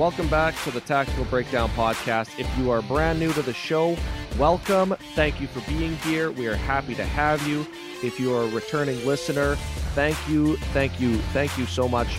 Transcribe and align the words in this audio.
Welcome 0.00 0.28
back 0.28 0.54
to 0.64 0.70
the 0.70 0.80
Tactical 0.80 1.26
Breakdown 1.26 1.68
Podcast. 1.72 2.38
If 2.38 2.48
you 2.56 2.70
are 2.70 2.80
brand 2.80 3.20
new 3.20 3.34
to 3.34 3.42
the 3.42 3.52
show, 3.52 3.98
welcome. 4.38 4.96
Thank 5.14 5.42
you 5.42 5.46
for 5.46 5.60
being 5.70 5.94
here. 5.96 6.30
We 6.30 6.46
are 6.46 6.56
happy 6.56 6.94
to 6.94 7.04
have 7.04 7.46
you. 7.46 7.66
If 8.02 8.18
you 8.18 8.34
are 8.34 8.44
a 8.44 8.48
returning 8.48 9.04
listener, 9.06 9.56
thank 9.94 10.16
you, 10.26 10.56
thank 10.72 10.98
you, 11.02 11.18
thank 11.34 11.58
you 11.58 11.66
so 11.66 11.86
much 11.86 12.16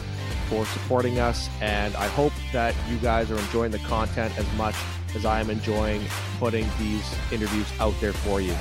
for 0.48 0.63
supporting 0.67 1.17
us. 1.17 1.49
And 1.59 1.95
I 1.95 2.05
hope 2.09 2.34
that 2.54 2.75
you 2.88 2.98
guys 2.98 3.31
are 3.31 3.39
enjoying 3.39 3.71
the 3.71 3.80
content 3.80 4.38
as 4.38 4.45
much 4.54 4.75
as 5.16 5.25
I 5.25 5.39
am 5.39 5.50
enjoying 5.50 6.04
putting 6.38 6.70
these 6.77 7.16
interviews 7.32 7.66
out 7.79 7.95
there 7.99 8.13
for 8.13 8.41
you. 8.41 8.55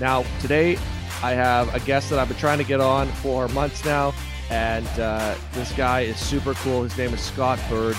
Now, 0.00 0.24
today 0.40 0.78
I 1.22 1.32
have 1.32 1.74
a 1.74 1.80
guest 1.80 2.08
that 2.08 2.18
I've 2.18 2.28
been 2.28 2.38
trying 2.38 2.56
to 2.56 2.64
get 2.64 2.80
on 2.80 3.08
for 3.08 3.48
months 3.48 3.84
now, 3.84 4.14
and 4.48 4.88
uh, 4.98 5.34
this 5.52 5.70
guy 5.72 6.00
is 6.00 6.16
super 6.16 6.54
cool. 6.54 6.84
His 6.84 6.96
name 6.96 7.12
is 7.12 7.20
Scott 7.20 7.60
Burge. 7.68 7.98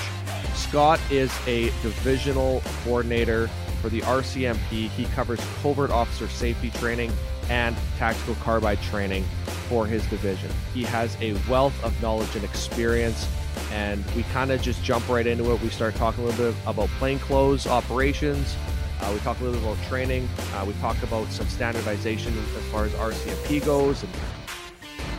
Scott 0.55 0.99
is 1.12 1.31
a 1.48 1.66
divisional 1.81 2.62
coordinator 2.84 3.48
for 3.81 3.89
the 3.89 4.02
RCMP. 4.02 4.89
He 4.89 5.05
covers 5.05 5.39
covert 5.62 5.91
officer 5.91 6.27
safety 6.27 6.70
training 6.71 7.12
and 7.49 7.76
tactical 7.98 8.35
carbine 8.35 8.77
training 8.77 9.23
for 9.67 9.85
his 9.85 10.05
division. 10.07 10.49
He 10.73 10.84
has 10.84 11.17
a 11.21 11.34
wealth 11.49 11.73
of 11.84 11.99
knowledge 12.02 12.35
and 12.35 12.43
experience, 12.43 13.27
and 13.71 14.03
we 14.16 14.23
kind 14.23 14.52
of 14.52 14.62
just 14.62 14.84
jump 14.84 15.07
right 15.09 15.27
into 15.27 15.52
it. 15.52 15.62
We 15.62 15.70
start 15.70 15.95
talking 15.95 16.23
a 16.23 16.27
little 16.27 16.52
bit 16.52 16.62
about 16.65 16.90
plainclothes 16.99 17.67
operations. 17.67 18.55
Uh, 19.01 19.12
we 19.13 19.20
talk 19.20 19.40
a 19.41 19.43
little 19.43 19.59
bit 19.59 19.70
about 19.70 19.85
training. 19.88 20.29
Uh, 20.54 20.63
we 20.65 20.73
talk 20.76 21.01
about 21.04 21.29
some 21.29 21.48
standardization 21.48 22.34
as 22.38 22.63
far 22.71 22.85
as 22.85 22.91
RCMP 22.93 23.65
goes. 23.65 24.04
And 24.04 24.13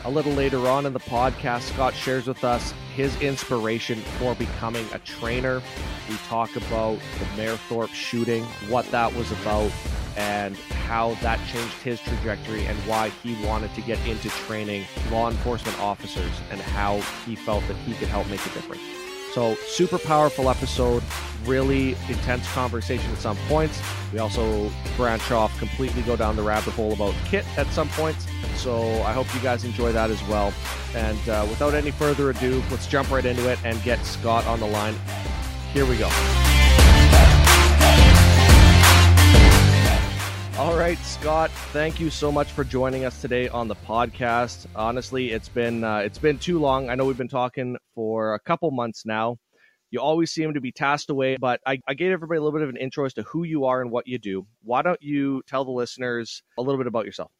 a 0.04 0.10
little 0.10 0.32
later 0.32 0.68
on 0.68 0.86
in 0.86 0.92
the 0.92 1.00
podcast, 1.00 1.62
Scott 1.62 1.94
shares 1.94 2.26
with 2.26 2.44
us 2.44 2.74
his 2.94 3.20
inspiration 3.22 3.98
for 4.18 4.34
becoming 4.34 4.86
a 4.92 4.98
trainer. 5.00 5.62
We 6.08 6.16
talk 6.28 6.54
about 6.56 6.98
the 7.18 7.24
Mayerthorpe 7.36 7.88
shooting, 7.88 8.44
what 8.68 8.90
that 8.90 9.14
was 9.14 9.32
about, 9.32 9.70
and 10.16 10.56
how 10.56 11.14
that 11.22 11.40
changed 11.48 11.74
his 11.82 12.00
trajectory 12.00 12.66
and 12.66 12.76
why 12.80 13.08
he 13.22 13.34
wanted 13.46 13.74
to 13.74 13.80
get 13.80 13.98
into 14.06 14.28
training 14.28 14.84
law 15.10 15.30
enforcement 15.30 15.78
officers 15.80 16.32
and 16.50 16.60
how 16.60 17.00
he 17.24 17.34
felt 17.34 17.66
that 17.66 17.76
he 17.78 17.94
could 17.94 18.08
help 18.08 18.28
make 18.28 18.44
a 18.46 18.50
difference. 18.50 19.03
So, 19.34 19.56
super 19.66 19.98
powerful 19.98 20.48
episode, 20.48 21.02
really 21.44 21.96
intense 22.08 22.46
conversation 22.52 23.10
at 23.10 23.18
some 23.18 23.36
points. 23.48 23.82
We 24.12 24.20
also 24.20 24.70
branch 24.96 25.32
off, 25.32 25.58
completely 25.58 26.02
go 26.02 26.14
down 26.14 26.36
the 26.36 26.42
rabbit 26.42 26.72
hole 26.74 26.92
about 26.92 27.16
kit 27.24 27.44
at 27.58 27.66
some 27.72 27.88
points. 27.88 28.28
So, 28.54 29.02
I 29.02 29.12
hope 29.12 29.26
you 29.34 29.40
guys 29.40 29.64
enjoy 29.64 29.90
that 29.90 30.10
as 30.10 30.22
well. 30.28 30.54
And 30.94 31.28
uh, 31.28 31.44
without 31.50 31.74
any 31.74 31.90
further 31.90 32.30
ado, 32.30 32.62
let's 32.70 32.86
jump 32.86 33.10
right 33.10 33.24
into 33.24 33.50
it 33.50 33.58
and 33.64 33.82
get 33.82 33.98
Scott 34.06 34.46
on 34.46 34.60
the 34.60 34.68
line. 34.68 34.94
Here 35.72 35.84
we 35.84 35.96
go. 35.96 36.08
All 40.56 40.78
right, 40.78 40.98
Scott. 40.98 41.50
Thank 41.72 41.98
you 41.98 42.10
so 42.10 42.30
much 42.30 42.52
for 42.52 42.62
joining 42.62 43.04
us 43.04 43.20
today 43.20 43.48
on 43.48 43.66
the 43.66 43.74
podcast. 43.74 44.66
Honestly, 44.76 45.32
it's 45.32 45.48
been 45.48 45.82
uh, 45.82 45.98
it's 45.98 46.16
been 46.16 46.38
too 46.38 46.60
long. 46.60 46.88
I 46.88 46.94
know 46.94 47.06
we've 47.06 47.18
been 47.18 47.26
talking 47.26 47.76
for 47.92 48.34
a 48.34 48.38
couple 48.38 48.70
months 48.70 49.04
now. 49.04 49.36
You 49.90 49.98
always 49.98 50.30
seem 50.30 50.54
to 50.54 50.60
be 50.60 50.70
tasked 50.70 51.10
away, 51.10 51.36
but 51.40 51.60
I, 51.66 51.80
I 51.88 51.94
gave 51.94 52.12
everybody 52.12 52.38
a 52.38 52.40
little 52.40 52.56
bit 52.56 52.62
of 52.62 52.68
an 52.68 52.76
intro 52.76 53.04
as 53.04 53.14
to 53.14 53.24
who 53.24 53.42
you 53.42 53.64
are 53.64 53.82
and 53.82 53.90
what 53.90 54.06
you 54.06 54.16
do. 54.16 54.46
Why 54.62 54.82
don't 54.82 55.02
you 55.02 55.42
tell 55.48 55.64
the 55.64 55.72
listeners 55.72 56.40
a 56.56 56.62
little 56.62 56.78
bit 56.78 56.86
about 56.86 57.04
yourself? 57.04 57.32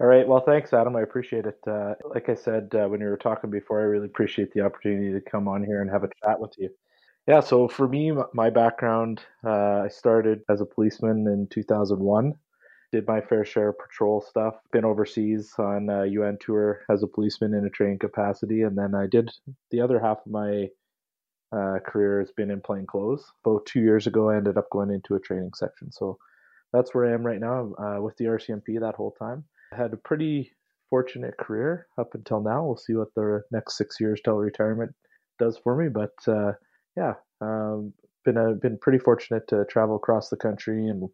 All 0.00 0.08
right. 0.08 0.26
Well, 0.26 0.40
thanks, 0.40 0.72
Adam. 0.72 0.96
I 0.96 1.02
appreciate 1.02 1.46
it. 1.46 1.58
Uh, 1.68 1.94
like 2.12 2.28
I 2.28 2.34
said 2.34 2.74
uh, 2.74 2.88
when 2.88 3.00
you 3.00 3.06
were 3.06 3.16
talking 3.16 3.48
before, 3.48 3.78
I 3.78 3.84
really 3.84 4.06
appreciate 4.06 4.52
the 4.52 4.62
opportunity 4.62 5.12
to 5.12 5.20
come 5.20 5.46
on 5.46 5.62
here 5.62 5.82
and 5.82 5.90
have 5.90 6.02
a 6.02 6.10
chat 6.24 6.40
with 6.40 6.52
you. 6.58 6.70
Yeah. 7.28 7.40
So 7.40 7.68
for 7.68 7.86
me, 7.86 8.12
my 8.34 8.50
background, 8.50 9.20
uh, 9.44 9.82
I 9.84 9.88
started 9.88 10.40
as 10.48 10.60
a 10.60 10.66
policeman 10.66 11.28
in 11.28 11.46
2001 11.48 12.34
did 12.92 13.06
my 13.06 13.20
fair 13.20 13.44
share 13.44 13.70
of 13.70 13.78
patrol 13.78 14.20
stuff. 14.20 14.54
Been 14.72 14.84
overseas 14.84 15.52
on 15.58 15.88
a 15.88 16.06
UN 16.06 16.38
tour 16.40 16.82
as 16.90 17.02
a 17.02 17.06
policeman 17.06 17.54
in 17.54 17.66
a 17.66 17.70
training 17.70 17.98
capacity, 17.98 18.62
and 18.62 18.76
then 18.76 18.94
I 18.94 19.06
did 19.06 19.30
the 19.70 19.80
other 19.80 19.98
half 19.98 20.18
of 20.24 20.32
my 20.32 20.68
uh, 21.52 21.78
career 21.86 22.20
has 22.20 22.32
been 22.32 22.50
in 22.50 22.60
plain 22.60 22.86
clothes. 22.86 23.24
About 23.44 23.66
two 23.66 23.80
years 23.80 24.06
ago, 24.06 24.30
I 24.30 24.36
ended 24.36 24.58
up 24.58 24.70
going 24.70 24.90
into 24.90 25.14
a 25.14 25.20
training 25.20 25.52
section. 25.54 25.92
So 25.92 26.18
that's 26.72 26.94
where 26.94 27.06
I 27.06 27.14
am 27.14 27.24
right 27.24 27.40
now 27.40 27.72
uh, 27.78 28.02
with 28.02 28.16
the 28.16 28.26
RCMP 28.26 28.80
that 28.80 28.96
whole 28.96 29.12
time. 29.12 29.44
I 29.72 29.76
had 29.76 29.92
a 29.92 29.98
pretty 29.98 30.52
fortunate 30.90 31.36
career 31.38 31.86
up 31.98 32.14
until 32.14 32.40
now. 32.40 32.64
We'll 32.64 32.76
see 32.76 32.94
what 32.94 33.14
the 33.14 33.42
next 33.50 33.76
six 33.76 34.00
years 34.00 34.20
till 34.24 34.36
retirement 34.36 34.94
does 35.38 35.58
for 35.58 35.76
me, 35.76 35.88
but 35.88 36.14
uh, 36.26 36.52
yeah, 36.96 37.14
um, 37.40 37.92
been 38.24 38.36
a, 38.36 38.54
been 38.54 38.78
pretty 38.78 38.98
fortunate 38.98 39.46
to 39.48 39.64
travel 39.66 39.96
across 39.96 40.28
the 40.28 40.36
country 40.36 40.88
and 40.88 41.08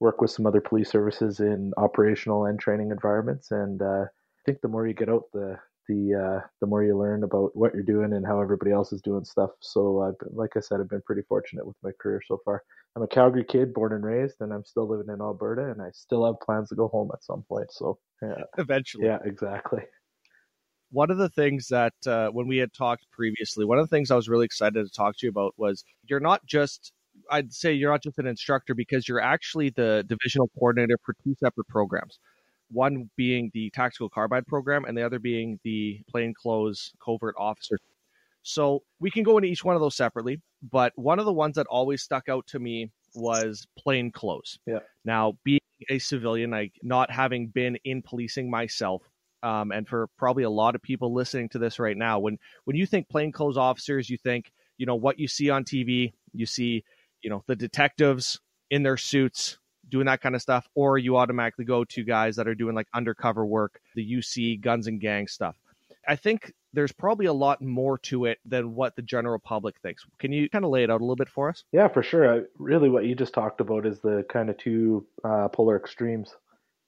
work 0.00 0.20
with 0.20 0.30
some 0.30 0.46
other 0.46 0.60
police 0.60 0.90
services 0.90 1.40
in 1.40 1.72
operational 1.76 2.46
and 2.46 2.58
training 2.58 2.90
environments. 2.90 3.50
And 3.50 3.80
uh, 3.80 4.04
I 4.04 4.42
think 4.44 4.60
the 4.60 4.68
more 4.68 4.86
you 4.86 4.94
get 4.94 5.08
out, 5.08 5.24
the 5.32 5.58
the 5.88 6.14
uh, 6.14 6.46
the 6.60 6.66
more 6.66 6.82
you 6.82 6.98
learn 6.98 7.22
about 7.22 7.54
what 7.54 7.72
you're 7.72 7.82
doing 7.82 8.12
and 8.12 8.26
how 8.26 8.40
everybody 8.40 8.72
else 8.72 8.92
is 8.92 9.00
doing 9.02 9.24
stuff. 9.24 9.50
So 9.60 10.02
I've 10.02 10.18
been, 10.18 10.36
like 10.36 10.56
I 10.56 10.60
said, 10.60 10.80
I've 10.80 10.88
been 10.88 11.02
pretty 11.02 11.22
fortunate 11.28 11.66
with 11.66 11.76
my 11.82 11.90
career 12.00 12.20
so 12.26 12.40
far. 12.44 12.62
I'm 12.94 13.02
a 13.02 13.06
Calgary 13.06 13.44
kid, 13.44 13.74
born 13.74 13.92
and 13.92 14.04
raised, 14.04 14.36
and 14.40 14.52
I'm 14.52 14.64
still 14.64 14.88
living 14.88 15.12
in 15.12 15.20
Alberta, 15.20 15.70
and 15.70 15.82
I 15.82 15.90
still 15.92 16.24
have 16.24 16.40
plans 16.40 16.70
to 16.70 16.74
go 16.74 16.88
home 16.88 17.10
at 17.12 17.22
some 17.22 17.42
point. 17.48 17.70
So 17.70 17.98
yeah, 18.22 18.42
eventually, 18.58 19.06
yeah, 19.06 19.18
exactly. 19.24 19.82
One 20.90 21.10
of 21.10 21.18
the 21.18 21.28
things 21.28 21.68
that 21.68 21.94
uh, 22.06 22.30
when 22.30 22.46
we 22.46 22.58
had 22.58 22.72
talked 22.72 23.06
previously, 23.10 23.64
one 23.64 23.78
of 23.78 23.88
the 23.88 23.94
things 23.94 24.10
I 24.10 24.16
was 24.16 24.28
really 24.28 24.46
excited 24.46 24.84
to 24.84 24.92
talk 24.92 25.16
to 25.18 25.26
you 25.26 25.30
about 25.30 25.54
was 25.56 25.84
you're 26.04 26.20
not 26.20 26.44
just 26.46 26.92
I'd 27.30 27.52
say 27.52 27.72
you're 27.72 27.90
not 27.90 28.02
just 28.02 28.18
an 28.18 28.26
instructor 28.26 28.74
because 28.74 29.08
you're 29.08 29.20
actually 29.20 29.70
the 29.70 30.04
divisional 30.06 30.48
coordinator 30.58 30.98
for 31.04 31.14
two 31.24 31.34
separate 31.38 31.68
programs. 31.68 32.18
One 32.70 33.10
being 33.16 33.50
the 33.54 33.70
tactical 33.70 34.08
carbine 34.08 34.44
program, 34.44 34.84
and 34.84 34.96
the 34.96 35.02
other 35.02 35.18
being 35.18 35.60
the 35.64 36.00
plainclothes 36.10 36.92
covert 37.04 37.34
officer. 37.38 37.78
So 38.42 38.82
we 39.00 39.10
can 39.10 39.24
go 39.24 39.38
into 39.38 39.48
each 39.48 39.64
one 39.64 39.74
of 39.74 39.80
those 39.80 39.96
separately, 39.96 40.40
but 40.70 40.92
one 40.94 41.18
of 41.18 41.24
the 41.24 41.32
ones 41.32 41.56
that 41.56 41.66
always 41.66 42.02
stuck 42.02 42.28
out 42.28 42.46
to 42.48 42.60
me 42.60 42.90
was 43.16 43.66
plainclothes. 43.76 44.58
Yeah. 44.66 44.80
Now, 45.04 45.36
being 45.44 45.60
a 45.90 45.98
civilian, 45.98 46.50
like 46.50 46.72
not 46.82 47.10
having 47.10 47.48
been 47.48 47.76
in 47.84 48.02
policing 48.02 48.48
myself, 48.48 49.02
um, 49.42 49.72
and 49.72 49.86
for 49.86 50.08
probably 50.16 50.44
a 50.44 50.50
lot 50.50 50.74
of 50.74 50.82
people 50.82 51.12
listening 51.12 51.48
to 51.50 51.58
this 51.58 51.78
right 51.78 51.96
now, 51.96 52.18
when 52.18 52.38
when 52.64 52.76
you 52.76 52.86
think 52.86 53.08
plainclothes 53.08 53.56
officers, 53.56 54.08
you 54.08 54.16
think 54.16 54.52
you 54.78 54.86
know 54.86 54.94
what 54.94 55.18
you 55.18 55.28
see 55.28 55.50
on 55.50 55.64
TV. 55.64 56.12
You 56.32 56.46
see 56.46 56.84
you 57.22 57.30
know 57.30 57.42
the 57.46 57.56
detectives 57.56 58.40
in 58.70 58.82
their 58.82 58.96
suits 58.96 59.58
doing 59.88 60.06
that 60.06 60.20
kind 60.20 60.34
of 60.34 60.42
stuff, 60.42 60.66
or 60.74 60.98
you 60.98 61.16
automatically 61.16 61.64
go 61.64 61.84
to 61.84 62.02
guys 62.04 62.36
that 62.36 62.48
are 62.48 62.54
doing 62.54 62.74
like 62.74 62.88
undercover 62.92 63.46
work, 63.46 63.80
the 63.94 64.04
UC 64.04 64.60
guns 64.60 64.86
and 64.86 65.00
gang 65.00 65.28
stuff. 65.28 65.56
I 66.08 66.16
think 66.16 66.52
there's 66.72 66.92
probably 66.92 67.26
a 67.26 67.32
lot 67.32 67.62
more 67.62 67.98
to 67.98 68.26
it 68.26 68.38
than 68.44 68.74
what 68.74 68.96
the 68.96 69.02
general 69.02 69.38
public 69.38 69.80
thinks. 69.80 70.04
Can 70.18 70.32
you 70.32 70.48
kind 70.48 70.64
of 70.64 70.70
lay 70.70 70.84
it 70.84 70.90
out 70.90 71.00
a 71.00 71.04
little 71.04 71.16
bit 71.16 71.28
for 71.28 71.48
us? 71.48 71.64
Yeah, 71.72 71.88
for 71.88 72.02
sure. 72.02 72.44
really, 72.58 72.88
what 72.88 73.06
you 73.06 73.14
just 73.14 73.34
talked 73.34 73.60
about 73.60 73.86
is 73.86 74.00
the 74.00 74.24
kind 74.28 74.50
of 74.50 74.58
two 74.58 75.06
uh, 75.24 75.48
polar 75.48 75.76
extremes 75.76 76.34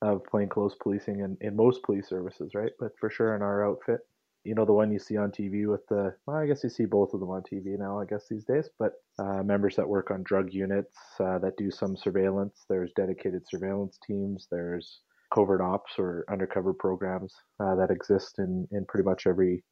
of 0.02 0.22
plainclothes 0.24 0.76
policing 0.80 1.20
in, 1.20 1.36
in 1.40 1.56
most 1.56 1.82
police 1.82 2.08
services, 2.08 2.54
right? 2.54 2.72
But 2.78 2.92
for 3.00 3.10
sure 3.10 3.34
in 3.34 3.42
our 3.42 3.66
outfit, 3.66 4.00
you 4.44 4.54
know 4.54 4.64
the 4.64 4.72
one 4.72 4.90
you 4.90 4.98
see 4.98 5.16
on 5.16 5.30
TV 5.30 5.68
with 5.68 5.86
the 5.88 6.14
well, 6.26 6.36
I 6.36 6.46
guess 6.46 6.62
you 6.62 6.70
see 6.70 6.84
both 6.84 7.12
of 7.12 7.20
them 7.20 7.30
on 7.30 7.42
TV 7.42 7.78
now 7.78 8.00
I 8.00 8.04
guess 8.04 8.26
these 8.28 8.44
days 8.44 8.68
but 8.78 8.92
uh, 9.18 9.42
members 9.42 9.76
that 9.76 9.88
work 9.88 10.10
on 10.10 10.22
drug 10.22 10.52
units 10.52 10.96
uh, 11.20 11.38
that 11.38 11.56
do 11.56 11.70
some 11.70 11.96
surveillance. 11.96 12.64
There's 12.68 12.92
dedicated 12.96 13.42
surveillance 13.48 13.98
teams. 14.06 14.46
There's 14.50 15.00
covert 15.34 15.60
ops 15.60 15.92
or 15.98 16.24
undercover 16.30 16.72
programs 16.72 17.34
uh, 17.60 17.74
that 17.76 17.90
exist 17.90 18.38
in 18.38 18.66
in 18.72 18.86
pretty 18.86 19.04
much 19.04 19.26
every 19.26 19.62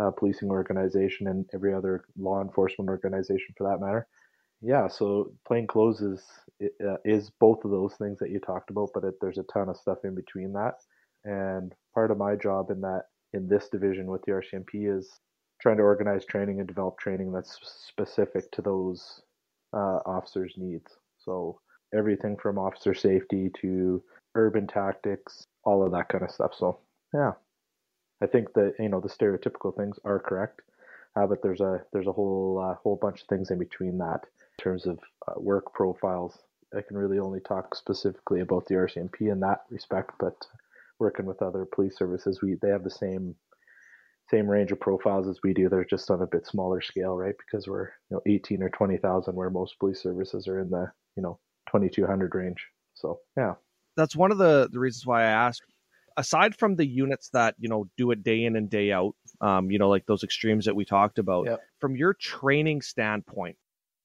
uh, 0.00 0.10
policing 0.10 0.50
organization 0.50 1.26
and 1.28 1.44
every 1.54 1.74
other 1.74 2.04
law 2.18 2.40
enforcement 2.40 2.88
organization 2.88 3.54
for 3.56 3.68
that 3.68 3.84
matter. 3.84 4.06
Yeah 4.62 4.88
so 4.88 5.32
plain 5.46 5.66
clothes 5.66 6.02
is 6.02 6.22
uh, 6.62 6.96
is 7.04 7.30
both 7.40 7.64
of 7.64 7.70
those 7.70 7.94
things 7.94 8.18
that 8.18 8.30
you 8.30 8.38
talked 8.38 8.70
about 8.70 8.90
but 8.94 9.04
it, 9.04 9.14
there's 9.20 9.38
a 9.38 9.44
ton 9.52 9.68
of 9.68 9.76
stuff 9.76 9.98
in 10.04 10.14
between 10.14 10.52
that. 10.52 10.74
And 11.24 11.74
part 11.94 12.10
of 12.10 12.18
my 12.18 12.34
job 12.36 12.70
in 12.70 12.80
that 12.82 13.04
in 13.32 13.48
this 13.48 13.68
division 13.68 14.06
with 14.06 14.22
the 14.22 14.32
RCMP 14.32 14.96
is 14.96 15.20
trying 15.60 15.76
to 15.76 15.82
organize 15.82 16.24
training 16.24 16.58
and 16.58 16.68
develop 16.68 16.98
training 16.98 17.32
that's 17.32 17.58
specific 17.62 18.50
to 18.52 18.62
those 18.62 19.22
uh, 19.72 20.00
officers' 20.06 20.54
needs. 20.56 20.90
So 21.18 21.60
everything 21.94 22.36
from 22.36 22.58
officer 22.58 22.94
safety 22.94 23.50
to 23.60 24.02
urban 24.34 24.66
tactics, 24.66 25.46
all 25.64 25.84
of 25.84 25.92
that 25.92 26.08
kind 26.08 26.24
of 26.24 26.30
stuff. 26.30 26.52
So 26.56 26.78
yeah, 27.14 27.32
I 28.22 28.26
think 28.26 28.52
that 28.54 28.74
you 28.78 28.88
know 28.88 29.00
the 29.00 29.08
stereotypical 29.08 29.76
things 29.76 29.98
are 30.04 30.18
correct, 30.18 30.62
uh, 31.16 31.26
but 31.26 31.42
there's 31.42 31.60
a 31.60 31.82
there's 31.92 32.06
a 32.06 32.12
whole 32.12 32.58
uh, 32.64 32.74
whole 32.82 32.96
bunch 32.96 33.22
of 33.22 33.28
things 33.28 33.50
in 33.50 33.58
between 33.58 33.98
that 33.98 34.26
in 34.58 34.64
terms 34.64 34.86
of 34.86 34.98
uh, 35.28 35.34
work 35.36 35.72
profiles. 35.74 36.38
I 36.76 36.82
can 36.82 36.96
really 36.96 37.18
only 37.18 37.40
talk 37.40 37.74
specifically 37.74 38.40
about 38.40 38.66
the 38.66 38.76
RCMP 38.76 39.32
in 39.32 39.40
that 39.40 39.64
respect, 39.70 40.12
but 40.20 40.46
working 41.00 41.26
with 41.26 41.42
other 41.42 41.66
police 41.74 41.96
services, 41.96 42.40
we 42.42 42.56
they 42.60 42.68
have 42.68 42.84
the 42.84 42.90
same 42.90 43.34
same 44.30 44.48
range 44.48 44.70
of 44.70 44.78
profiles 44.78 45.26
as 45.26 45.40
we 45.42 45.52
do. 45.52 45.68
They're 45.68 45.84
just 45.84 46.10
on 46.10 46.22
a 46.22 46.26
bit 46.26 46.46
smaller 46.46 46.80
scale, 46.80 47.16
right? 47.16 47.34
Because 47.38 47.66
we're 47.66 47.88
you 48.10 48.16
know 48.16 48.20
18 48.26 48.62
or 48.62 48.70
20,000, 48.70 49.34
where 49.34 49.50
most 49.50 49.78
police 49.80 50.02
services 50.02 50.46
are 50.46 50.60
in 50.60 50.70
the 50.70 50.90
you 51.16 51.22
know 51.22 51.38
2,200 51.72 52.34
range. 52.34 52.64
So 52.94 53.20
yeah, 53.36 53.54
that's 53.96 54.16
one 54.16 54.30
of 54.30 54.38
the 54.38 54.68
the 54.70 54.78
reasons 54.78 55.06
why 55.06 55.22
I 55.22 55.30
asked. 55.30 55.62
Aside 56.16 56.56
from 56.56 56.76
the 56.76 56.86
units 56.86 57.30
that 57.32 57.54
you 57.58 57.68
know 57.68 57.86
do 57.96 58.10
it 58.10 58.22
day 58.22 58.44
in 58.44 58.56
and 58.56 58.68
day 58.68 58.92
out, 58.92 59.14
um, 59.40 59.70
you 59.70 59.78
know, 59.78 59.88
like 59.88 60.06
those 60.06 60.22
extremes 60.22 60.64
that 60.66 60.76
we 60.76 60.84
talked 60.84 61.18
about, 61.18 61.46
yep. 61.46 61.60
from 61.80 61.96
your 61.96 62.14
training 62.14 62.82
standpoint, 62.82 63.56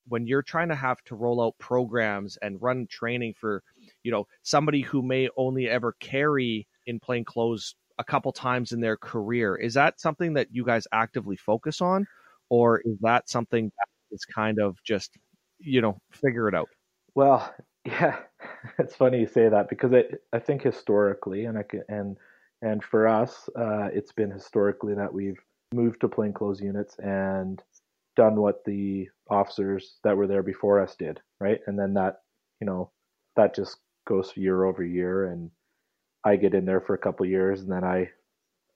when 0.08 0.28
you're 0.28 0.44
trying 0.44 0.70
to 0.70 0.76
have 0.76 1.02
to 1.06 1.16
roll 1.16 1.42
out 1.42 1.58
programs 1.60 2.38
and 2.42 2.62
run 2.62 2.88
training 2.90 3.34
for, 3.40 3.64
you 4.04 4.12
know, 4.12 4.28
somebody 4.44 4.82
who 4.82 5.02
may 5.02 5.30
only 5.36 5.68
ever 5.68 5.96
carry 6.00 6.68
in 6.88 7.00
plain 7.00 7.24
clothes 7.26 7.76
a 7.98 8.04
couple 8.04 8.32
times 8.32 8.72
in 8.72 8.82
their 8.82 8.98
career, 8.98 9.56
is 9.56 9.74
that 9.76 10.00
something 10.00 10.34
that 10.34 10.48
you 10.52 10.66
guys 10.66 10.88
actively 10.92 11.38
focus 11.38 11.82
on, 11.82 12.08
or 12.50 12.82
is 12.82 12.98
that 13.02 13.30
something 13.30 13.66
that 13.66 13.88
is 14.16 14.26
kind 14.26 14.60
of 14.60 14.78
just, 14.84 15.18
you 15.60 15.82
know, 15.82 15.98
figure 16.12 16.48
it 16.48 16.56
out? 16.56 16.70
Well, 17.16 17.54
yeah, 17.86 18.20
it's 18.80 18.96
funny 18.96 19.20
you 19.20 19.28
say 19.28 19.50
that 19.50 19.70
because 19.70 19.94
I 19.94 20.04
I 20.34 20.40
think 20.40 20.62
historically, 20.62 21.46
and 21.46 21.58
I 21.58 21.64
can, 21.64 21.84
and 21.88 22.18
and 22.62 22.84
for 22.84 23.08
us, 23.08 23.50
uh, 23.58 23.90
it's 23.94 24.12
been 24.12 24.32
historically 24.32 24.96
that 24.96 25.14
we've 25.14 25.40
moved 25.74 26.02
to 26.02 26.08
plainclothes 26.08 26.62
units 26.62 26.98
and 27.00 27.62
done 28.16 28.36
what 28.38 28.64
the 28.66 29.10
officers 29.30 30.00
that 30.04 30.16
were 30.16 30.28
there 30.28 30.44
before 30.44 30.82
us 30.82 30.96
did, 30.96 31.20
right? 31.40 31.60
And 31.68 31.78
then 31.78 31.94
that, 31.96 32.22
you 32.62 32.66
know, 32.66 32.92
that 33.36 33.54
just 33.54 33.78
goes 34.08 34.32
year 34.36 34.64
over 34.64 34.84
year, 34.84 35.26
and 35.26 35.52
I 36.26 36.36
get 36.38 36.56
in 36.56 36.66
there 36.66 36.82
for 36.82 36.96
a 36.96 37.00
couple 37.00 37.26
years, 37.26 37.62
and 37.62 37.72
then 37.72 37.84
I 37.84 38.10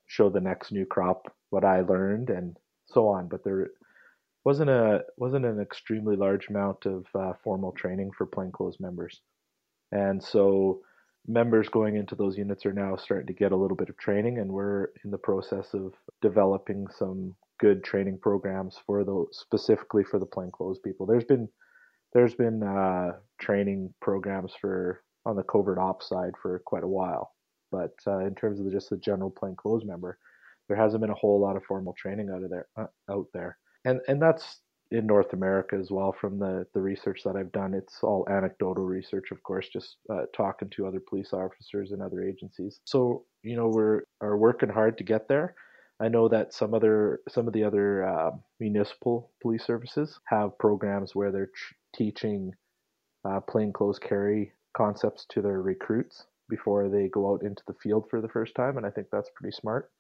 show 0.08 0.30
the 0.30 0.40
next 0.40 0.72
new 0.72 0.86
crop 0.86 1.36
what 1.50 1.66
I 1.66 1.82
learned, 1.82 2.30
and 2.30 2.56
so 2.86 3.08
on. 3.08 3.28
But 3.28 3.44
there 3.44 3.70
wasn't 4.46 4.70
a 4.70 5.04
wasn't 5.18 5.46
an 5.46 5.60
extremely 5.60 6.16
large 6.16 6.48
amount 6.50 6.86
of 6.86 7.06
uh, 7.16 7.34
formal 7.44 7.72
training 7.72 8.12
for 8.18 8.26
plainclothes 8.26 8.80
members, 8.80 9.22
and 9.92 10.24
so 10.24 10.82
members 11.28 11.70
going 11.70 11.96
into 11.96 12.16
those 12.16 12.38
units 12.38 12.66
are 12.66 12.74
now 12.74 12.96
starting 12.96 13.28
to 13.28 13.34
get 13.34 13.52
a 13.52 13.56
little 13.58 13.78
bit 13.78 13.90
of 13.90 13.98
training, 13.98 14.40
and 14.40 14.52
we're 14.52 14.90
in 15.04 15.12
the 15.12 15.18
process 15.18 15.74
of 15.74 15.94
developing 16.22 16.88
some 16.98 17.36
good 17.60 17.84
training 17.84 18.18
programs 18.22 18.78
for 18.86 19.04
those 19.04 19.28
specifically 19.32 20.04
for 20.04 20.20
the 20.20 20.26
plainclothes 20.26 20.80
people. 20.80 21.06
There's 21.06 21.26
been 21.26 21.50
there's 22.14 22.36
been 22.36 22.64
uh, 22.64 23.14
training 23.40 23.94
programs 24.02 24.54
for 24.60 25.04
on 25.26 25.36
the 25.36 25.44
covert 25.44 25.78
ops 25.78 26.08
side 26.10 26.34
for 26.42 26.60
quite 26.66 26.84
a 26.84 26.88
while, 26.88 27.34
but 27.72 27.94
uh, 28.08 28.20
in 28.20 28.36
terms 28.36 28.60
of 28.60 28.66
the, 28.66 28.72
just 28.72 28.90
the 28.90 28.98
general 28.98 29.30
plainclothes 29.30 29.86
member, 29.86 30.18
there 30.68 30.78
hasn't 30.78 31.02
been 31.02 31.10
a 31.10 31.16
whole 31.16 31.40
lot 31.40 31.56
of 31.56 31.64
formal 31.64 31.94
training 31.94 32.30
out 32.30 32.44
of 32.44 32.50
there 32.50 32.68
uh, 32.78 32.88
out 33.10 33.28
there, 33.34 33.58
and 33.86 34.02
and 34.08 34.22
that's 34.22 34.62
in 34.92 35.06
North 35.06 35.34
America 35.34 35.76
as 35.76 35.92
well. 35.92 36.16
From 36.20 36.40
the 36.40 36.66
the 36.74 36.82
research 36.82 37.22
that 37.26 37.36
I've 37.36 37.52
done, 37.52 37.74
it's 37.74 38.00
all 38.04 38.28
anecdotal 38.30 38.86
research, 38.86 39.32
of 39.32 39.42
course, 39.44 39.70
just 39.70 39.98
uh, 40.10 40.24
talking 40.36 40.70
to 40.72 40.88
other 40.88 41.00
police 41.00 41.34
officers 41.34 41.92
and 41.92 42.02
other 42.02 42.24
agencies. 42.24 42.80
So 42.86 43.26
you 43.44 43.56
know 43.56 43.68
we're 43.68 44.02
are 44.22 44.38
working 44.38 44.70
hard 44.70 44.98
to 44.98 45.04
get 45.04 45.28
there 45.28 45.56
I 46.00 46.08
know 46.08 46.30
that 46.30 46.54
some 46.54 46.74
other 46.74 47.20
some 47.28 47.48
of 47.48 47.54
the 47.54 47.64
other 47.64 48.06
uh, 48.06 48.32
municipal 48.60 49.32
police 49.42 49.66
services 49.66 50.20
have 50.26 50.58
programs 50.58 51.14
where 51.14 51.32
they're 51.32 51.48
ch- 51.48 51.74
teaching 51.94 52.54
uh, 53.26 53.42
plainclothes 53.42 54.00
carry 54.00 54.54
concepts 54.76 55.26
to 55.32 55.42
their 55.42 55.62
recruits 55.62 56.26
before 56.50 56.90
they 56.90 57.08
go 57.10 57.32
out 57.34 57.44
into 57.44 57.64
the 57.68 57.74
field 57.76 58.06
for 58.10 58.22
the 58.22 58.30
first 58.30 58.56
time, 58.56 58.78
and 58.78 58.86
I 58.86 58.90
think 58.90 59.08
that's 59.12 59.30
pretty 59.36 59.56
smart. 59.56 59.92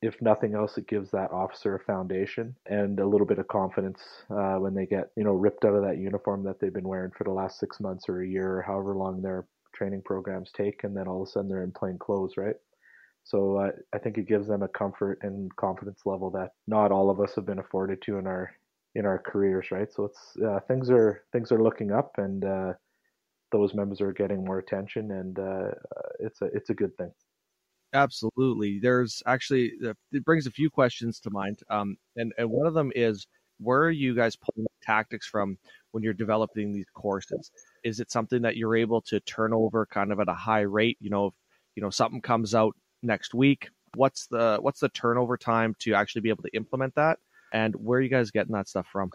If 0.00 0.20
nothing 0.22 0.54
else, 0.54 0.78
it 0.78 0.86
gives 0.86 1.10
that 1.10 1.32
officer 1.32 1.74
a 1.74 1.84
foundation 1.84 2.54
and 2.66 3.00
a 3.00 3.06
little 3.06 3.26
bit 3.26 3.38
of 3.40 3.48
confidence 3.48 4.00
uh, 4.30 4.56
when 4.56 4.74
they 4.74 4.86
get 4.86 5.10
you 5.16 5.24
know 5.24 5.32
ripped 5.32 5.64
out 5.64 5.74
of 5.74 5.82
that 5.82 5.98
uniform 5.98 6.44
that 6.44 6.60
they've 6.60 6.72
been 6.72 6.88
wearing 6.88 7.12
for 7.16 7.24
the 7.24 7.32
last 7.32 7.58
six 7.58 7.80
months 7.80 8.08
or 8.08 8.22
a 8.22 8.28
year 8.28 8.58
or 8.58 8.62
however 8.62 8.94
long 8.94 9.22
their 9.22 9.46
training 9.74 10.02
programs 10.04 10.50
take, 10.52 10.84
and 10.84 10.96
then 10.96 11.08
all 11.08 11.22
of 11.22 11.28
a 11.28 11.30
sudden 11.30 11.48
they're 11.48 11.64
in 11.64 11.72
plain 11.72 11.98
clothes, 11.98 12.36
right? 12.36 12.56
So 13.24 13.58
uh, 13.58 13.72
I 13.94 13.98
think 13.98 14.16
it 14.18 14.26
gives 14.28 14.48
them 14.48 14.62
a 14.62 14.68
comfort 14.68 15.18
and 15.22 15.54
confidence 15.56 16.00
level 16.06 16.30
that 16.30 16.52
not 16.66 16.92
all 16.92 17.10
of 17.10 17.20
us 17.20 17.34
have 17.34 17.44
been 17.46 17.58
afforded 17.58 18.00
to 18.02 18.18
in 18.18 18.26
our 18.26 18.52
in 18.94 19.04
our 19.04 19.18
careers, 19.18 19.70
right? 19.70 19.92
So 19.92 20.06
it's 20.06 20.36
uh, 20.44 20.60
things 20.66 20.90
are 20.90 21.24
things 21.32 21.52
are 21.52 21.62
looking 21.62 21.92
up, 21.92 22.12
and 22.18 22.44
uh, 22.44 22.72
those 23.52 23.74
members 23.74 24.00
are 24.00 24.12
getting 24.12 24.44
more 24.44 24.58
attention, 24.58 25.10
and 25.12 25.38
uh, 25.38 25.70
it's 26.20 26.40
a 26.42 26.46
it's 26.46 26.70
a 26.70 26.74
good 26.74 26.96
thing. 26.96 27.10
Absolutely. 27.94 28.78
There's 28.80 29.22
actually 29.26 29.72
it 30.12 30.24
brings 30.24 30.46
a 30.46 30.50
few 30.50 30.70
questions 30.70 31.20
to 31.20 31.30
mind, 31.30 31.60
um, 31.70 31.96
and 32.16 32.32
and 32.38 32.50
one 32.50 32.66
of 32.66 32.74
them 32.74 32.92
is 32.94 33.26
where 33.58 33.82
are 33.82 33.90
you 33.90 34.14
guys 34.14 34.36
pulling 34.36 34.66
tactics 34.82 35.26
from 35.26 35.58
when 35.92 36.02
you're 36.02 36.12
developing 36.12 36.72
these 36.72 36.86
courses? 36.94 37.50
Is 37.84 37.98
it 38.00 38.10
something 38.10 38.42
that 38.42 38.56
you're 38.56 38.76
able 38.76 39.00
to 39.02 39.20
turn 39.20 39.52
over 39.52 39.86
kind 39.86 40.12
of 40.12 40.20
at 40.20 40.28
a 40.28 40.34
high 40.34 40.60
rate? 40.60 40.96
You 41.00 41.10
know, 41.10 41.26
if 41.26 41.34
you 41.74 41.82
know 41.82 41.90
something 41.90 42.20
comes 42.20 42.54
out 42.54 42.74
next 43.02 43.34
week? 43.34 43.68
What's 43.94 44.26
the 44.26 44.58
what's 44.60 44.80
the 44.80 44.90
turnover 44.90 45.36
time 45.36 45.74
to 45.80 45.94
actually 45.94 46.22
be 46.22 46.28
able 46.28 46.42
to 46.42 46.54
implement 46.54 46.94
that? 46.96 47.18
And 47.52 47.74
where 47.76 47.98
are 47.98 48.02
you 48.02 48.10
guys 48.10 48.30
getting 48.30 48.52
that 48.52 48.68
stuff 48.68 48.86
from? 48.92 49.10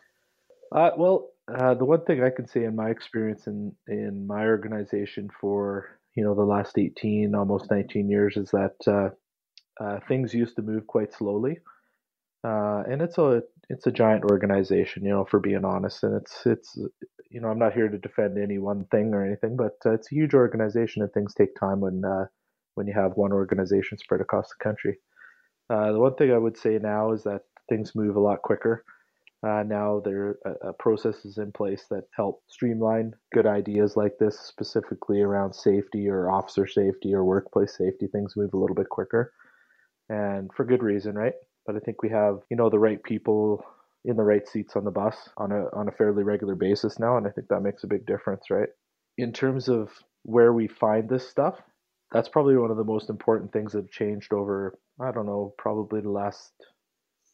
Uh, 0.72 0.92
well, 0.98 1.30
uh, 1.48 1.74
the 1.76 1.86
one 1.86 2.04
thing 2.06 2.24
I 2.24 2.30
can 2.30 2.48
say 2.48 2.64
in 2.64 2.76
my 2.76 2.90
experience 2.90 3.48
in 3.48 3.74
in 3.88 4.28
my 4.28 4.46
organization 4.46 5.30
for 5.42 6.00
you 6.16 6.24
know 6.24 6.36
the 6.36 6.44
last 6.44 6.78
18 6.78 7.36
almost 7.36 7.72
19 7.72 8.10
years 8.10 8.38
is 8.38 8.52
that 8.52 8.76
uh, 8.88 9.10
uh, 9.84 10.00
things 10.08 10.34
used 10.34 10.56
to 10.58 10.62
move 10.62 10.88
quite 10.88 11.14
slowly 11.14 11.60
uh, 12.46 12.84
and 12.90 13.02
it's 13.04 13.20
a 13.20 13.44
it's 13.70 13.88
a 13.88 13.92
giant 13.92 14.26
organization 14.26 15.06
you 15.06 15.12
know 15.12 15.26
for 15.26 15.40
being 15.40 15.66
honest 15.66 16.04
and 16.04 16.16
it's 16.22 16.46
it's 16.48 16.78
you 17.32 17.42
know 17.42 17.50
i'm 17.50 17.60
not 17.60 17.74
here 17.74 17.90
to 17.90 18.00
defend 18.00 18.38
any 18.40 18.60
one 18.60 18.86
thing 18.92 19.14
or 19.14 19.26
anything 19.26 19.58
but 19.58 19.74
uh, 19.86 19.94
it's 19.94 20.12
a 20.12 20.16
huge 20.16 20.36
organization 20.36 21.04
and 21.04 21.14
things 21.14 21.36
take 21.36 21.56
time 21.56 21.82
when 21.82 22.04
uh, 22.06 22.26
when 22.76 22.88
you 22.88 22.94
have 22.94 23.14
one 23.18 23.34
organization 23.34 23.98
spread 24.00 24.22
across 24.22 24.50
the 24.50 24.64
country. 24.64 24.98
The 25.70 26.00
one 26.00 26.16
thing 26.16 26.32
I 26.32 26.38
would 26.40 26.58
say 26.58 26.80
now 26.80 27.14
is 27.14 27.24
that 27.24 27.42
things 27.70 27.96
move 27.96 28.16
a 28.16 28.22
lot 28.22 28.42
quicker. 28.44 28.86
Uh, 29.46 29.64
now 29.64 30.02
there 30.06 30.38
are 30.46 30.58
uh, 30.70 30.72
processes 30.80 31.38
in 31.38 31.52
place 31.52 31.86
that 31.90 32.04
help 32.16 32.42
streamline 32.48 33.14
good 33.34 33.46
ideas 33.46 33.98
like 33.98 34.14
this, 34.20 34.40
specifically 34.40 35.22
around 35.22 35.54
safety 35.54 36.08
or 36.10 36.32
officer 36.32 36.66
safety 36.66 37.14
or 37.14 37.26
workplace 37.26 37.78
safety. 37.78 38.08
Things 38.08 38.36
move 38.38 38.54
a 38.54 38.58
little 38.58 38.76
bit 38.76 38.90
quicker, 38.90 39.34
and 40.10 40.50
for 40.56 40.64
good 40.66 40.82
reason, 40.82 41.16
right? 41.16 41.34
But 41.66 41.76
I 41.76 41.80
think 41.80 42.02
we 42.02 42.10
have 42.10 42.40
you 42.50 42.56
know 42.58 42.70
the 42.70 42.80
right 42.80 43.04
people 43.04 43.66
in 44.06 44.16
the 44.16 44.24
right 44.24 44.48
seats 44.48 44.76
on 44.76 44.86
the 44.86 44.92
bus 44.92 45.30
on 45.38 45.52
a 45.52 45.66
on 45.76 45.90
a 45.90 45.92
fairly 45.92 46.24
regular 46.24 46.56
basis 46.56 46.98
now, 46.98 47.18
and 47.18 47.28
I 47.28 47.32
think 47.32 47.50
that 47.50 47.62
makes 47.62 47.84
a 47.84 47.88
big 47.88 48.06
difference, 48.06 48.50
right? 48.50 48.70
In 49.18 49.34
terms 49.34 49.68
of 49.68 49.90
where 50.24 50.54
we 50.54 50.68
find 50.68 51.10
this 51.10 51.28
stuff, 51.28 51.62
that's 52.14 52.30
probably 52.30 52.56
one 52.56 52.72
of 52.72 52.78
the 52.78 52.84
most 52.86 53.10
important 53.10 53.52
things 53.52 53.74
that 53.74 53.80
have 53.80 53.92
changed 53.92 54.32
over 54.32 54.78
I 55.02 55.12
don't 55.12 55.26
know 55.26 55.54
probably 55.58 56.02
the 56.02 56.10
last 56.10 56.54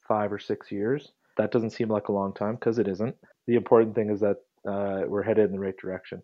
five 0.07 0.31
or 0.33 0.39
six 0.39 0.71
years. 0.71 1.11
That 1.39 1.51
doesn't 1.51 1.69
seem 1.71 1.87
like 1.87 2.09
a 2.09 2.11
long 2.11 2.33
time 2.33 2.55
because 2.55 2.79
it 2.79 2.87
isn't. 2.89 3.15
The 3.47 3.55
important 3.55 3.95
thing 3.95 4.09
is 4.09 4.19
that 4.19 4.37
uh, 4.67 5.07
we're 5.07 5.23
headed 5.23 5.45
in 5.45 5.53
the 5.53 5.59
right 5.59 5.77
direction. 5.81 6.21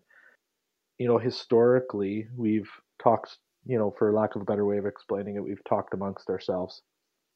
You 0.98 1.08
know, 1.08 1.18
historically, 1.18 2.28
we've 2.36 2.70
talked. 3.02 3.38
You 3.64 3.78
know, 3.78 3.92
for 3.98 4.12
lack 4.12 4.36
of 4.36 4.42
a 4.42 4.44
better 4.44 4.64
way 4.64 4.76
of 4.78 4.86
explaining 4.86 5.36
it, 5.36 5.42
we've 5.42 5.64
talked 5.68 5.94
amongst 5.94 6.28
ourselves. 6.28 6.82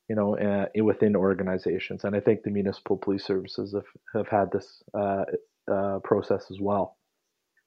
You 0.08 0.14
know, 0.14 0.36
uh, 0.38 0.66
within 0.84 1.16
organizations, 1.16 2.04
and 2.04 2.14
I 2.14 2.20
think 2.20 2.42
the 2.42 2.50
municipal 2.50 2.98
police 2.98 3.24
services 3.24 3.74
have 3.74 3.90
have 4.14 4.28
had 4.28 4.52
this 4.52 4.82
uh, 4.92 5.24
uh 5.72 6.00
process 6.04 6.50
as 6.50 6.58
well, 6.60 6.98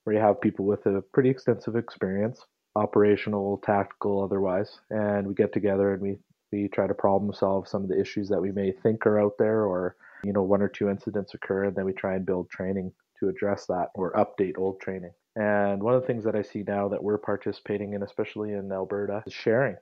where 0.03 0.15
you 0.15 0.21
have 0.21 0.39
people 0.39 0.65
with 0.65 0.85
a 0.85 1.03
pretty 1.11 1.29
extensive 1.29 1.75
experience 1.75 2.39
operational, 2.75 3.61
tactical, 3.63 4.23
otherwise, 4.23 4.79
and 4.89 5.27
we 5.27 5.33
get 5.33 5.53
together 5.53 5.93
and 5.93 6.01
we 6.01 6.17
we 6.53 6.67
try 6.67 6.87
to 6.87 6.93
problem 6.93 7.33
solve 7.33 7.67
some 7.67 7.83
of 7.83 7.89
the 7.89 7.99
issues 7.99 8.29
that 8.29 8.41
we 8.41 8.51
may 8.51 8.71
think 8.71 9.05
are 9.05 9.19
out 9.19 9.37
there, 9.37 9.65
or 9.65 9.95
you 10.23 10.31
know, 10.31 10.43
one 10.43 10.61
or 10.61 10.69
two 10.69 10.89
incidents 10.89 11.33
occur, 11.33 11.65
and 11.65 11.75
then 11.75 11.85
we 11.85 11.93
try 11.93 12.15
and 12.15 12.25
build 12.25 12.49
training 12.49 12.91
to 13.19 13.29
address 13.29 13.65
that 13.65 13.89
or 13.95 14.13
update 14.13 14.57
old 14.57 14.79
training. 14.79 15.11
And 15.35 15.81
one 15.81 15.95
of 15.95 16.01
the 16.01 16.07
things 16.07 16.23
that 16.25 16.35
I 16.35 16.43
see 16.43 16.63
now 16.65 16.87
that 16.89 17.03
we're 17.03 17.17
participating 17.17 17.93
in, 17.93 18.03
especially 18.03 18.53
in 18.53 18.71
Alberta, 18.71 19.23
is 19.25 19.33
sharing. 19.33 19.75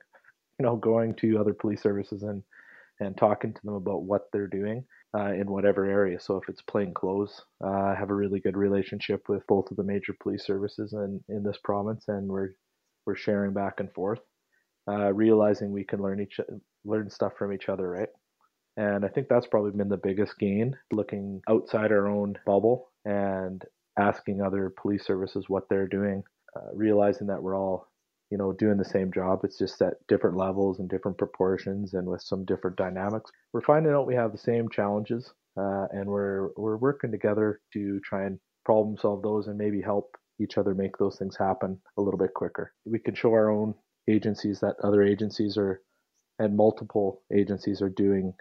You 0.58 0.66
know, 0.66 0.76
going 0.76 1.14
to 1.16 1.38
other 1.38 1.54
police 1.54 1.82
services 1.82 2.22
and 2.22 2.42
and 3.00 3.16
talking 3.16 3.52
to 3.52 3.60
them 3.64 3.74
about 3.74 4.02
what 4.02 4.28
they're 4.32 4.46
doing 4.46 4.84
uh, 5.14 5.32
in 5.32 5.50
whatever 5.50 5.84
area. 5.86 6.20
So 6.20 6.36
if 6.36 6.48
it's 6.48 6.62
plain 6.62 6.94
clothes, 6.94 7.42
uh, 7.64 7.68
I 7.68 7.94
have 7.98 8.10
a 8.10 8.14
really 8.14 8.40
good 8.40 8.56
relationship 8.56 9.28
with 9.28 9.46
both 9.46 9.70
of 9.70 9.76
the 9.76 9.82
major 9.82 10.14
police 10.20 10.44
services 10.46 10.92
in, 10.92 11.20
in 11.28 11.42
this 11.42 11.58
province, 11.62 12.04
and 12.08 12.28
we're 12.28 12.50
we're 13.04 13.16
sharing 13.16 13.52
back 13.52 13.80
and 13.80 13.92
forth, 13.92 14.20
uh, 14.88 15.12
realizing 15.12 15.70
we 15.70 15.84
can 15.84 16.00
learn 16.02 16.20
each 16.20 16.40
learn 16.84 17.08
stuff 17.10 17.32
from 17.38 17.52
each 17.52 17.68
other, 17.68 17.88
right? 17.88 18.08
And 18.76 19.04
I 19.04 19.08
think 19.08 19.28
that's 19.28 19.46
probably 19.46 19.72
been 19.72 19.88
the 19.88 19.96
biggest 19.96 20.38
gain, 20.38 20.76
looking 20.92 21.42
outside 21.48 21.92
our 21.92 22.08
own 22.08 22.34
bubble 22.46 22.90
and 23.04 23.62
asking 23.98 24.40
other 24.40 24.72
police 24.80 25.04
services 25.04 25.44
what 25.48 25.68
they're 25.68 25.88
doing, 25.88 26.22
uh, 26.56 26.74
realizing 26.74 27.26
that 27.26 27.42
we're 27.42 27.56
all, 27.56 27.88
you 28.30 28.38
know, 28.38 28.52
doing 28.52 28.78
the 28.78 28.84
same 28.84 29.12
job. 29.12 29.40
It's 29.44 29.58
just 29.58 29.80
at 29.82 29.94
different 30.08 30.36
levels 30.38 30.78
and 30.78 30.88
different 30.88 31.18
proportions 31.18 31.92
and 31.92 32.06
with 32.06 32.22
some 32.22 32.46
different 32.46 32.76
dynamics. 32.76 33.30
We're 33.52 33.60
finding 33.60 33.92
out 33.92 34.06
we 34.06 34.14
have 34.14 34.32
the 34.32 34.38
same 34.38 34.70
challenges, 34.70 35.30
uh, 35.58 35.86
and 35.90 36.06
we're 36.06 36.48
we're 36.56 36.78
working 36.78 37.10
together 37.10 37.60
to 37.74 38.00
try 38.00 38.24
and 38.24 38.38
problem 38.64 38.96
solve 38.96 39.22
those 39.22 39.48
and 39.48 39.58
maybe 39.58 39.82
help 39.82 40.16
each 40.40 40.56
other 40.56 40.74
make 40.74 40.96
those 40.96 41.18
things 41.18 41.36
happen 41.36 41.78
a 41.98 42.02
little 42.02 42.18
bit 42.18 42.32
quicker. 42.34 42.72
We 42.86 42.98
can 42.98 43.14
show 43.14 43.32
our 43.32 43.50
own 43.50 43.74
agencies 44.08 44.60
that 44.60 44.76
other 44.82 45.02
agencies 45.02 45.56
are 45.56 45.80
and 46.38 46.56
multiple 46.56 47.22
agencies 47.32 47.82
are 47.82 47.90
doing 47.90 48.34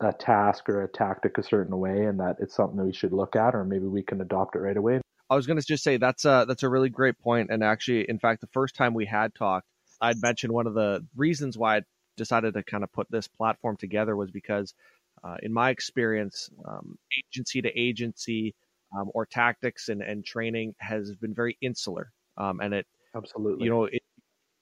a 0.00 0.12
task 0.12 0.68
or 0.68 0.82
a 0.82 0.88
tactic 0.88 1.38
a 1.38 1.42
certain 1.42 1.78
way 1.78 2.04
and 2.04 2.20
that 2.20 2.36
it's 2.40 2.54
something 2.54 2.76
that 2.76 2.84
we 2.84 2.92
should 2.92 3.12
look 3.12 3.36
at 3.36 3.54
or 3.54 3.64
maybe 3.64 3.86
we 3.86 4.02
can 4.02 4.20
adopt 4.20 4.56
it 4.56 4.60
right 4.60 4.76
away 4.76 5.00
I 5.30 5.36
was 5.36 5.46
going 5.46 5.58
to 5.58 5.64
just 5.64 5.84
say 5.84 5.98
that's 5.98 6.24
a 6.24 6.46
that's 6.48 6.62
a 6.62 6.68
really 6.68 6.88
great. 6.88 7.16
And 7.24 7.62
actually, 7.62 8.08
in 8.08 8.18
fact, 8.18 8.40
the 8.40 8.48
first 8.48 8.74
time 8.74 8.94
we 8.94 9.04
had 9.04 9.34
talked, 9.34 9.66
I'd 10.00 10.20
mentioned 10.22 10.52
one 10.52 10.66
of 10.66 10.74
the 10.74 11.06
reasons 11.16 11.58
why 11.58 11.78
I 11.78 11.80
decided 12.16 12.54
to 12.54 12.62
kind 12.62 12.82
of 12.82 12.92
put 12.92 13.08
this 13.10 13.28
platform 13.28 13.76
together 13.76 14.16
was 14.16 14.30
because, 14.30 14.74
uh, 15.22 15.36
in 15.42 15.52
my 15.52 15.70
experience, 15.70 16.48
um, 16.66 16.98
agency 17.18 17.60
to 17.60 17.68
agency 17.78 18.54
um, 18.96 19.10
or 19.12 19.26
tactics 19.26 19.88
and, 19.88 20.00
and 20.00 20.24
training 20.24 20.74
has 20.78 21.14
been 21.14 21.34
very 21.34 21.58
insular, 21.60 22.10
um, 22.38 22.60
and 22.60 22.72
it 22.72 22.86
absolutely, 23.14 23.64
you 23.64 23.70
know, 23.70 23.84
it 23.84 24.02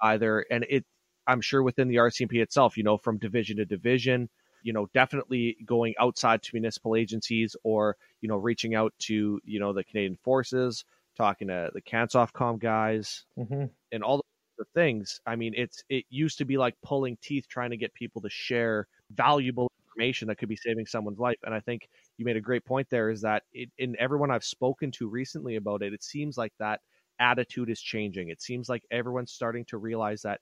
either 0.01 0.45
and 0.51 0.65
it. 0.69 0.85
I'm 1.29 1.41
sure 1.41 1.63
within 1.63 1.89
the 1.89 1.97
RCMP 1.97 2.41
itself, 2.41 2.77
you 2.77 2.85
know, 2.85 2.99
from 2.99 3.19
division 3.19 3.57
to 3.57 3.65
division, 3.65 4.29
you 4.63 4.73
know, 4.73 4.89
definitely 4.95 5.57
going 5.65 5.95
outside 5.99 6.43
to 6.43 6.51
municipal 6.53 6.95
agencies 6.95 7.57
or, 7.65 7.97
you 8.21 8.29
know, 8.29 8.37
reaching 8.37 8.75
out 8.75 8.93
to, 9.01 9.41
you 9.45 9.59
know, 9.59 9.73
the 9.73 9.83
Canadian 9.83 10.17
Forces, 10.23 10.85
talking 11.17 11.49
to 11.49 11.71
the 11.73 11.83
CANSOFCOM 11.83 12.61
guys 12.61 13.25
mm-hmm. 13.39 13.65
and 13.93 14.03
all 14.05 14.21
the 14.59 14.65
things. 14.75 15.21
I 15.27 15.37
mean, 15.37 15.55
it's 15.57 15.83
it 15.89 16.05
used 16.11 16.39
to 16.39 16.45
be 16.45 16.59
like 16.59 16.75
pulling 16.85 17.17
teeth 17.23 17.47
trying 17.49 17.71
to 17.71 17.77
get 17.77 17.95
people 17.95 18.23
to 18.23 18.31
share 18.31 18.87
valuable 19.11 19.71
information 19.87 20.29
that 20.29 20.37
could 20.37 20.49
be 20.49 20.57
saving 20.57 20.87
someone's 20.87 21.19
life. 21.19 21.39
And 21.45 21.55
I 21.55 21.61
think 21.61 21.89
you 22.19 22.25
made 22.25 22.37
a 22.37 22.41
great 22.41 22.65
point 22.65 22.89
there 22.91 23.11
is 23.11 23.23
that 23.23 23.45
it, 23.53 23.71
in 23.79 23.97
everyone 23.99 24.31
I've 24.31 24.45
spoken 24.45 24.91
to 24.93 25.09
recently 25.09 25.57
about 25.57 25.83
it, 25.83 25.93
it 25.93 26.03
seems 26.03 26.37
like 26.37 26.53
that 26.59 26.81
attitude 27.19 27.71
is 27.71 27.81
changing. 27.81 28.29
It 28.29 28.43
seems 28.43 28.69
like 28.69 28.83
everyone's 28.91 29.33
starting 29.33 29.65
to 29.67 29.79
realize 29.79 30.23
that 30.23 30.41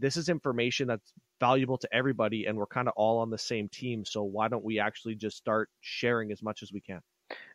this 0.00 0.16
is 0.16 0.28
information 0.28 0.88
that's 0.88 1.12
valuable 1.38 1.78
to 1.78 1.88
everybody 1.92 2.46
and 2.46 2.56
we're 2.56 2.66
kind 2.66 2.88
of 2.88 2.94
all 2.96 3.18
on 3.18 3.30
the 3.30 3.38
same 3.38 3.68
team 3.68 4.04
so 4.04 4.22
why 4.22 4.48
don't 4.48 4.64
we 4.64 4.78
actually 4.78 5.14
just 5.14 5.36
start 5.36 5.68
sharing 5.80 6.32
as 6.32 6.42
much 6.42 6.62
as 6.62 6.72
we 6.72 6.80
can? 6.80 7.00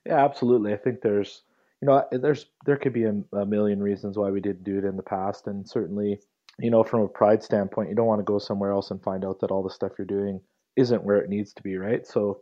Yeah 0.05 0.23
absolutely. 0.23 0.73
I 0.73 0.77
think 0.77 1.01
there's 1.01 1.41
you 1.81 1.87
know 1.87 2.05
eh, 2.11 2.17
there's 2.17 2.45
there 2.65 2.77
could 2.77 2.93
be 2.93 3.03
a, 3.03 3.15
a 3.33 3.45
million 3.45 3.81
reasons 3.81 4.17
why 4.17 4.29
we 4.29 4.39
didn't 4.39 4.63
do 4.63 4.77
it 4.77 4.85
in 4.85 4.95
the 4.95 5.03
past 5.03 5.47
and 5.47 5.67
certainly 5.67 6.19
you 6.59 6.71
know 6.71 6.83
from 6.83 7.01
a 7.01 7.07
pride 7.07 7.43
standpoint 7.43 7.89
you 7.89 7.95
don't 7.95 8.07
want 8.07 8.19
to 8.19 8.23
go 8.23 8.39
somewhere 8.39 8.71
else 8.71 8.91
and 8.91 9.03
find 9.03 9.25
out 9.25 9.39
that 9.39 9.51
all 9.51 9.63
the 9.63 9.69
stuff 9.69 9.91
you're 9.97 10.05
doing 10.05 10.39
isn't 10.75 11.03
where 11.03 11.17
it 11.17 11.29
needs 11.29 11.53
to 11.53 11.63
be 11.63 11.77
right? 11.77 12.05
So 12.07 12.41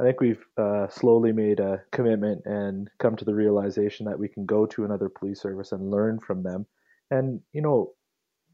I 0.00 0.04
think 0.04 0.20
we've 0.20 0.44
uh, 0.56 0.88
slowly 0.88 1.32
made 1.32 1.60
a 1.60 1.82
commitment 1.92 2.42
and 2.46 2.88
come 2.98 3.16
to 3.16 3.24
the 3.24 3.34
realization 3.34 4.06
that 4.06 4.18
we 4.18 4.28
can 4.28 4.46
go 4.46 4.66
to 4.66 4.84
another 4.84 5.08
police 5.08 5.40
service 5.42 5.72
and 5.72 5.90
learn 5.90 6.20
from 6.20 6.42
them. 6.42 6.66
And, 7.10 7.40
you 7.52 7.62
know, 7.62 7.92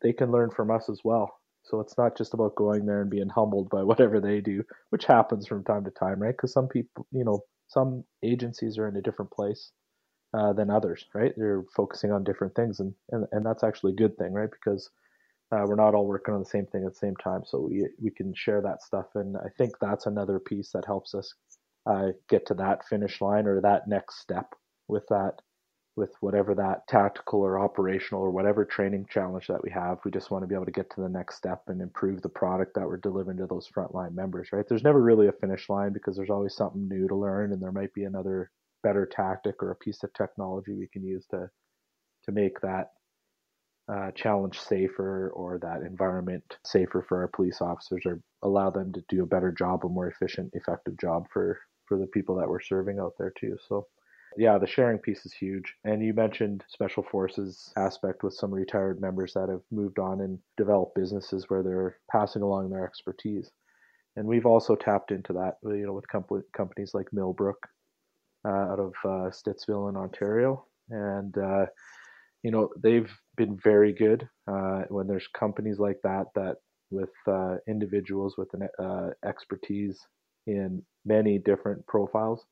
they 0.03 0.13
can 0.13 0.33
learn 0.33 0.51
from 0.51 0.71
us 0.71 0.89
as 0.89 1.01
well. 1.05 1.35
So 1.65 1.81
it's 1.81 1.99
not 1.99 2.17
just 2.17 2.35
about 2.35 2.57
going 2.57 2.87
there 2.87 3.03
and 3.03 3.11
being 3.11 3.29
humbled 3.29 3.71
by 3.71 3.83
whatever 3.85 4.21
they 4.21 4.41
do, 4.41 4.65
which 4.91 5.07
happens 5.07 5.47
from 5.47 5.65
time 5.65 5.85
to 5.85 5.91
time, 5.91 6.21
right? 6.21 6.35
Because 6.37 6.53
some 6.53 6.69
people, 6.69 7.07
you 7.13 7.25
know, 7.25 7.41
some 7.69 8.05
agencies 8.25 8.79
are 8.79 8.89
in 8.89 8.97
a 8.97 9.03
different 9.03 9.33
place 9.33 9.73
uh, 10.35 10.53
than 10.53 10.71
others, 10.71 11.05
right? 11.15 11.33
They're 11.37 11.65
focusing 11.77 12.13
on 12.13 12.25
different 12.25 12.55
things, 12.55 12.81
and 12.81 12.95
and, 13.11 13.27
and 13.33 13.45
that's 13.47 13.65
actually 13.65 13.93
a 13.93 13.97
good 13.97 14.17
thing, 14.19 14.33
right? 14.33 14.51
Because 14.51 14.91
uh, 15.53 15.65
we're 15.67 15.77
not 15.77 15.95
all 15.95 16.07
working 16.07 16.35
on 16.35 16.41
the 16.41 16.47
same 16.47 16.67
thing 16.67 16.85
at 16.85 16.93
the 16.93 16.99
same 16.99 17.17
time, 17.17 17.43
so 17.45 17.61
we 17.61 17.89
we 18.03 18.11
can 18.11 18.35
share 18.35 18.61
that 18.63 18.83
stuff, 18.83 19.07
and 19.15 19.37
I 19.37 19.49
think 19.59 19.73
that's 19.81 20.07
another 20.07 20.39
piece 20.39 20.71
that 20.73 20.85
helps 20.87 21.15
us 21.15 21.33
uh, 21.87 22.09
get 22.29 22.47
to 22.47 22.55
that 22.55 22.87
finish 22.87 23.21
line 23.21 23.47
or 23.47 23.61
that 23.61 23.89
next 23.89 24.21
step 24.21 24.55
with 24.89 25.07
that 25.09 25.41
with 25.97 26.11
whatever 26.21 26.55
that 26.55 26.87
tactical 26.89 27.41
or 27.41 27.59
operational 27.59 28.23
or 28.23 28.31
whatever 28.31 28.65
training 28.65 29.07
challenge 29.09 29.47
that 29.47 29.63
we 29.63 29.71
have. 29.71 29.99
We 30.05 30.11
just 30.11 30.31
want 30.31 30.43
to 30.43 30.49
be 30.49 30.55
able 30.55 30.65
to 30.65 30.73
get 30.73 30.91
to 30.91 31.01
the 31.03 31.09
next 31.09 31.37
step 31.37 31.63
and 31.69 31.81
improve 31.81 32.21
the 32.23 32.29
product 32.29 32.75
that 32.75 32.87
we're 32.87 32.97
delivering 32.97 33.39
to 33.39 33.47
those 33.47 33.69
frontline 33.69 34.15
members, 34.15 34.49
right? 34.53 34.65
There's 34.69 34.83
never 34.83 35.01
really 35.01 35.29
a 35.29 35.33
finish 35.33 35.69
line 35.69 35.93
because 35.93 36.17
there's 36.17 36.31
always 36.31 36.57
something 36.57 36.89
new 36.89 37.07
to 37.09 37.15
learn 37.15 37.53
and 37.53 37.63
there 37.63 37.73
might 37.73 37.95
be 37.95 38.05
another 38.05 38.51
better 38.83 39.07
tactic 39.07 39.63
or 39.63 39.71
a 39.71 39.77
piece 39.77 40.03
of 40.03 40.13
technology 40.15 40.75
we 40.75 40.89
can 40.89 41.05
use 41.05 41.27
to 41.31 41.49
to 42.25 42.33
make 42.33 42.61
that 42.61 42.91
uh, 43.89 44.11
challenge 44.13 44.59
safer 44.59 45.31
or 45.35 45.59
that 45.59 45.83
environment 45.83 46.45
safer 46.65 47.05
for 47.07 47.21
our 47.21 47.29
police 47.29 47.61
officers 47.61 48.03
or 48.07 48.21
allow 48.43 48.71
them 48.71 48.93
to 48.93 49.03
do 49.09 49.23
a 49.23 49.27
better 49.27 49.53
job, 49.53 49.85
a 49.85 49.89
more 49.89 50.09
efficient, 50.09 50.51
effective 50.55 50.99
job 50.99 51.27
for 51.33 51.61
for 51.87 51.99
the 51.99 52.07
people 52.07 52.35
that 52.35 52.49
we're 52.49 52.61
serving 52.61 52.99
out 52.99 53.13
there 53.19 53.33
too. 53.39 53.57
So 53.69 53.87
yeah, 54.37 54.59
the 54.59 54.67
sharing 54.67 54.99
piece 54.99 55.25
is 55.27 55.33
huge. 55.33 55.75
And 55.85 56.03
you 56.03 56.13
mentioned 56.13 56.65
special 56.69 57.03
forces 57.03 57.73
aspect 57.77 58.23
with 58.23 58.35
some 58.35 58.53
retired 58.53 59.01
members 59.01 59.33
that 59.35 59.49
have 59.49 59.61
moved 59.71 59.99
on 59.99 60.23
and 60.23 60.39
developed 60.57 60.95
businesses 60.95 61.45
where 61.49 61.63
they're 61.63 61.99
passing 62.11 62.43
along 62.43 62.71
their 62.71 62.85
expertise. 62.85 63.51
And 64.17 64.27
we've 64.27 64.47
also 64.47 64.77
tapped 64.77 65.11
into 65.11 65.33
that, 65.35 65.59
you 65.63 65.87
know, 65.87 65.93
with 65.93 66.09
comp- 66.09 66.53
companies 66.57 66.93
like 66.95 67.13
Millbrook 67.13 67.59
uh, 68.47 68.51
out 68.73 68.81
of 68.81 68.93
uh, 69.05 69.31
Stittsville 69.31 69.89
in 69.89 69.97
Ontario, 69.97 70.67
and 70.91 71.37
uh, 71.39 71.67
you 72.45 72.53
know 72.53 72.69
they've 72.81 73.11
been 73.37 73.59
very 73.65 73.93
good 73.93 74.29
uh, 74.47 74.83
when 74.89 75.09
there's 75.09 75.27
companies 75.37 75.79
like 75.81 75.99
that 76.05 76.27
that 76.37 76.59
with 76.91 77.11
uh, 77.27 77.57
individuals 77.67 78.37
with 78.39 78.49
an 78.55 78.69
uh, 78.79 79.11
expertise 79.29 79.99
in 80.47 80.83
many 81.05 81.39
different 81.39 81.85
profiles. 81.89 82.45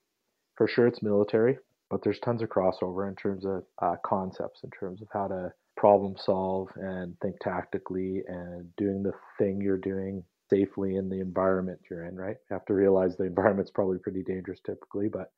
For 0.56 0.66
sure, 0.66 0.86
it's 0.86 1.02
military, 1.02 1.58
but 1.90 2.02
there's 2.02 2.18
tons 2.20 2.42
of 2.42 2.48
crossover 2.48 3.08
in 3.08 3.14
terms 3.16 3.44
of 3.44 3.64
uh, 3.80 3.96
concepts, 4.04 4.60
in 4.64 4.70
terms 4.70 5.02
of 5.02 5.08
how 5.12 5.28
to 5.28 5.52
problem 5.76 6.16
solve 6.18 6.68
and 6.76 7.14
think 7.20 7.36
tactically 7.40 8.22
and 8.26 8.74
doing 8.76 9.02
the 9.02 9.12
thing 9.38 9.60
you're 9.60 9.78
doing 9.78 10.24
safely 10.50 10.96
in 10.96 11.08
the 11.08 11.20
environment 11.20 11.80
you're 11.90 12.06
in, 12.06 12.16
right? 12.16 12.36
You 12.50 12.54
have 12.54 12.66
to 12.66 12.74
realize 12.74 13.16
the 13.16 13.24
environment's 13.24 13.70
probably 13.70 13.98
pretty 13.98 14.22
dangerous 14.22 14.60
typically, 14.66 15.08
but 15.08 15.32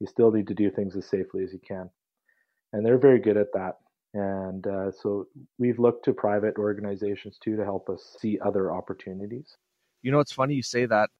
you 0.00 0.06
still 0.06 0.30
need 0.30 0.48
to 0.48 0.54
do 0.54 0.70
things 0.70 0.96
as 0.96 1.06
safely 1.06 1.44
as 1.44 1.52
you 1.52 1.60
can. 1.66 1.90
And 2.72 2.84
they're 2.84 2.98
very 2.98 3.20
good 3.20 3.36
at 3.36 3.52
that. 3.54 3.78
And 4.14 4.66
uh, 4.66 4.92
so 4.92 5.26
we've 5.58 5.78
looked 5.78 6.04
to 6.04 6.12
private 6.12 6.56
organizations 6.58 7.38
too 7.42 7.56
to 7.56 7.64
help 7.64 7.88
us 7.88 8.16
see 8.20 8.38
other 8.44 8.70
opportunities. 8.70 9.56
You 10.02 10.12
know, 10.12 10.20
it's 10.20 10.32
funny 10.32 10.54
you 10.54 10.62
say 10.62 10.86
that. 10.86 11.10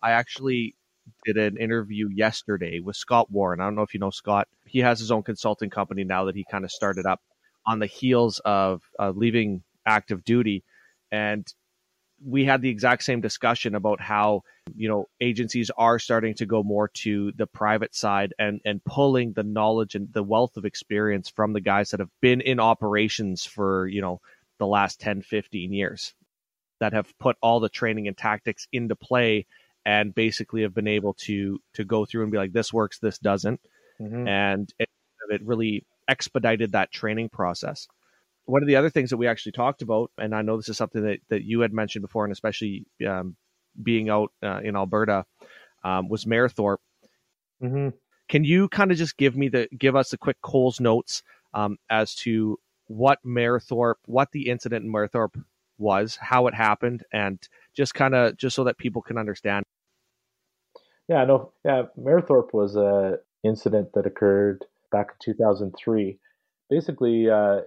I 0.00 0.12
actually 0.12 0.76
did 1.24 1.36
an 1.36 1.56
interview 1.56 2.08
yesterday 2.08 2.80
with 2.80 2.96
Scott 2.96 3.30
Warren. 3.30 3.60
I 3.60 3.64
don't 3.64 3.74
know 3.74 3.82
if 3.82 3.92
you 3.92 4.00
know 4.00 4.10
Scott. 4.10 4.48
He 4.66 4.78
has 4.80 4.98
his 4.98 5.10
own 5.10 5.22
consulting 5.22 5.70
company 5.70 6.04
now 6.04 6.24
that 6.24 6.36
he 6.36 6.44
kind 6.50 6.64
of 6.64 6.70
started 6.70 7.06
up 7.06 7.20
on 7.66 7.78
the 7.78 7.86
heels 7.86 8.40
of 8.44 8.82
uh, 8.98 9.10
leaving 9.10 9.62
active 9.86 10.24
duty. 10.24 10.64
And 11.10 11.46
we 12.24 12.44
had 12.44 12.62
the 12.62 12.68
exact 12.68 13.04
same 13.04 13.20
discussion 13.20 13.74
about 13.74 14.00
how 14.00 14.42
you 14.74 14.88
know 14.88 15.08
agencies 15.20 15.70
are 15.76 15.98
starting 15.98 16.34
to 16.34 16.46
go 16.46 16.62
more 16.62 16.88
to 16.88 17.32
the 17.32 17.46
private 17.46 17.94
side 17.94 18.34
and 18.38 18.60
and 18.64 18.84
pulling 18.84 19.32
the 19.32 19.42
knowledge 19.42 19.94
and 19.94 20.12
the 20.12 20.22
wealth 20.22 20.56
of 20.56 20.64
experience 20.64 21.28
from 21.28 21.52
the 21.52 21.60
guys 21.60 21.90
that 21.90 22.00
have 22.00 22.10
been 22.20 22.40
in 22.40 22.60
operations 22.60 23.44
for 23.44 23.86
you 23.86 24.00
know 24.00 24.20
the 24.58 24.66
last 24.66 25.00
10 25.00 25.22
15 25.22 25.72
years 25.72 26.14
that 26.80 26.92
have 26.92 27.16
put 27.18 27.36
all 27.40 27.60
the 27.60 27.68
training 27.68 28.08
and 28.08 28.16
tactics 28.16 28.66
into 28.72 28.96
play 28.96 29.46
and 29.84 30.14
basically 30.14 30.62
have 30.62 30.74
been 30.74 30.88
able 30.88 31.14
to 31.14 31.60
to 31.74 31.84
go 31.84 32.04
through 32.04 32.22
and 32.22 32.32
be 32.32 32.38
like 32.38 32.52
this 32.52 32.72
works 32.72 32.98
this 32.98 33.18
doesn't 33.18 33.60
mm-hmm. 34.00 34.26
and 34.26 34.72
it, 34.78 34.88
it 35.30 35.42
really 35.44 35.84
expedited 36.08 36.72
that 36.72 36.90
training 36.90 37.28
process 37.28 37.86
one 38.48 38.62
of 38.62 38.66
the 38.66 38.76
other 38.76 38.90
things 38.90 39.10
that 39.10 39.16
we 39.16 39.26
actually 39.26 39.52
talked 39.52 39.82
about 39.82 40.10
and 40.18 40.34
i 40.34 40.42
know 40.42 40.56
this 40.56 40.68
is 40.68 40.76
something 40.76 41.02
that, 41.02 41.18
that 41.28 41.44
you 41.44 41.60
had 41.60 41.72
mentioned 41.72 42.02
before 42.02 42.24
and 42.24 42.32
especially 42.32 42.86
um, 43.06 43.36
being 43.82 44.08
out 44.08 44.32
uh, 44.42 44.60
in 44.60 44.76
alberta 44.76 45.24
um, 45.84 46.08
was 46.08 46.24
Mayerthorpe 46.24 46.78
mm-hmm. 47.62 47.90
can 48.28 48.44
you 48.44 48.68
kind 48.68 48.90
of 48.90 48.98
just 48.98 49.16
give 49.16 49.36
me 49.36 49.48
the 49.48 49.68
give 49.76 49.94
us 49.94 50.12
a 50.12 50.18
quick 50.18 50.40
coles 50.42 50.80
notes 50.80 51.22
um, 51.54 51.78
as 51.88 52.14
to 52.16 52.58
what 52.86 53.18
Mayerthorpe 53.24 53.94
what 54.06 54.32
the 54.32 54.48
incident 54.48 54.84
in 54.84 54.92
Mayerthorpe 54.92 55.42
was 55.78 56.18
how 56.20 56.46
it 56.48 56.54
happened 56.54 57.04
and 57.12 57.38
just 57.74 57.94
kind 57.94 58.14
of 58.14 58.36
just 58.36 58.56
so 58.56 58.64
that 58.64 58.78
people 58.78 59.02
can 59.02 59.18
understand 59.18 59.64
yeah, 61.08 61.24
no, 61.24 61.52
yeah, 61.64 61.84
Mayerthorpe 61.98 62.52
was 62.52 62.76
a 62.76 63.18
incident 63.42 63.94
that 63.94 64.06
occurred 64.06 64.66
back 64.92 65.08
in 65.12 65.34
2003. 65.34 66.18
Basically, 66.70 67.30
uh, 67.30 67.60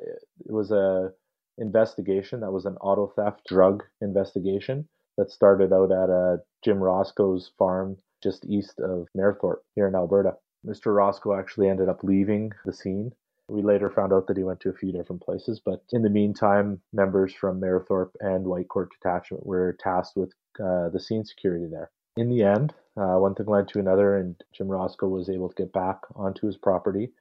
it 0.45 0.51
was 0.51 0.71
a 0.71 1.11
investigation 1.57 2.39
that 2.41 2.51
was 2.51 2.65
an 2.65 2.77
auto 2.77 3.07
theft 3.07 3.41
drug 3.47 3.83
investigation 4.01 4.87
that 5.17 5.31
started 5.31 5.73
out 5.73 5.91
at 5.91 6.09
a 6.09 6.39
Jim 6.63 6.77
Roszko's 6.77 7.51
farm 7.57 7.97
just 8.23 8.45
east 8.45 8.79
of 8.79 9.07
Mayerthorpe 9.17 9.61
here 9.75 9.87
in 9.87 9.95
Alberta. 9.95 10.35
Mr. 10.65 10.93
Roszko 10.95 11.37
actually 11.37 11.67
ended 11.69 11.89
up 11.89 12.03
leaving 12.03 12.51
the 12.65 12.73
scene 12.73 13.11
We 13.49 13.63
later 13.63 13.89
found 13.89 14.13
out 14.13 14.27
that 14.27 14.37
he 14.37 14.43
went 14.43 14.59
to 14.61 14.69
a 14.69 14.73
few 14.73 14.91
different 14.91 15.23
places, 15.23 15.59
but 15.59 15.83
in 15.91 16.03
the 16.03 16.09
meantime, 16.09 16.81
members 16.93 17.33
from 17.33 17.59
Mayerthorpe 17.59 18.11
and 18.21 18.45
Whitecourt 18.45 18.89
Detachment 18.91 19.45
were 19.45 19.75
tasked 19.79 20.15
with 20.15 20.31
uh, 20.63 20.89
the 20.89 20.99
scene 20.99 21.25
security 21.25 21.65
there. 21.65 21.91
In 22.15 22.29
the 22.29 22.43
end, 22.43 22.73
uh, 22.95 23.17
one 23.17 23.35
thing 23.35 23.47
led 23.47 23.67
to 23.69 23.79
another, 23.79 24.17
and 24.17 24.41
Jim 24.53 24.67
Roszko 24.67 25.09
was 25.09 25.29
able 25.29 25.49
to 25.49 25.55
get 25.55 25.73
back 25.73 25.99
onto 26.15 26.45
his 26.45 26.57
property 26.57 27.11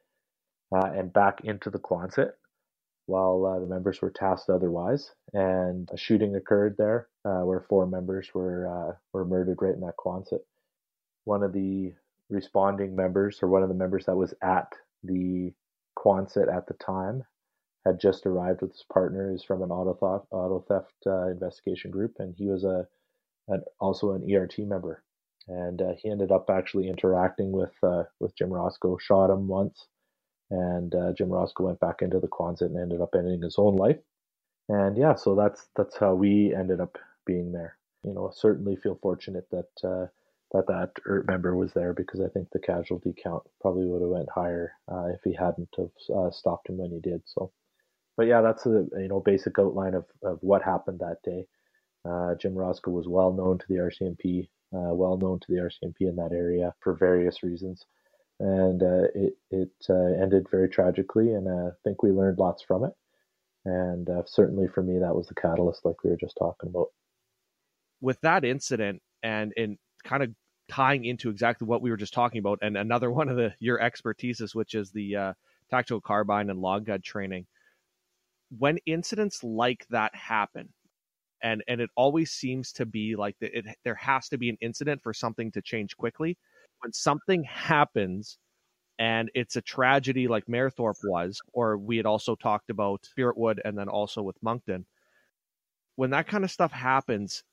uh, 0.73 0.91
and 0.95 1.13
back 1.13 1.41
into 1.45 1.71
the 1.71 1.79
Quonset 1.79 2.33
while 3.07 3.45
uh, 3.45 3.59
the 3.59 3.67
members 3.67 4.01
were 4.01 4.11
tasked 4.11 4.49
otherwise. 4.49 5.11
And 5.33 5.89
a 5.93 5.97
shooting 5.97 6.37
occurred 6.37 6.77
there 6.79 7.09
uh, 7.25 7.41
where 7.41 7.67
four 7.69 7.87
members 7.87 8.29
were 8.35 8.69
uh, 8.69 8.97
were 9.13 9.25
murdered 9.25 9.59
right 9.61 9.75
in 9.75 9.81
that 9.81 9.97
Quonset. 9.99 10.41
One 11.25 11.43
of 11.43 11.53
the 11.53 11.93
responding 12.29 12.95
members, 12.95 13.41
or 13.43 13.49
one 13.49 13.63
of 13.63 13.69
the 13.69 13.75
members 13.75 14.07
that 14.07 14.17
was 14.17 14.33
at 14.43 14.73
the 15.03 15.53
Quonset 15.99 16.55
at 16.55 16.67
the 16.67 16.75
time, 16.75 17.25
had 17.85 18.01
just 18.01 18.27
arrived 18.27 18.63
with 18.63 18.73
his 18.73 18.85
partner. 18.93 19.33
He's 19.33 19.43
from 19.43 19.63
an 19.63 19.71
auto 19.71 19.95
theft, 19.95 20.29
auto 20.31 20.65
theft 20.69 20.95
uh, 21.07 21.29
investigation 21.29 21.91
group, 21.91 22.17
and 22.19 22.35
he 22.37 22.47
was 22.47 22.65
a 22.65 22.87
an, 23.49 23.63
also 23.81 24.13
an 24.13 24.33
ERT 24.33 24.59
member. 24.61 25.03
And 25.49 25.83
uh, 25.83 25.93
he 25.99 26.11
ended 26.11 26.31
up 26.31 26.49
actually 26.49 26.89
interacting 26.89 27.51
with 27.51 27.75
uh, 27.83 28.05
with 28.21 28.37
Jim 28.37 28.51
Roszko, 28.51 29.01
shot 29.01 29.31
him 29.31 29.49
once, 29.49 29.87
and 30.51 30.95
uh, 30.95 31.13
Jim 31.13 31.29
Roszko 31.29 31.63
went 31.65 31.81
back 31.81 32.03
into 32.03 32.19
the 32.21 32.29
Quonset 32.29 32.63
and 32.67 32.79
ended 32.79 33.01
up 33.01 33.15
ending 33.15 33.43
his 33.43 33.57
own 33.59 33.77
life. 33.77 33.99
And 34.69 34.97
yeah, 34.97 35.15
so 35.15 35.35
that's 35.35 35.69
that's 35.77 35.97
how 35.97 36.15
we 36.15 36.55
ended 36.55 36.81
up 36.81 36.99
being 37.27 37.53
there. 37.53 37.77
You 38.05 38.15
know, 38.15 38.31
certainly 38.35 38.77
feel 38.77 38.99
fortunate 39.03 39.49
that 39.51 39.89
uh, 39.89 40.07
that 40.53 40.67
that 40.69 40.91
ERT 41.07 41.27
member 41.27 41.57
was 41.57 41.73
there 41.73 41.93
because 41.93 42.21
I 42.21 42.29
think 42.29 42.49
the 42.51 42.61
casualty 42.61 43.15
count 43.23 43.43
probably 43.61 43.87
would 43.87 44.03
have 44.03 44.11
went 44.11 44.29
higher 44.35 44.73
uh, 44.91 45.07
if 45.15 45.21
he 45.25 45.35
hadn't 45.35 45.69
have 45.77 45.91
uh, 46.15 46.31
stopped 46.31 46.69
him 46.69 46.79
when 46.79 46.91
he 46.91 47.01
did. 47.01 47.23
So, 47.27 47.53
but 48.17 48.27
yeah, 48.27 48.43
that's 48.43 48.67
a 48.67 48.87
you 48.99 49.09
know 49.09 49.21
basic 49.21 49.59
outline 49.59 49.95
of, 49.95 50.05
of 50.23 50.39
what 50.43 50.63
happened 50.63 51.01
that 51.01 51.23
day. 51.25 51.47
Uh, 52.09 52.35
Jim 52.37 52.55
Roszko 52.55 52.89
was 52.89 53.09
well 53.09 53.33
known 53.33 53.59
to 53.59 53.65
the 53.69 53.77
RCMP, 53.77 54.49
uh, 54.75 54.95
well 54.95 55.19
known 55.19 55.39
to 55.41 55.47
the 55.49 55.59
RCMP 55.61 56.09
in 56.09 56.17
that 56.17 56.33
area 56.33 56.75
for 56.81 56.95
various 56.95 57.43
reasons, 57.43 57.85
and 58.41 58.83
uh, 58.83 59.05
it 59.15 59.35
it 59.51 59.71
uh, 59.89 60.23
ended 60.23 60.47
very 60.51 60.69
tragically. 60.69 61.35
And 61.35 61.49
I 61.49 61.71
think 61.85 62.03
we 62.03 62.11
learned 62.11 62.39
lots 62.39 62.63
from 62.63 62.85
it. 62.85 62.93
And 63.65 64.09
certainly 64.27 64.67
for 64.69 64.83
me, 64.83 64.99
that 64.99 65.15
was 65.15 65.27
the 65.27 65.35
catalyst, 65.35 65.85
like 65.85 66.03
we 66.03 66.11
were 66.11 66.17
just 66.17 66.37
talking 66.39 66.71
about. 66.71 66.87
With 68.01 68.19
that 68.23 68.45
incident, 68.45 69.03
and 69.23 69.53
in 69.55 69.77
kind 70.03 70.23
of 70.23 70.31
tying 70.71 71.05
into 71.05 71.29
exactly 71.29 71.67
what 71.67 71.83
we 71.83 71.91
were 71.91 71.99
just 71.99 72.15
talking 72.15 72.39
about, 72.39 72.61
and 72.63 72.77
another 72.77 73.11
one 73.13 73.29
of 73.29 73.37
the 73.37 73.55
your 73.61 73.79
expertises, 73.79 74.55
which 74.55 74.75
is 74.75 74.91
the 74.91 75.17
uh, 75.17 75.33
tactical 75.71 76.01
carbine 76.01 76.49
and 76.51 76.61
long 76.61 76.85
gun 76.85 77.03
training. 77.03 77.47
When 78.57 78.79
incidents 78.87 79.45
like 79.45 79.87
that 79.91 80.15
happen, 80.15 80.71
and 81.43 81.63
and 81.69 81.81
it 81.81 81.91
always 81.97 82.31
seems 82.31 82.73
to 82.73 82.87
be 82.87 83.15
like 83.17 83.37
the, 83.41 83.59
it, 83.59 83.67
there 83.85 83.95
has 83.97 84.29
to 84.31 84.39
be 84.39 84.49
an 84.49 84.57
incident 84.63 85.03
for 85.03 85.13
something 85.13 85.53
to 85.53 85.63
change 85.63 85.97
quickly. 85.97 86.39
When 86.81 86.93
something 86.93 87.45
happens, 87.45 88.39
and 88.99 89.31
it's 89.35 89.57
a 89.57 89.63
tragedy 89.63 90.29
like 90.29 90.47
Mayerthorpe 90.47 91.03
was, 91.05 91.41
or 91.53 91.77
we 91.79 91.97
had 91.97 92.07
also 92.07 92.35
talked 92.37 92.71
about 92.71 93.07
Spiritwood, 93.17 93.61
and 93.65 93.79
then 93.79 93.89
also 93.89 94.23
with 94.23 94.43
Moncton. 94.43 94.87
When 95.97 96.11
that 96.11 96.27
kind 96.27 96.45
of 96.45 96.51
stuff 96.51 96.73
happens, 96.73 97.45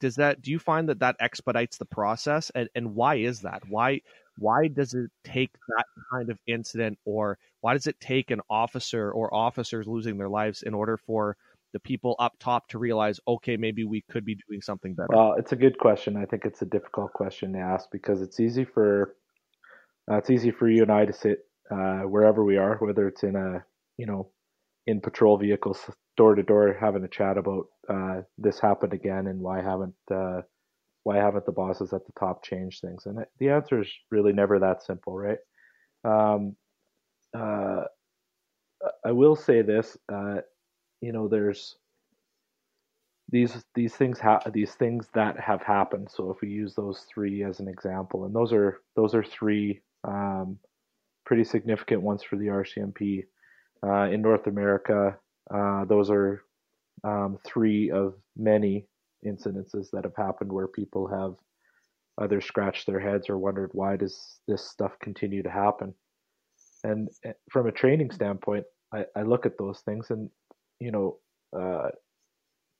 does 0.00 0.16
that 0.16 0.42
do 0.42 0.50
you 0.50 0.58
find 0.58 0.88
that 0.88 1.00
that 1.00 1.16
expedites 1.20 1.78
the 1.78 1.84
process 1.86 2.50
and, 2.54 2.68
and 2.74 2.94
why 2.94 3.16
is 3.16 3.42
that 3.42 3.62
why 3.68 4.00
why 4.38 4.68
does 4.68 4.94
it 4.94 5.10
take 5.24 5.52
that 5.68 5.84
kind 6.12 6.30
of 6.30 6.40
incident 6.46 6.98
or 7.04 7.38
why 7.60 7.74
does 7.74 7.86
it 7.86 8.00
take 8.00 8.30
an 8.30 8.40
officer 8.50 9.10
or 9.12 9.32
officers 9.34 9.86
losing 9.86 10.18
their 10.18 10.28
lives 10.28 10.62
in 10.62 10.74
order 10.74 10.96
for 10.96 11.36
the 11.72 11.80
people 11.80 12.16
up 12.18 12.34
top 12.38 12.68
to 12.68 12.78
realize 12.78 13.20
okay 13.26 13.56
maybe 13.56 13.84
we 13.84 14.02
could 14.10 14.24
be 14.24 14.36
doing 14.48 14.60
something 14.60 14.94
better 14.94 15.08
well 15.10 15.34
it's 15.38 15.52
a 15.52 15.56
good 15.56 15.78
question 15.78 16.16
i 16.16 16.24
think 16.24 16.44
it's 16.44 16.62
a 16.62 16.66
difficult 16.66 17.12
question 17.12 17.52
to 17.52 17.58
ask 17.58 17.88
because 17.90 18.22
it's 18.22 18.40
easy 18.40 18.64
for 18.64 19.14
uh, 20.10 20.16
it's 20.16 20.30
easy 20.30 20.50
for 20.50 20.68
you 20.68 20.82
and 20.82 20.92
i 20.92 21.04
to 21.04 21.12
sit 21.12 21.38
uh, 21.70 22.00
wherever 22.00 22.44
we 22.44 22.56
are 22.56 22.76
whether 22.78 23.06
it's 23.06 23.22
in 23.22 23.36
a 23.36 23.64
you 23.96 24.06
know 24.06 24.30
in 24.86 25.00
patrol 25.00 25.36
vehicles 25.36 25.78
door 26.16 26.34
to 26.34 26.42
door 26.42 26.76
having 26.78 27.04
a 27.04 27.08
chat 27.08 27.38
about 27.38 27.66
uh, 27.88 28.20
this 28.38 28.58
happened 28.58 28.92
again 28.92 29.26
and 29.26 29.40
why 29.40 29.60
haven't 29.60 29.94
uh, 30.12 30.40
why 31.04 31.16
haven't 31.16 31.46
the 31.46 31.52
bosses 31.52 31.92
at 31.92 32.04
the 32.06 32.12
top 32.18 32.44
changed 32.44 32.80
things? 32.80 33.06
And 33.06 33.24
the 33.38 33.50
answer 33.50 33.80
is 33.80 33.88
really 34.10 34.32
never 34.32 34.58
that 34.58 34.82
simple, 34.82 35.16
right? 35.16 35.38
Um, 36.04 36.56
uh, 37.36 37.84
I 39.04 39.12
will 39.12 39.36
say 39.36 39.62
this, 39.62 39.96
uh, 40.12 40.38
you 41.00 41.12
know, 41.12 41.28
there's 41.28 41.76
these 43.30 43.64
these 43.74 43.94
things 43.94 44.18
ha- 44.18 44.42
these 44.52 44.72
things 44.72 45.08
that 45.14 45.38
have 45.38 45.62
happened. 45.62 46.08
So 46.10 46.30
if 46.30 46.40
we 46.40 46.48
use 46.48 46.74
those 46.74 47.06
three 47.12 47.44
as 47.44 47.60
an 47.60 47.68
example, 47.68 48.24
and 48.24 48.34
those 48.34 48.52
are 48.52 48.80
those 48.96 49.14
are 49.14 49.22
three 49.24 49.80
um, 50.04 50.58
pretty 51.24 51.44
significant 51.44 52.02
ones 52.02 52.22
for 52.22 52.36
the 52.36 52.46
RCMP 52.46 53.24
uh, 53.86 54.12
in 54.12 54.22
North 54.22 54.46
America. 54.46 55.16
Uh, 55.52 55.84
those 55.84 56.10
are 56.10 56.42
um, 57.04 57.38
three 57.44 57.90
of 57.90 58.14
many 58.36 58.86
incidences 59.26 59.90
that 59.92 60.04
have 60.04 60.16
happened 60.16 60.52
where 60.52 60.68
people 60.68 61.06
have 61.06 61.34
either 62.24 62.40
scratched 62.40 62.86
their 62.86 63.00
heads 63.00 63.30
or 63.30 63.38
wondered 63.38 63.70
why 63.72 63.96
does 63.96 64.40
this 64.46 64.68
stuff 64.68 64.92
continue 65.00 65.42
to 65.42 65.50
happen. 65.50 65.94
And 66.84 67.08
eh, 67.24 67.32
from 67.50 67.66
a 67.66 67.72
training 67.72 68.10
standpoint, 68.10 68.64
I, 68.92 69.04
I 69.16 69.22
look 69.22 69.46
at 69.46 69.58
those 69.58 69.80
things 69.80 70.10
and 70.10 70.28
you 70.80 70.90
know 70.90 71.18
uh, 71.56 71.88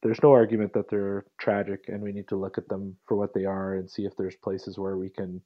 there's 0.03 0.23
no 0.23 0.33
argument 0.33 0.73
that 0.73 0.89
they're 0.89 1.25
tragic 1.41 1.85
and 1.89 2.03
we 2.03 2.13
need 2.13 2.29
to 2.29 2.37
look 2.37 2.59
at 2.59 2.69
them 2.69 2.97
for 3.07 3.17
what 3.17 3.35
they 3.35 3.45
are 3.45 3.75
and 3.75 3.91
see 3.91 4.05
if 4.05 4.17
there's 4.17 4.37
places 4.37 4.79
where 4.79 4.97
we 4.97 5.11
can 5.11 5.41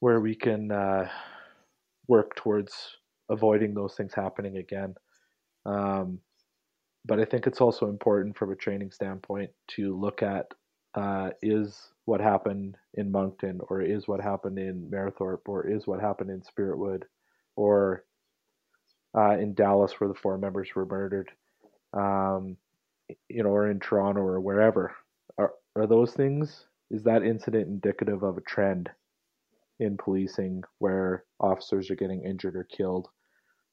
where 0.00 0.20
we 0.20 0.34
can 0.34 0.70
uh, 0.70 1.08
work 2.08 2.34
towards 2.36 2.72
avoiding 3.28 3.74
those 3.74 3.94
things 3.94 4.14
happening 4.14 4.56
again. 4.56 4.94
Um, 5.66 6.18
but 7.04 7.20
I 7.20 7.24
think 7.24 7.46
it's 7.46 7.60
also 7.60 7.88
important 7.88 8.36
from 8.36 8.50
a 8.50 8.56
training 8.56 8.90
standpoint 8.90 9.50
to 9.76 9.98
look 9.98 10.22
at 10.22 10.46
uh, 10.94 11.30
is 11.42 11.92
what 12.06 12.20
happened 12.20 12.76
in 12.94 13.12
Moncton, 13.12 13.60
or 13.68 13.80
is 13.80 14.08
what 14.08 14.20
happened 14.20 14.58
in 14.58 14.90
Mayerthorpe, 14.90 15.46
or 15.46 15.66
is 15.66 15.86
what 15.86 16.00
happened 16.00 16.30
in 16.30 16.42
Spiritwood, 16.42 17.04
or 17.56 18.04
uh, 19.16 19.36
in 19.38 19.54
Dallas 19.54 19.92
where 19.98 20.08
the 20.08 20.14
four 20.14 20.38
members 20.38 20.68
were 20.74 20.86
murdered, 20.86 21.30
um, 21.92 22.56
you 23.28 23.42
know, 23.42 23.50
or 23.50 23.70
in 23.70 23.80
Toronto 23.80 24.20
or 24.20 24.40
wherever. 24.40 24.94
Are 25.38 25.52
are 25.76 25.86
those 25.86 26.12
things? 26.12 26.66
Is 26.90 27.02
that 27.04 27.22
incident 27.22 27.68
indicative 27.68 28.22
of 28.22 28.36
a 28.36 28.42
trend 28.42 28.90
in 29.78 29.96
policing 29.96 30.62
where 30.78 31.24
officers 31.38 31.90
are 31.90 31.96
getting 31.96 32.24
injured 32.24 32.56
or 32.56 32.64
killed, 32.64 33.08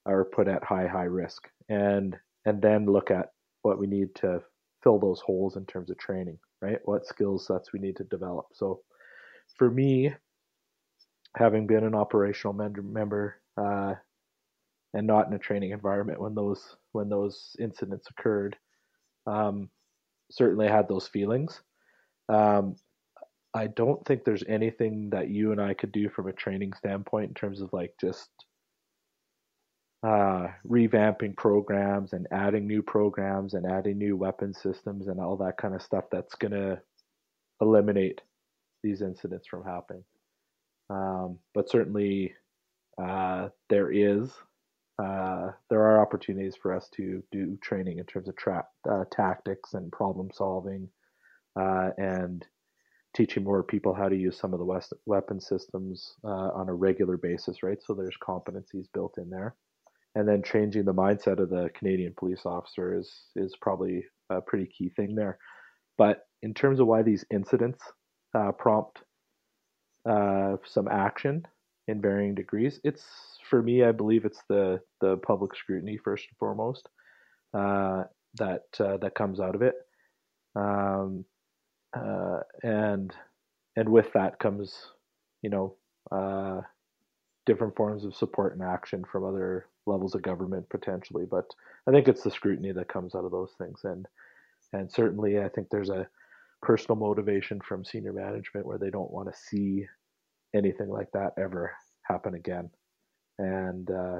or 0.05 0.25
put 0.25 0.47
at 0.47 0.63
high 0.63 0.87
high 0.87 1.03
risk? 1.03 1.47
And 1.69 2.15
and 2.45 2.61
then 2.61 2.85
look 2.85 3.11
at 3.11 3.31
what 3.61 3.79
we 3.79 3.87
need 3.87 4.15
to 4.15 4.41
fill 4.83 4.99
those 4.99 5.19
holes 5.19 5.57
in 5.57 5.65
terms 5.65 5.89
of 5.89 5.97
training, 5.97 6.39
right? 6.61 6.79
What 6.85 7.05
skill 7.05 7.37
sets 7.37 7.73
we 7.73 7.79
need 7.79 7.97
to 7.97 8.03
develop. 8.05 8.47
So 8.53 8.81
for 9.57 9.69
me, 9.69 10.13
having 11.35 11.67
been 11.67 11.83
an 11.83 11.95
operational 11.95 12.53
member 12.53 13.35
uh, 13.57 13.95
and 14.97 15.05
not 15.05 15.27
in 15.27 15.33
a 15.33 15.39
training 15.39 15.71
environment 15.71 16.19
when 16.19 16.33
those 16.33 16.75
when 16.91 17.07
those 17.07 17.55
incidents 17.59 18.07
occurred, 18.09 18.57
um, 19.27 19.69
certainly 20.31 20.67
had 20.67 20.89
those 20.89 21.07
feelings. 21.07 21.61
Um, 22.29 22.75
I 23.53 23.67
don't 23.67 24.03
think 24.05 24.23
there's 24.23 24.43
anything 24.47 25.11
that 25.11 25.29
you 25.29 25.51
and 25.51 25.61
I 25.61 25.75
could 25.75 25.91
do 25.91 26.09
from 26.09 26.27
a 26.27 26.33
training 26.33 26.73
standpoint 26.73 27.29
in 27.29 27.33
terms 27.35 27.61
of 27.61 27.71
like 27.73 27.93
just 28.01 28.29
uh, 30.01 30.47
revamping 30.67 31.37
programs 31.37 32.13
and 32.13 32.27
adding 32.31 32.65
new 32.65 32.81
programs 32.81 33.53
and 33.53 33.71
adding 33.71 33.99
new 33.99 34.17
weapon 34.17 34.51
systems 34.51 35.07
and 35.07 35.19
all 35.19 35.37
that 35.37 35.57
kind 35.57 35.75
of 35.75 35.81
stuff 35.83 36.05
that's 36.11 36.35
going 36.35 36.51
to 36.51 36.81
eliminate 37.61 38.21
these 38.83 39.03
incidents 39.03 39.47
from 39.47 39.63
happening. 39.63 40.03
Um, 40.89 41.37
but 41.53 41.69
certainly, 41.69 42.33
uh, 43.01 43.49
there 43.69 43.91
is 43.91 44.31
uh, 44.99 45.51
there 45.69 45.81
are 45.81 46.01
opportunities 46.01 46.55
for 46.55 46.73
us 46.73 46.89
to 46.95 47.23
do 47.31 47.57
training 47.61 47.99
in 47.99 48.05
terms 48.05 48.27
of 48.27 48.35
tra- 48.35 48.67
uh, 48.89 49.03
tactics 49.11 49.73
and 49.73 49.91
problem 49.91 50.29
solving, 50.33 50.89
uh, 51.59 51.89
and 51.97 52.45
teaching 53.15 53.43
more 53.43 53.63
people 53.63 53.93
how 53.93 54.09
to 54.09 54.15
use 54.15 54.37
some 54.37 54.53
of 54.53 54.59
the 54.59 54.65
West 54.65 54.93
weapon 55.05 55.39
systems 55.39 56.15
uh, 56.23 56.49
on 56.53 56.69
a 56.69 56.73
regular 56.73 57.17
basis. 57.17 57.63
Right, 57.63 57.81
so 57.83 57.93
there's 57.93 58.17
competencies 58.21 58.87
built 58.93 59.17
in 59.17 59.29
there 59.29 59.55
and 60.17 60.27
then 60.27 60.41
changing 60.41 60.83
the 60.83 60.93
mindset 60.93 61.39
of 61.39 61.51
the 61.51 61.69
Canadian 61.77 62.11
police 62.17 62.41
officer 62.43 62.97
is 62.97 63.11
is 63.35 63.55
probably 63.61 64.03
a 64.31 64.41
pretty 64.41 64.65
key 64.65 64.89
thing 64.89 65.13
there. 65.13 65.37
But 65.95 66.23
in 66.41 66.55
terms 66.55 66.79
of 66.79 66.87
why 66.87 67.03
these 67.03 67.23
incidents 67.31 67.79
uh, 68.33 68.51
prompt 68.51 68.99
uh, 70.09 70.57
some 70.65 70.87
action, 70.87 71.43
in 71.87 72.01
varying 72.01 72.35
degrees. 72.35 72.79
It's 72.83 73.03
for 73.49 73.61
me, 73.61 73.83
I 73.83 73.91
believe 73.91 74.25
it's 74.25 74.43
the 74.49 74.81
the 75.01 75.17
public 75.17 75.55
scrutiny 75.55 75.97
first 75.97 76.25
and 76.29 76.37
foremost 76.37 76.89
uh, 77.53 78.03
that 78.35 78.65
uh, 78.79 78.97
that 78.97 79.15
comes 79.15 79.39
out 79.39 79.55
of 79.55 79.61
it, 79.61 79.75
um, 80.55 81.25
uh, 81.97 82.39
and 82.63 83.13
and 83.75 83.89
with 83.89 84.11
that 84.13 84.39
comes, 84.39 84.75
you 85.41 85.49
know, 85.49 85.75
uh, 86.11 86.61
different 87.45 87.75
forms 87.75 88.05
of 88.05 88.15
support 88.15 88.53
and 88.53 88.63
action 88.63 89.03
from 89.11 89.23
other 89.25 89.67
levels 89.85 90.15
of 90.15 90.21
government 90.21 90.67
potentially. 90.69 91.25
But 91.29 91.45
I 91.87 91.91
think 91.91 92.07
it's 92.07 92.23
the 92.23 92.31
scrutiny 92.31 92.71
that 92.73 92.89
comes 92.89 93.15
out 93.15 93.25
of 93.25 93.31
those 93.31 93.53
things, 93.57 93.81
and 93.83 94.07
and 94.73 94.91
certainly 94.91 95.39
I 95.41 95.49
think 95.49 95.69
there's 95.69 95.89
a 95.89 96.07
personal 96.61 96.97
motivation 96.97 97.61
from 97.61 97.85
senior 97.85 98.13
management 98.13 98.65
where 98.65 98.79
they 98.79 98.89
don't 98.89 99.11
want 99.11 99.31
to 99.31 99.39
see 99.39 99.87
anything 100.57 100.89
like 100.89 101.11
that 101.13 101.33
ever 101.37 101.71
happen 102.03 102.33
again. 102.33 102.69
And 103.37 103.89
uh, 103.89 104.19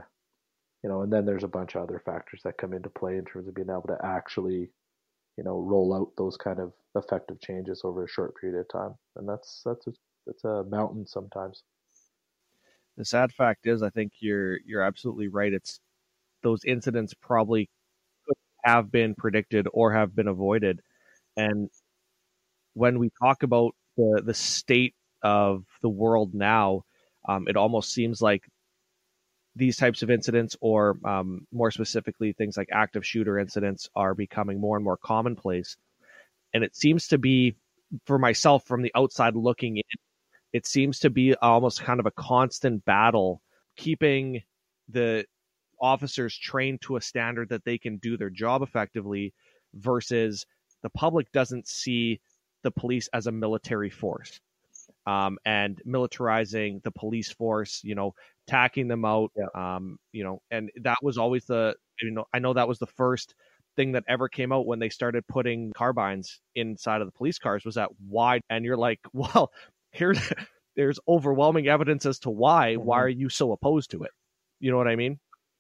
you 0.84 0.90
know, 0.90 1.02
and 1.02 1.12
then 1.12 1.26
there's 1.26 1.44
a 1.44 1.50
bunch 1.50 1.76
of 1.76 1.84
other 1.84 2.02
factors 2.06 2.42
that 2.44 2.58
come 2.58 2.74
into 2.74 2.90
play 2.90 3.18
in 3.18 3.26
terms 3.26 3.48
of 3.48 3.56
being 3.56 3.70
able 3.70 3.88
to 3.88 3.98
actually, 4.04 4.70
you 5.38 5.44
know, 5.44 5.60
roll 5.60 5.94
out 5.94 6.12
those 6.18 6.38
kind 6.38 6.60
of 6.60 6.72
effective 6.96 7.42
changes 7.42 7.82
over 7.84 8.04
a 8.04 8.10
short 8.10 8.34
period 8.40 8.60
of 8.60 8.70
time. 8.70 8.96
And 9.16 9.28
that's 9.28 9.62
that's 9.66 9.88
a, 9.88 9.92
that's 10.26 10.44
a 10.44 10.64
mountain 10.64 11.06
sometimes. 11.08 11.64
The 12.98 13.06
sad 13.06 13.32
fact 13.32 13.68
is, 13.68 13.84
I 13.84 13.90
think 13.90 14.14
you're 14.20 14.60
you're 14.66 14.84
absolutely 14.84 15.28
right. 15.28 15.54
It's 15.54 15.80
those 16.44 16.64
incidents 16.66 17.14
probably 17.22 17.70
could 18.28 18.38
have 18.64 18.92
been 18.92 19.16
predicted 19.16 19.68
or 19.74 19.94
have 19.94 20.16
been 20.16 20.28
avoided, 20.28 20.82
and 21.36 21.70
when 22.74 23.00
we 23.00 23.10
talk 23.22 23.44
about 23.44 23.74
the 23.98 24.22
the 24.24 24.34
state 24.34 24.94
of 25.28 25.66
the 25.82 25.90
world 25.90 26.34
now, 26.34 26.84
um, 27.28 27.48
it 27.50 27.58
almost 27.58 27.92
seems 27.92 28.22
like 28.22 28.44
these 29.56 29.76
types 29.76 30.02
of 30.02 30.10
incidents, 30.10 30.56
or 30.62 30.98
um, 31.04 31.46
more 31.52 31.72
specifically, 31.72 32.32
things 32.32 32.56
like 32.56 32.70
active 32.72 33.06
shooter 33.06 33.38
incidents, 33.38 33.90
are 33.96 34.14
becoming 34.14 34.62
more 34.62 34.78
and 34.78 34.86
more 34.86 34.98
commonplace. 34.98 35.76
And 36.54 36.64
it 36.64 36.76
seems 36.76 37.10
to 37.10 37.18
be, 37.18 37.56
for 38.06 38.18
myself, 38.18 38.66
from 38.66 38.82
the 38.84 38.92
outside 38.96 39.36
looking 39.36 39.78
in, 39.78 39.84
it 40.54 40.66
seems 40.66 41.00
to 41.00 41.10
be 41.10 41.36
almost 41.36 41.84
kind 41.84 42.00
of 42.00 42.06
a 42.06 42.12
constant 42.12 42.86
battle 42.86 43.42
keeping 43.76 44.42
the 44.88 45.26
officers 45.82 46.38
trained 46.38 46.82
to 46.82 46.96
a 46.96 47.02
standard 47.02 47.50
that 47.50 47.66
they 47.66 47.78
can 47.78 47.98
do 47.98 48.16
their 48.16 48.30
job 48.30 48.62
effectively 48.62 49.34
versus 49.74 50.46
the 50.84 50.90
public 50.90 51.32
doesn't 51.32 51.68
see 51.68 52.20
the 52.64 52.72
police 52.72 53.10
as 53.14 53.28
a 53.28 53.32
military 53.32 53.90
force 53.90 54.40
um, 55.08 55.38
and 55.46 55.82
militarizing 55.88 56.84
the 56.84 56.92
police 56.92 57.32
force, 57.32 57.80
you 57.84 57.96
know, 57.96 58.14
tacking 58.46 58.90
them 58.90 59.06
out, 59.06 59.32
yeah. 59.36 59.48
um, 59.56 59.98
you 60.12 60.24
know, 60.24 60.42
and 60.52 60.70
that 60.84 60.98
was 61.02 61.18
always 61.18 61.46
the, 61.46 61.74
you 62.02 62.12
know, 62.12 62.26
I 62.34 62.40
know 62.40 62.54
that 62.54 62.68
was 62.68 62.78
the 62.78 62.88
first 62.88 63.34
thing 63.78 63.94
that 63.94 64.04
ever 64.10 64.28
came 64.28 64.52
out 64.52 64.68
when 64.68 64.80
they 64.80 64.90
started 64.90 65.26
putting 65.28 65.72
carbines 65.74 66.42
inside 66.56 67.02
of 67.02 67.08
the 67.08 67.14
police 67.14 67.40
cars 67.40 67.64
was 67.64 67.76
that 67.76 67.90
why? 68.06 68.42
And 68.50 68.66
you're 68.66 68.78
like, 68.78 69.00
well, 69.14 69.50
here's, 69.92 70.20
there's 70.76 71.00
overwhelming 71.08 71.68
evidence 71.68 72.06
as 72.06 72.20
to 72.20 72.30
why. 72.30 72.74
Mm-hmm. 72.74 72.84
Why 72.86 73.02
are 73.02 73.10
you 73.10 73.30
so 73.30 73.54
opposed 73.54 73.92
to 73.92 74.04
it? 74.04 74.12
You 74.60 74.72
know 74.72 74.78
what 74.78 74.90
I 74.90 74.98
mean? 74.98 75.20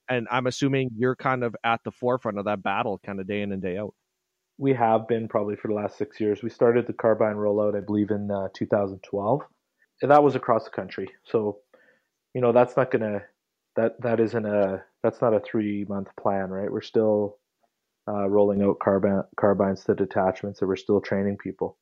And 0.09 0.27
I'm 0.29 0.47
assuming 0.47 0.89
you're 0.97 1.15
kind 1.15 1.43
of 1.43 1.55
at 1.63 1.81
the 1.85 1.91
forefront 1.91 2.37
of 2.37 2.45
that 2.45 2.61
battle 2.61 2.99
kind 3.05 3.19
of 3.21 3.27
day 3.27 3.41
in 3.41 3.53
and 3.53 3.61
day 3.61 3.77
out 3.77 3.93
we 4.57 4.73
have 4.73 5.07
been 5.07 5.27
probably 5.27 5.55
for 5.55 5.67
the 5.67 5.73
last 5.73 5.97
six 5.97 6.19
years. 6.19 6.41
We 6.41 6.49
started 6.49 6.87
the 6.87 6.93
carbine 6.93 7.35
rollout, 7.35 7.77
I 7.77 7.81
believe, 7.81 8.09
in 8.09 8.31
uh, 8.31 8.49
2012, 8.53 9.41
and 10.01 10.11
that 10.11 10.23
was 10.23 10.35
across 10.35 10.65
the 10.65 10.71
country. 10.71 11.09
So, 11.25 11.59
you 12.33 12.41
know, 12.41 12.51
that's 12.51 12.75
not 12.75 12.91
gonna 12.91 13.21
that 13.75 14.01
that 14.01 14.19
isn't 14.19 14.45
a 14.45 14.83
that's 15.03 15.21
not 15.21 15.33
a 15.33 15.39
three 15.39 15.85
month 15.87 16.09
plan, 16.19 16.49
right? 16.49 16.71
We're 16.71 16.81
still 16.81 17.37
uh, 18.07 18.27
rolling 18.27 18.63
out 18.63 18.79
carbine 18.79 19.23
carbines 19.35 19.83
to 19.85 19.95
detachments, 19.95 20.61
and 20.61 20.67
we're 20.67 20.75
still 20.75 21.01
training 21.01 21.37
people, 21.37 21.77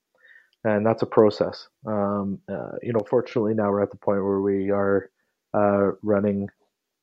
and 0.63 0.85
that's 0.85 1.01
a 1.01 1.07
process. 1.07 1.67
Um, 1.85 2.39
uh, 2.49 2.77
you 2.83 2.93
know, 2.93 3.05
fortunately 3.09 3.53
now 3.53 3.69
we're 3.69 3.83
at 3.83 3.91
the 3.91 3.97
point 3.97 4.23
where 4.23 4.41
we 4.41 4.69
are 4.71 5.09
uh, 5.53 5.91
running 6.03 6.49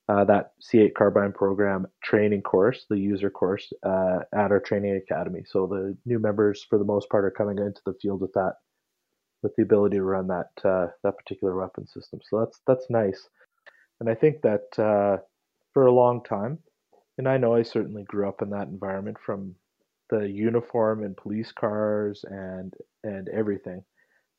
uh, 0.09 0.25
that 0.25 0.53
C8 0.63 0.95
Carbine 0.95 1.33
program 1.33 1.87
training 2.03 2.43
course, 2.43 2.87
the 2.91 2.99
user 2.99 3.31
course, 3.31 3.73
uh, 3.85 4.21
at 4.35 4.51
our 4.51 4.61
training 4.61 4.97
academy. 4.97 5.45
So 5.47 5.67
the 5.67 5.97
new 6.05 6.19
members, 6.19 6.67
for 6.69 6.79
the 6.79 6.85
most 6.85 7.09
part, 7.09 7.25
are 7.25 7.31
coming 7.31 7.59
into 7.59 7.81
the 7.87 7.95
field 8.03 8.21
with 8.21 8.33
that, 8.35 8.55
with 9.43 9.55
the 9.57 9.63
ability 9.63 9.97
to 9.97 10.03
run 10.03 10.27
that 10.29 10.51
uh, 10.65 10.89
that 11.05 11.17
particular 11.17 11.57
weapon 11.57 11.87
system. 11.87 12.21
So 12.29 12.41
that's 12.41 12.61
that's 12.67 12.91
nice, 12.91 13.29
and 14.01 14.11
I 14.11 14.15
think 14.15 14.43
that 14.43 14.79
uh, 14.79 15.23
for 15.73 15.87
a 15.87 15.93
long 15.93 16.23
time, 16.25 16.59
and 17.19 17.29
I 17.29 17.37
know 17.37 17.55
I 17.55 17.63
certainly 17.63 18.05
grew 18.05 18.29
up 18.29 18.43
in 18.43 18.51
that 18.51 18.69
environment 18.69 19.19
from 19.25 19.55
the 20.11 20.29
uniform 20.29 21.05
and 21.05 21.17
police 21.17 21.53
cars 21.53 22.25
and 22.29 22.75
and 23.05 23.29
everything 23.31 23.83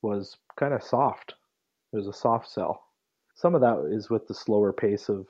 was 0.02 0.38
kind 0.60 0.74
of 0.74 0.84
soft. 0.84 1.34
It 1.94 1.98
was 1.98 2.08
a 2.08 2.14
soft 2.14 2.50
sell. 2.50 2.84
Some 3.36 3.56
of 3.56 3.62
that 3.62 3.90
is 3.92 4.10
with 4.10 4.28
the 4.28 4.36
slower 4.36 4.72
pace 4.74 5.10
of 5.10 5.26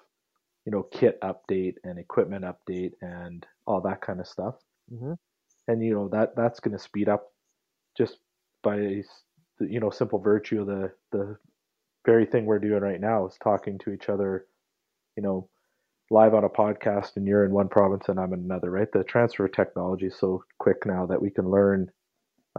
you 0.65 0.71
know, 0.71 0.84
kit 0.84 1.19
update 1.21 1.76
and 1.84 1.99
equipment 1.99 2.45
update 2.45 2.93
and 3.02 3.45
all 3.65 3.82
that 3.82 4.02
kind 4.02 4.19
of 4.19 4.28
stuff. 4.28 4.56
Mm-hmm. 4.91 5.13
And 5.67 5.84
you 5.84 5.93
know 5.93 6.10
that 6.10 6.36
that's 6.36 6.60
going 6.60 6.78
to 6.78 6.84
speed 6.84 7.08
up 7.08 7.32
just 7.97 8.17
by 8.63 9.04
you 9.60 9.80
know 9.80 9.89
simple 9.89 10.19
virtue 10.19 10.62
of 10.62 10.67
the 10.67 10.91
the 11.12 11.38
very 12.06 12.26
thing 12.26 12.45
we're 12.45 12.60
doing 12.60 12.82
right 12.82 12.99
now 12.99 13.26
is 13.28 13.38
talking 13.41 13.78
to 13.80 13.91
each 13.91 14.10
other, 14.10 14.45
you 15.15 15.23
know, 15.23 15.47
live 16.10 16.34
on 16.34 16.43
a 16.43 16.49
podcast 16.49 17.15
and 17.15 17.26
you're 17.28 17.45
in 17.45 17.52
one 17.52 17.69
province 17.69 18.10
and 18.10 18.19
I'm 18.19 18.34
in 18.34 18.41
another, 18.41 18.71
right? 18.71 18.91
The 18.91 19.04
transfer 19.04 19.45
of 19.45 19.54
technology 19.54 20.08
is 20.08 20.17
so 20.17 20.43
quick 20.60 20.86
now 20.86 21.06
that 21.06 21.21
we 21.21 21.30
can 21.30 21.49
learn 21.49 21.89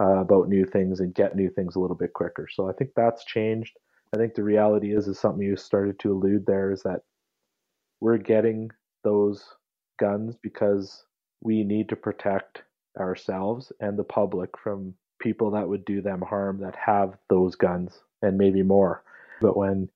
uh, 0.01 0.19
about 0.19 0.49
new 0.49 0.65
things 0.65 0.99
and 0.99 1.13
get 1.13 1.35
new 1.35 1.49
things 1.49 1.75
a 1.75 1.79
little 1.79 1.95
bit 1.95 2.13
quicker. 2.13 2.47
So 2.51 2.69
I 2.69 2.73
think 2.73 2.91
that's 2.95 3.23
changed. 3.23 3.77
I 4.13 4.17
think 4.17 4.33
the 4.33 4.43
reality 4.43 4.95
is 4.95 5.07
is 5.07 5.19
something 5.19 5.45
you 5.45 5.55
started 5.55 5.99
to 5.99 6.11
allude 6.11 6.45
there 6.45 6.71
is 6.71 6.83
that 6.83 7.01
we're 8.01 8.17
getting 8.17 8.71
those 9.03 9.43
guns 9.99 10.35
because 10.41 11.05
we 11.41 11.63
need 11.63 11.89
to 11.89 11.95
protect 11.95 12.63
ourselves 12.99 13.71
and 13.79 13.97
the 13.97 14.03
public 14.03 14.57
from 14.57 14.93
people 15.19 15.51
that 15.51 15.67
would 15.67 15.85
do 15.85 16.01
them 16.01 16.21
harm 16.21 16.59
that 16.59 16.75
have 16.75 17.13
those 17.29 17.55
guns 17.55 18.01
and 18.21 18.37
maybe 18.37 18.63
more. 18.63 19.03
But 19.41 19.57
when 19.57 19.89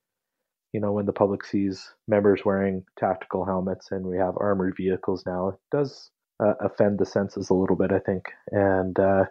you 0.73 0.79
know 0.79 0.91
when 0.91 1.05
the 1.05 1.13
public 1.13 1.43
sees 1.43 1.93
members 2.07 2.41
wearing 2.45 2.85
tactical 2.97 3.45
helmets 3.45 3.91
and 3.91 4.05
we 4.05 4.17
have 4.17 4.35
armored 4.37 4.75
vehicles 4.77 5.23
now, 5.25 5.49
it 5.49 5.59
does 5.71 6.11
uh, 6.39 6.53
offend 6.61 6.99
the 6.99 7.05
senses 7.05 7.49
a 7.49 7.53
little 7.53 7.75
bit, 7.75 7.91
I 7.91 7.99
think. 7.99 8.25
And 8.51 8.97
uh, 8.99 9.25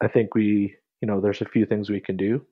I 0.00 0.08
think 0.08 0.34
we, 0.34 0.76
you 1.00 1.06
know, 1.06 1.20
there's 1.20 1.40
a 1.40 1.46
few 1.46 1.66
things 1.66 1.90
we 1.90 2.00
can 2.00 2.16
do. 2.16 2.44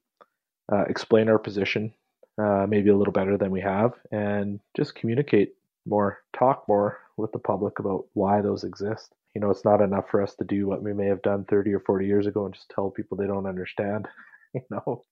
Uh, 0.72 0.84
explain 0.88 1.28
our 1.28 1.38
position 1.38 1.92
uh, 2.38 2.66
maybe 2.68 2.90
a 2.90 2.96
little 2.96 3.12
better 3.12 3.36
than 3.36 3.50
we 3.50 3.60
have, 3.60 3.92
and 4.10 4.60
just 4.76 4.94
communicate 4.94 5.54
more, 5.86 6.20
talk 6.36 6.66
more 6.68 6.98
with 7.16 7.32
the 7.32 7.38
public 7.38 7.78
about 7.78 8.06
why 8.14 8.40
those 8.40 8.64
exist. 8.64 9.14
You 9.34 9.40
know, 9.40 9.50
it's 9.50 9.64
not 9.64 9.80
enough 9.80 10.08
for 10.10 10.22
us 10.22 10.34
to 10.36 10.44
do 10.44 10.66
what 10.66 10.82
we 10.82 10.92
may 10.92 11.06
have 11.06 11.22
done 11.22 11.44
30 11.44 11.72
or 11.72 11.80
40 11.80 12.06
years 12.06 12.26
ago 12.26 12.44
and 12.44 12.54
just 12.54 12.70
tell 12.74 12.90
people 12.90 13.16
they 13.16 13.26
don't 13.26 13.46
understand, 13.46 14.08
you 14.54 14.62
know. 14.70 15.04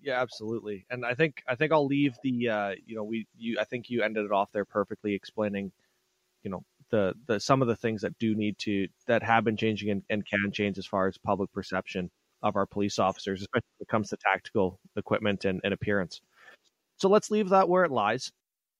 Yeah, 0.00 0.20
absolutely. 0.22 0.86
And 0.90 1.04
I 1.04 1.14
think 1.14 1.42
I 1.46 1.54
think 1.54 1.72
I'll 1.72 1.86
leave 1.86 2.14
the 2.22 2.48
uh, 2.48 2.74
you 2.86 2.96
know, 2.96 3.04
we 3.04 3.26
you 3.36 3.58
I 3.60 3.64
think 3.64 3.90
you 3.90 4.02
ended 4.02 4.24
it 4.24 4.32
off 4.32 4.50
there 4.52 4.64
perfectly 4.64 5.14
explaining, 5.14 5.70
you 6.42 6.50
know, 6.50 6.64
the 6.90 7.14
the 7.26 7.38
some 7.38 7.60
of 7.60 7.68
the 7.68 7.76
things 7.76 8.02
that 8.02 8.18
do 8.18 8.34
need 8.34 8.58
to 8.60 8.88
that 9.06 9.22
have 9.22 9.44
been 9.44 9.56
changing 9.56 9.90
and, 9.90 10.02
and 10.08 10.26
can 10.26 10.50
change 10.52 10.78
as 10.78 10.86
far 10.86 11.08
as 11.08 11.18
public 11.18 11.52
perception 11.52 12.10
of 12.42 12.56
our 12.56 12.66
police 12.66 12.98
officers, 12.98 13.40
especially 13.42 13.68
when 13.78 13.84
it 13.84 13.88
comes 13.88 14.08
to 14.10 14.16
tactical 14.16 14.78
equipment 14.96 15.44
and, 15.44 15.60
and 15.64 15.72
appearance. 15.72 16.20
So 16.96 17.08
let's 17.08 17.30
leave 17.30 17.48
that 17.50 17.68
where 17.68 17.84
it 17.84 17.90
lies. 17.90 18.30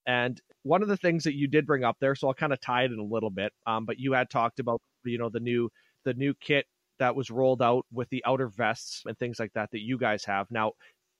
And 0.05 0.41
one 0.63 0.81
of 0.81 0.87
the 0.87 0.97
things 0.97 1.23
that 1.23 1.35
you 1.35 1.47
did 1.47 1.65
bring 1.65 1.83
up 1.83 1.97
there, 1.99 2.15
so 2.15 2.27
I'll 2.27 2.33
kind 2.33 2.53
of 2.53 2.61
tie 2.61 2.83
it 2.83 2.91
in 2.91 2.99
a 2.99 3.03
little 3.03 3.29
bit. 3.29 3.53
Um, 3.65 3.85
but 3.85 3.99
you 3.99 4.13
had 4.13 4.29
talked 4.29 4.59
about 4.59 4.81
you 5.05 5.17
know 5.17 5.29
the 5.29 5.39
new 5.39 5.69
the 6.05 6.13
new 6.13 6.33
kit 6.39 6.65
that 6.99 7.15
was 7.15 7.29
rolled 7.29 7.61
out 7.61 7.85
with 7.91 8.09
the 8.09 8.23
outer 8.25 8.47
vests 8.47 9.03
and 9.05 9.17
things 9.17 9.39
like 9.39 9.51
that 9.53 9.71
that 9.71 9.81
you 9.81 9.97
guys 9.97 10.23
have 10.25 10.49
now. 10.51 10.73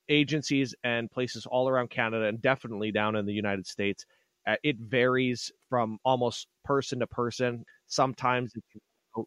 Agencies 0.10 0.76
and 0.84 1.10
places 1.10 1.46
all 1.46 1.70
around 1.70 1.90
Canada 1.90 2.26
and 2.26 2.42
definitely 2.42 2.92
down 2.92 3.16
in 3.16 3.26
the 3.26 3.34
United 3.34 3.66
States, 3.66 4.06
uh, 4.46 4.56
it 4.62 4.78
varies 4.78 5.50
from 5.70 5.98
almost 6.04 6.48
person 6.66 7.00
to 7.00 7.08
person. 7.08 7.64
Sometimes 7.88 8.52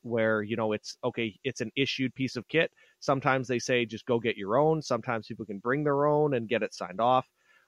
where 0.03 0.42
you 0.42 0.57
know 0.57 0.72
it's 0.72 0.96
okay, 1.05 1.38
it's 1.44 1.61
an 1.61 1.70
issued 1.77 2.14
piece 2.14 2.37
of 2.37 2.46
kit. 2.49 2.70
Sometimes 3.01 3.49
they 3.49 3.59
say 3.59 3.85
just 3.85 4.07
go 4.07 4.18
get 4.18 4.37
your 4.37 4.57
own. 4.57 4.83
Sometimes 4.83 5.27
people 5.27 5.46
can 5.46 5.59
bring 5.59 5.85
their 5.85 6.07
own 6.07 6.35
and 6.35 6.49
get 6.49 6.62
it 6.62 6.75
signed 6.75 7.01
off. 7.01 7.27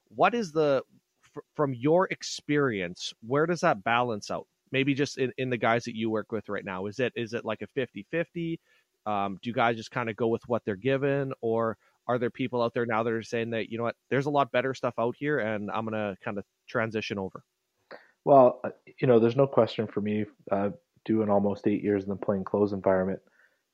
What 0.09 0.35
is 0.35 0.52
the 0.52 0.83
from 1.54 1.74
your 1.74 2.07
experience, 2.11 3.12
where 3.26 3.46
does 3.46 3.61
that 3.61 3.85
balance 3.85 4.31
out? 4.31 4.46
Maybe 4.72 4.94
just 4.94 5.18
in, 5.18 5.33
in 5.38 5.50
the 5.50 5.57
guys 5.57 5.85
that 5.85 5.96
you 5.96 6.11
work 6.11 6.33
with 6.33 6.48
right 6.48 6.64
now. 6.64 6.87
Is 6.87 6.98
it 6.98 7.12
is 7.16 7.33
it 7.33 7.44
like 7.44 7.62
a 7.62 7.81
50-50? 7.81 8.59
Um, 9.07 9.38
do 9.42 9.48
you 9.48 9.54
guys 9.54 9.76
just 9.76 9.90
kind 9.90 10.11
of 10.11 10.16
go 10.16 10.28
with 10.28 10.42
what 10.46 10.62
they're 10.64 10.76
given 10.76 11.33
or 11.40 11.78
are 12.09 12.18
there 12.18 12.31
people 12.31 12.62
out 12.62 12.74
there 12.74 12.87
now 12.87 13.02
that 13.02 13.12
are 13.12 13.22
saying 13.22 13.50
that 13.50 13.70
you 13.70 13.78
know 13.78 13.85
what 13.85 13.96
there's 14.11 14.26
a 14.26 14.31
lot 14.31 14.50
better 14.50 14.74
stuff 14.74 14.94
out 14.98 15.14
here 15.18 15.38
and 15.38 15.70
i'm 15.70 15.85
gonna 15.85 16.16
kind 16.24 16.38
of 16.38 16.44
transition 16.68 17.18
over 17.18 17.42
well 18.24 18.61
uh, 18.64 18.70
you 19.00 19.07
know 19.07 19.20
there's 19.20 19.37
no 19.37 19.46
question 19.46 19.87
for 19.87 20.00
me 20.00 20.24
uh, 20.50 20.70
doing 21.09 21.29
almost 21.29 21.66
eight 21.66 21.83
years 21.83 22.05
in 22.05 22.11
the 22.11 22.16
plain 22.16 22.44
clothes 22.44 22.73
environment 22.73 23.21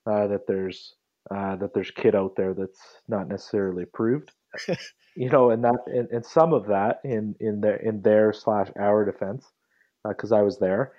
uh, 0.07 0.27
that 0.27 0.47
there's 0.47 0.95
uh, 1.31 1.57
that 1.57 1.75
there's 1.75 1.91
kit 1.91 2.15
out 2.15 2.35
there 2.37 2.55
that's 2.55 2.81
not 3.09 3.29
necessarily 3.29 3.83
approved 3.83 4.31
you 5.17 5.29
know 5.29 5.51
and 5.51 5.63
that 5.65 5.77
and, 5.87 6.09
and, 6.11 6.25
some 6.25 6.53
of 6.55 6.67
that 6.67 7.01
in 7.05 7.35
in 7.41 7.61
their 7.61 7.77
in 7.77 8.01
their 8.01 8.33
slash 8.33 8.69
our 8.79 9.05
defense 9.05 9.45
because 10.09 10.33
uh, 10.33 10.37
i 10.37 10.43
was 10.43 10.59
there 10.59 10.93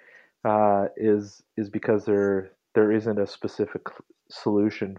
uh, 0.46 0.88
is 0.98 1.42
is 1.58 1.70
because 1.70 2.06
there 2.06 2.52
there 2.76 2.92
isn't 2.92 3.20
a 3.20 3.26
specific 3.26 3.82
solution 4.30 4.98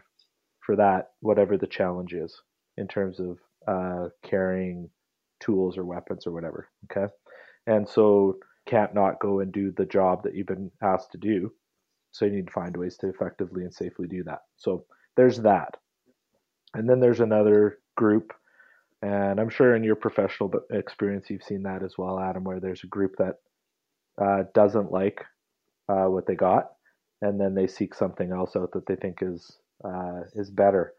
for 0.61 0.77
that, 0.77 1.13
whatever 1.21 1.57
the 1.57 1.67
challenge 1.67 2.13
is 2.13 2.43
in 2.77 2.89
terms 2.89 3.21
of 3.21 3.39
uh, 3.69 4.09
carrying 4.23 4.91
tools 5.41 5.79
or 5.79 5.85
weapons 5.85 6.27
or 6.27 6.33
whatever. 6.33 6.69
Okay, 6.91 7.13
and 7.67 7.89
so 7.89 8.39
can't 8.67 8.95
not 8.95 9.21
go 9.21 9.41
and 9.41 9.53
do 9.53 9.73
the 9.73 9.87
job 9.87 10.23
that 10.23 10.35
you've 10.35 10.47
been 10.47 10.71
asked 10.83 11.13
to 11.13 11.19
do. 11.19 11.53
So 12.13 12.25
you 12.25 12.33
need 12.33 12.47
to 12.47 12.53
find 12.53 12.77
ways 12.77 12.97
to 12.99 13.09
effectively 13.09 13.63
and 13.63 13.75
safely 13.75 14.09
do 14.09 14.25
that. 14.25 14.41
So 14.57 14.87
there's 15.17 15.39
that, 15.43 15.77
and 16.75 16.89
then 16.89 17.01
there's 17.01 17.21
another 17.21 17.79
group, 17.97 18.33
and 19.03 19.39
I'm 19.41 19.51
sure 19.51 19.75
in 19.77 19.85
your 19.85 19.97
professional 19.97 20.53
experience 20.71 21.31
you've 21.31 21.43
seen 21.43 21.63
that 21.65 21.83
as 21.83 21.97
well, 21.99 22.19
Adam, 22.19 22.45
where 22.45 22.61
there's 22.61 22.85
a 22.85 22.89
group 22.89 23.17
that 23.19 23.37
uh, 24.21 24.45
doesn't 24.55 24.91
like 24.93 25.25
uh, 25.89 26.07
what 26.07 26.27
they 26.27 26.35
got, 26.35 26.73
and 27.23 27.41
then 27.41 27.55
they 27.55 27.67
seek 27.67 27.95
something 27.95 28.33
else 28.33 28.57
out 28.57 28.73
that 28.73 28.87
they 28.87 28.97
think 28.97 29.19
is 29.23 29.59
uh, 29.85 30.21
is 30.35 30.51
better. 30.51 30.95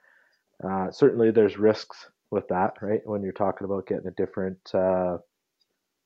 Uh, 0.63 0.89
certainly, 0.91 1.31
there's 1.31 1.57
risks 1.57 2.09
with 2.31 2.47
that, 2.49 2.73
right? 2.81 3.01
When 3.05 3.21
you're 3.21 3.31
talking 3.31 3.65
about 3.65 3.87
getting 3.87 4.07
a 4.07 4.11
different, 4.11 4.57
uh, 4.73 5.17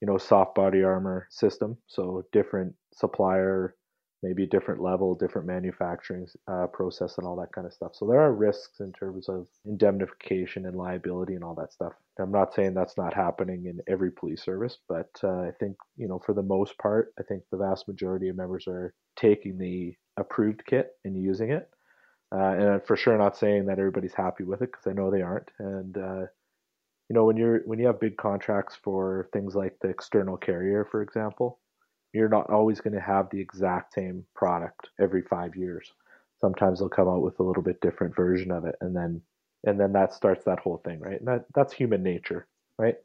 you 0.02 0.08
know, 0.08 0.18
soft 0.18 0.56
body 0.56 0.84
armor 0.84 1.28
system, 1.30 1.78
so 1.88 2.26
different 2.32 2.74
supplier, 2.94 3.76
maybe 4.24 4.46
different 4.46 4.82
level, 4.82 5.16
different 5.16 5.48
manufacturing 5.48 6.28
uh, 6.48 6.68
process, 6.68 7.18
and 7.18 7.28
all 7.28 7.36
that 7.36 7.52
kind 7.54 7.66
of 7.66 7.74
stuff. 7.74 7.92
So 7.96 8.06
there 8.08 8.20
are 8.20 8.34
risks 8.34 8.80
in 8.80 8.92
terms 8.94 9.30
of 9.30 9.48
indemnification 9.66 10.66
and 10.66 10.76
liability 10.76 11.36
and 11.36 11.44
all 11.44 11.56
that 11.56 11.74
stuff. 11.74 11.94
I'm 12.20 12.32
not 12.32 12.54
saying 12.54 12.74
that's 12.74 12.98
not 12.98 13.14
happening 13.14 13.66
in 13.66 13.80
every 13.88 14.12
police 14.12 14.44
service, 14.44 14.78
but 14.88 15.10
uh, 15.24 15.42
I 15.42 15.52
think 15.60 15.78
you 15.98 16.08
know, 16.08 16.20
for 16.20 16.34
the 16.34 16.44
most 16.44 16.78
part, 16.78 17.14
I 17.20 17.24
think 17.24 17.44
the 17.52 17.58
vast 17.58 17.88
majority 17.88 18.30
of 18.30 18.36
members 18.36 18.68
are 18.68 18.94
taking 19.16 19.58
the 19.58 19.96
approved 20.18 20.66
kit 20.66 20.92
and 21.06 21.16
using 21.22 21.52
it. 21.52 21.70
Uh, 22.34 22.38
and 22.38 22.70
I'm 22.70 22.82
for 22.82 22.96
sure 22.96 23.18
not 23.18 23.38
saying 23.38 23.66
that 23.66 23.80
everybody's 23.80 24.14
happy 24.14 24.44
with 24.46 24.62
it 24.62 24.72
because 24.72 24.88
I 24.88 24.94
know 24.94 25.12
they 25.12 25.22
aren't. 25.22 25.50
And 25.60 25.98
uh, 25.98 26.26
you 27.12 27.14
know, 27.14 27.26
when 27.26 27.36
you're 27.36 27.60
when 27.66 27.78
you 27.78 27.88
have 27.88 28.00
big 28.00 28.16
contracts 28.16 28.78
for 28.82 29.28
things 29.34 29.54
like 29.54 29.76
the 29.82 29.90
external 29.90 30.38
carrier, 30.38 30.88
for 30.90 31.02
example, 31.02 31.60
you're 32.14 32.30
not 32.30 32.50
always 32.50 32.80
going 32.80 32.94
to 32.94 33.02
have 33.02 33.28
the 33.30 33.42
exact 33.42 33.94
same 33.94 34.24
product 34.34 34.88
every 34.98 35.22
five 35.24 35.54
years. 35.54 35.92
Sometimes 36.40 36.80
they'll 36.80 36.88
come 36.88 37.10
out 37.10 37.22
with 37.22 37.38
a 37.42 37.44
little 37.44 37.64
bit 37.64 37.82
different 37.82 38.16
version 38.16 38.50
of 38.50 38.64
it, 38.64 38.76
and 38.80 38.96
then 38.96 39.22
and 39.66 39.78
then 39.78 39.92
that 39.92 40.14
starts 40.14 40.46
that 40.46 40.60
whole 40.60 40.78
thing, 40.86 41.02
right? 41.02 41.20
And 41.20 41.28
that 41.28 41.48
that's 41.54 41.74
human 41.74 42.02
nature, 42.02 42.48
right? 42.78 42.96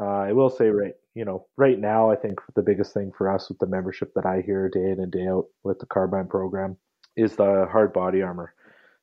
Uh, 0.00 0.04
I 0.28 0.32
will 0.32 0.50
say, 0.50 0.68
right, 0.68 0.94
you 1.16 1.24
know, 1.24 1.48
right 1.56 1.80
now, 1.80 2.12
I 2.12 2.14
think 2.14 2.38
the 2.54 2.62
biggest 2.62 2.94
thing 2.94 3.10
for 3.18 3.28
us 3.28 3.48
with 3.48 3.58
the 3.58 3.66
membership 3.66 4.12
that 4.14 4.24
I 4.24 4.40
hear 4.40 4.68
day 4.68 4.92
in 4.92 5.00
and 5.00 5.10
day 5.10 5.26
out 5.26 5.46
with 5.64 5.80
the 5.80 5.86
carbine 5.86 6.28
program 6.28 6.76
is 7.16 7.34
the 7.34 7.66
hard 7.72 7.92
body 7.92 8.22
armor 8.22 8.54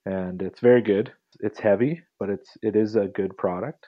and 0.05 0.41
it's 0.41 0.59
very 0.59 0.81
good. 0.81 1.11
It's 1.41 1.59
heavy, 1.59 2.01
but 2.19 2.29
it's 2.29 2.51
it 2.61 2.75
is 2.75 2.95
a 2.95 3.07
good 3.07 3.37
product. 3.37 3.87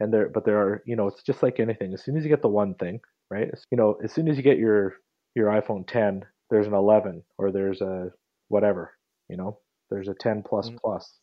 And 0.00 0.12
there, 0.12 0.28
but 0.28 0.44
there 0.44 0.58
are 0.58 0.82
you 0.86 0.96
know 0.96 1.06
it's 1.06 1.22
just 1.22 1.42
like 1.42 1.60
anything. 1.60 1.94
As 1.94 2.02
soon 2.02 2.16
as 2.16 2.24
you 2.24 2.30
get 2.30 2.42
the 2.42 2.48
one 2.48 2.74
thing, 2.74 3.00
right? 3.30 3.48
You 3.70 3.76
know, 3.76 3.98
as 4.02 4.12
soon 4.12 4.28
as 4.28 4.36
you 4.36 4.42
get 4.42 4.58
your 4.58 4.94
your 5.34 5.48
iPhone 5.48 5.86
10, 5.86 6.24
there's 6.50 6.66
an 6.66 6.74
11 6.74 7.22
or 7.38 7.50
there's 7.50 7.80
a 7.80 8.10
whatever. 8.48 8.92
You 9.28 9.36
know, 9.36 9.58
there's 9.90 10.08
a 10.08 10.14
10 10.14 10.42
plus 10.42 10.68
mm-hmm. 10.68 10.76
plus. 10.84 11.18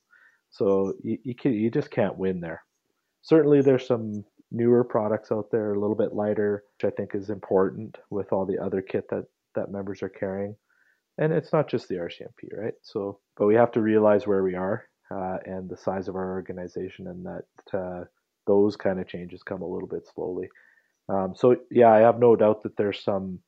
So 0.49 0.93
you 1.03 1.17
you, 1.23 1.35
can, 1.35 1.53
you 1.53 1.69
just 1.69 1.91
can't 1.91 2.17
win 2.17 2.39
there. 2.39 2.63
Certainly, 3.21 3.61
there's 3.61 3.87
some 3.87 4.25
newer 4.51 4.83
products 4.83 5.31
out 5.31 5.49
there, 5.51 5.73
a 5.73 5.79
little 5.79 5.95
bit 5.95 6.13
lighter, 6.13 6.63
which 6.77 6.91
I 6.91 6.95
think 6.95 7.15
is 7.15 7.29
important 7.29 7.97
with 8.09 8.33
all 8.33 8.45
the 8.45 8.59
other 8.59 8.81
kit 8.81 9.05
that 9.09 9.25
that 9.55 9.71
members 9.71 10.01
are 10.01 10.09
carrying 10.09 10.55
and 11.17 11.31
it's 11.31 11.53
not 11.53 11.69
just 11.69 11.87
the 11.87 11.95
RCMP, 11.95 12.57
right? 12.57 12.73
So, 12.81 13.19
but 13.37 13.45
we 13.45 13.55
have 13.55 13.71
to 13.73 13.81
realize 13.81 14.27
where 14.27 14.43
we 14.43 14.55
are 14.55 14.85
uh, 15.11 15.37
and 15.45 15.69
the 15.69 15.77
size 15.77 16.07
of 16.07 16.15
our 16.15 16.31
organization, 16.31 17.07
and 17.07 17.25
that 17.25 17.77
uh, 17.77 18.03
those 18.47 18.75
kind 18.75 18.99
of 18.99 19.07
changes 19.07 19.43
come 19.43 19.61
a 19.61 19.67
little 19.67 19.87
bit 19.87 20.07
slowly. 20.13 20.49
Um, 21.09 21.33
so, 21.35 21.55
yeah, 21.69 21.91
I 21.91 21.99
have 21.99 22.19
no 22.19 22.35
doubt 22.35 22.63
that 22.63 22.77
there's 22.77 23.03
some 23.03 23.39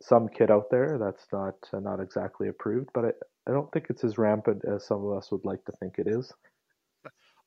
some 0.00 0.28
kit 0.28 0.50
out 0.50 0.70
there 0.70 0.96
that's 0.98 1.26
not 1.32 1.54
uh, 1.72 1.80
not 1.80 2.00
exactly 2.00 2.48
approved, 2.48 2.88
but 2.94 3.04
I, 3.04 3.10
I 3.48 3.52
don't 3.52 3.70
think 3.72 3.86
it's 3.90 4.04
as 4.04 4.18
rampant 4.18 4.62
as 4.64 4.86
some 4.86 5.04
of 5.04 5.16
us 5.16 5.30
would 5.32 5.44
like 5.44 5.64
to 5.64 5.72
think 5.80 5.94
it 5.98 6.06
is. 6.06 6.32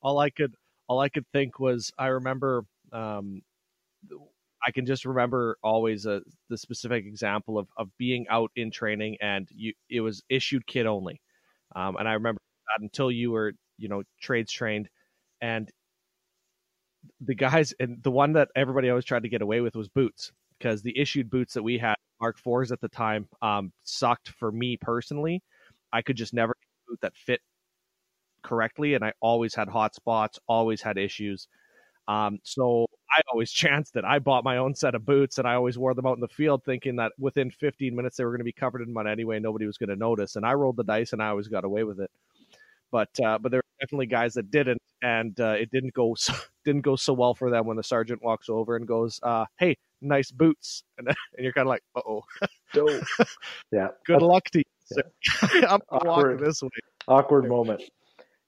All 0.02 0.18
I 0.18 0.30
could 0.30 0.54
all 0.88 1.00
I 1.00 1.08
could 1.08 1.26
think 1.32 1.58
was 1.58 1.92
I 1.98 2.08
remember 2.08 2.64
um, 2.92 3.42
I 4.66 4.70
can 4.70 4.86
just 4.86 5.04
remember 5.04 5.56
always 5.62 6.06
a, 6.06 6.16
uh, 6.16 6.20
the 6.48 6.58
specific 6.58 7.04
example 7.06 7.58
of, 7.58 7.68
of 7.76 7.88
being 7.98 8.26
out 8.28 8.50
in 8.56 8.70
training 8.70 9.16
and 9.20 9.48
you 9.50 9.72
it 9.88 10.00
was 10.00 10.22
issued 10.28 10.66
kit 10.66 10.86
only, 10.86 11.20
um, 11.74 11.96
and 11.96 12.08
I 12.08 12.12
remember 12.14 12.40
that 12.68 12.82
until 12.82 13.10
you 13.10 13.30
were 13.30 13.52
you 13.78 13.88
know 13.88 14.02
trades 14.20 14.52
trained, 14.52 14.88
and 15.40 15.70
the 17.20 17.34
guys 17.34 17.72
and 17.80 18.02
the 18.02 18.10
one 18.10 18.32
that 18.34 18.48
everybody 18.56 18.88
always 18.90 19.04
tried 19.04 19.22
to 19.22 19.28
get 19.28 19.42
away 19.42 19.60
with 19.60 19.74
was 19.76 19.88
boots 19.88 20.32
because 20.58 20.82
the 20.82 20.98
issued 20.98 21.30
boots 21.30 21.54
that 21.54 21.62
we 21.62 21.78
had 21.78 21.96
Mark 22.20 22.38
Fours 22.38 22.72
at 22.72 22.80
the 22.80 22.88
time 22.88 23.28
um, 23.42 23.72
sucked 23.82 24.28
for 24.28 24.52
me 24.52 24.76
personally. 24.80 25.42
I 25.92 26.02
could 26.02 26.16
just 26.16 26.34
never 26.34 26.54
boot 26.88 27.00
that 27.02 27.16
fit 27.16 27.40
correctly, 28.42 28.94
and 28.94 29.04
I 29.04 29.12
always 29.20 29.54
had 29.54 29.68
hot 29.68 29.94
spots, 29.94 30.38
always 30.48 30.80
had 30.80 30.98
issues. 30.98 31.48
Um, 32.08 32.38
so 32.42 32.86
I 33.16 33.20
always 33.30 33.50
chanced 33.52 33.96
it. 33.96 34.04
I 34.04 34.18
bought 34.18 34.44
my 34.44 34.58
own 34.58 34.74
set 34.74 34.94
of 34.94 35.04
boots 35.04 35.38
and 35.38 35.46
I 35.46 35.54
always 35.54 35.78
wore 35.78 35.94
them 35.94 36.06
out 36.06 36.16
in 36.16 36.20
the 36.20 36.28
field 36.28 36.64
thinking 36.64 36.96
that 36.96 37.12
within 37.18 37.50
15 37.50 37.94
minutes 37.94 38.16
they 38.16 38.24
were 38.24 38.30
going 38.30 38.40
to 38.40 38.44
be 38.44 38.52
covered 38.52 38.82
in 38.82 38.92
mud 38.92 39.06
anyway. 39.06 39.38
Nobody 39.38 39.66
was 39.66 39.78
going 39.78 39.90
to 39.90 39.96
notice. 39.96 40.36
And 40.36 40.44
I 40.44 40.54
rolled 40.54 40.76
the 40.76 40.84
dice 40.84 41.12
and 41.12 41.22
I 41.22 41.28
always 41.28 41.48
got 41.48 41.64
away 41.64 41.84
with 41.84 42.00
it. 42.00 42.10
But, 42.90 43.10
uh, 43.24 43.38
but 43.38 43.52
there 43.52 43.61
definitely 43.82 44.06
guys 44.06 44.34
that 44.34 44.50
didn't. 44.50 44.80
And 45.02 45.38
uh, 45.40 45.56
it 45.58 45.70
didn't 45.70 45.92
go, 45.94 46.14
so, 46.14 46.32
didn't 46.64 46.82
go 46.82 46.96
so 46.96 47.12
well 47.12 47.34
for 47.34 47.50
them 47.50 47.66
when 47.66 47.76
the 47.76 47.82
sergeant 47.82 48.22
walks 48.22 48.48
over 48.48 48.76
and 48.76 48.86
goes, 48.86 49.20
uh, 49.22 49.44
Hey, 49.58 49.76
nice 50.00 50.30
boots. 50.30 50.84
And, 50.98 51.08
and 51.36 51.44
you're 51.44 51.52
kind 51.52 51.66
of 51.66 51.70
like, 51.70 51.82
uh 51.96 52.00
oh. 52.06 52.22
yeah. 53.72 53.88
Good 54.06 54.22
luck 54.22 54.44
to 54.50 54.58
you. 54.60 54.64
Yeah. 54.96 55.66
I'm 55.74 55.80
walking 55.90 56.38
this 56.38 56.62
way. 56.62 56.68
Awkward 57.08 57.48
moment. 57.48 57.82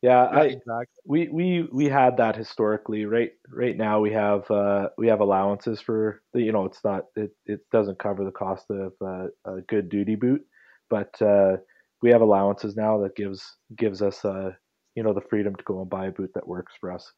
Yeah, 0.02 0.24
I 0.24 0.44
exactly. 0.44 0.86
we 1.06 1.28
we 1.28 1.68
we 1.72 1.86
had 1.86 2.18
that 2.18 2.36
historically. 2.36 3.06
Right 3.06 3.30
right 3.48 3.74
now 3.74 4.00
we 4.00 4.12
have 4.12 4.48
uh, 4.50 4.90
we 4.98 5.08
have 5.08 5.20
allowances 5.20 5.80
for 5.80 6.20
the 6.34 6.42
you 6.42 6.52
know 6.52 6.66
it's 6.66 6.84
not 6.84 7.04
it, 7.16 7.30
it 7.46 7.60
doesn't 7.72 7.98
cover 7.98 8.22
the 8.22 8.30
cost 8.30 8.66
of 8.70 8.92
uh, 9.00 9.28
a 9.46 9.62
good 9.62 9.88
duty 9.88 10.14
boot, 10.14 10.44
but 10.90 11.10
uh, 11.22 11.56
we 12.02 12.10
have 12.10 12.20
allowances 12.20 12.76
now 12.76 12.98
that 12.98 13.16
gives 13.16 13.56
gives 13.78 14.02
us 14.02 14.22
uh, 14.26 14.50
you 14.94 15.02
know 15.02 15.12
the 15.14 15.20
freedom 15.30 15.54
to 15.57 15.64
go 15.64 15.80
and 15.80 15.90
buy 15.90 16.07
a 16.07 16.12
boot 16.12 16.30
that 16.35 16.48
works 16.48 16.74
for 16.80 16.92
us. 16.92 17.12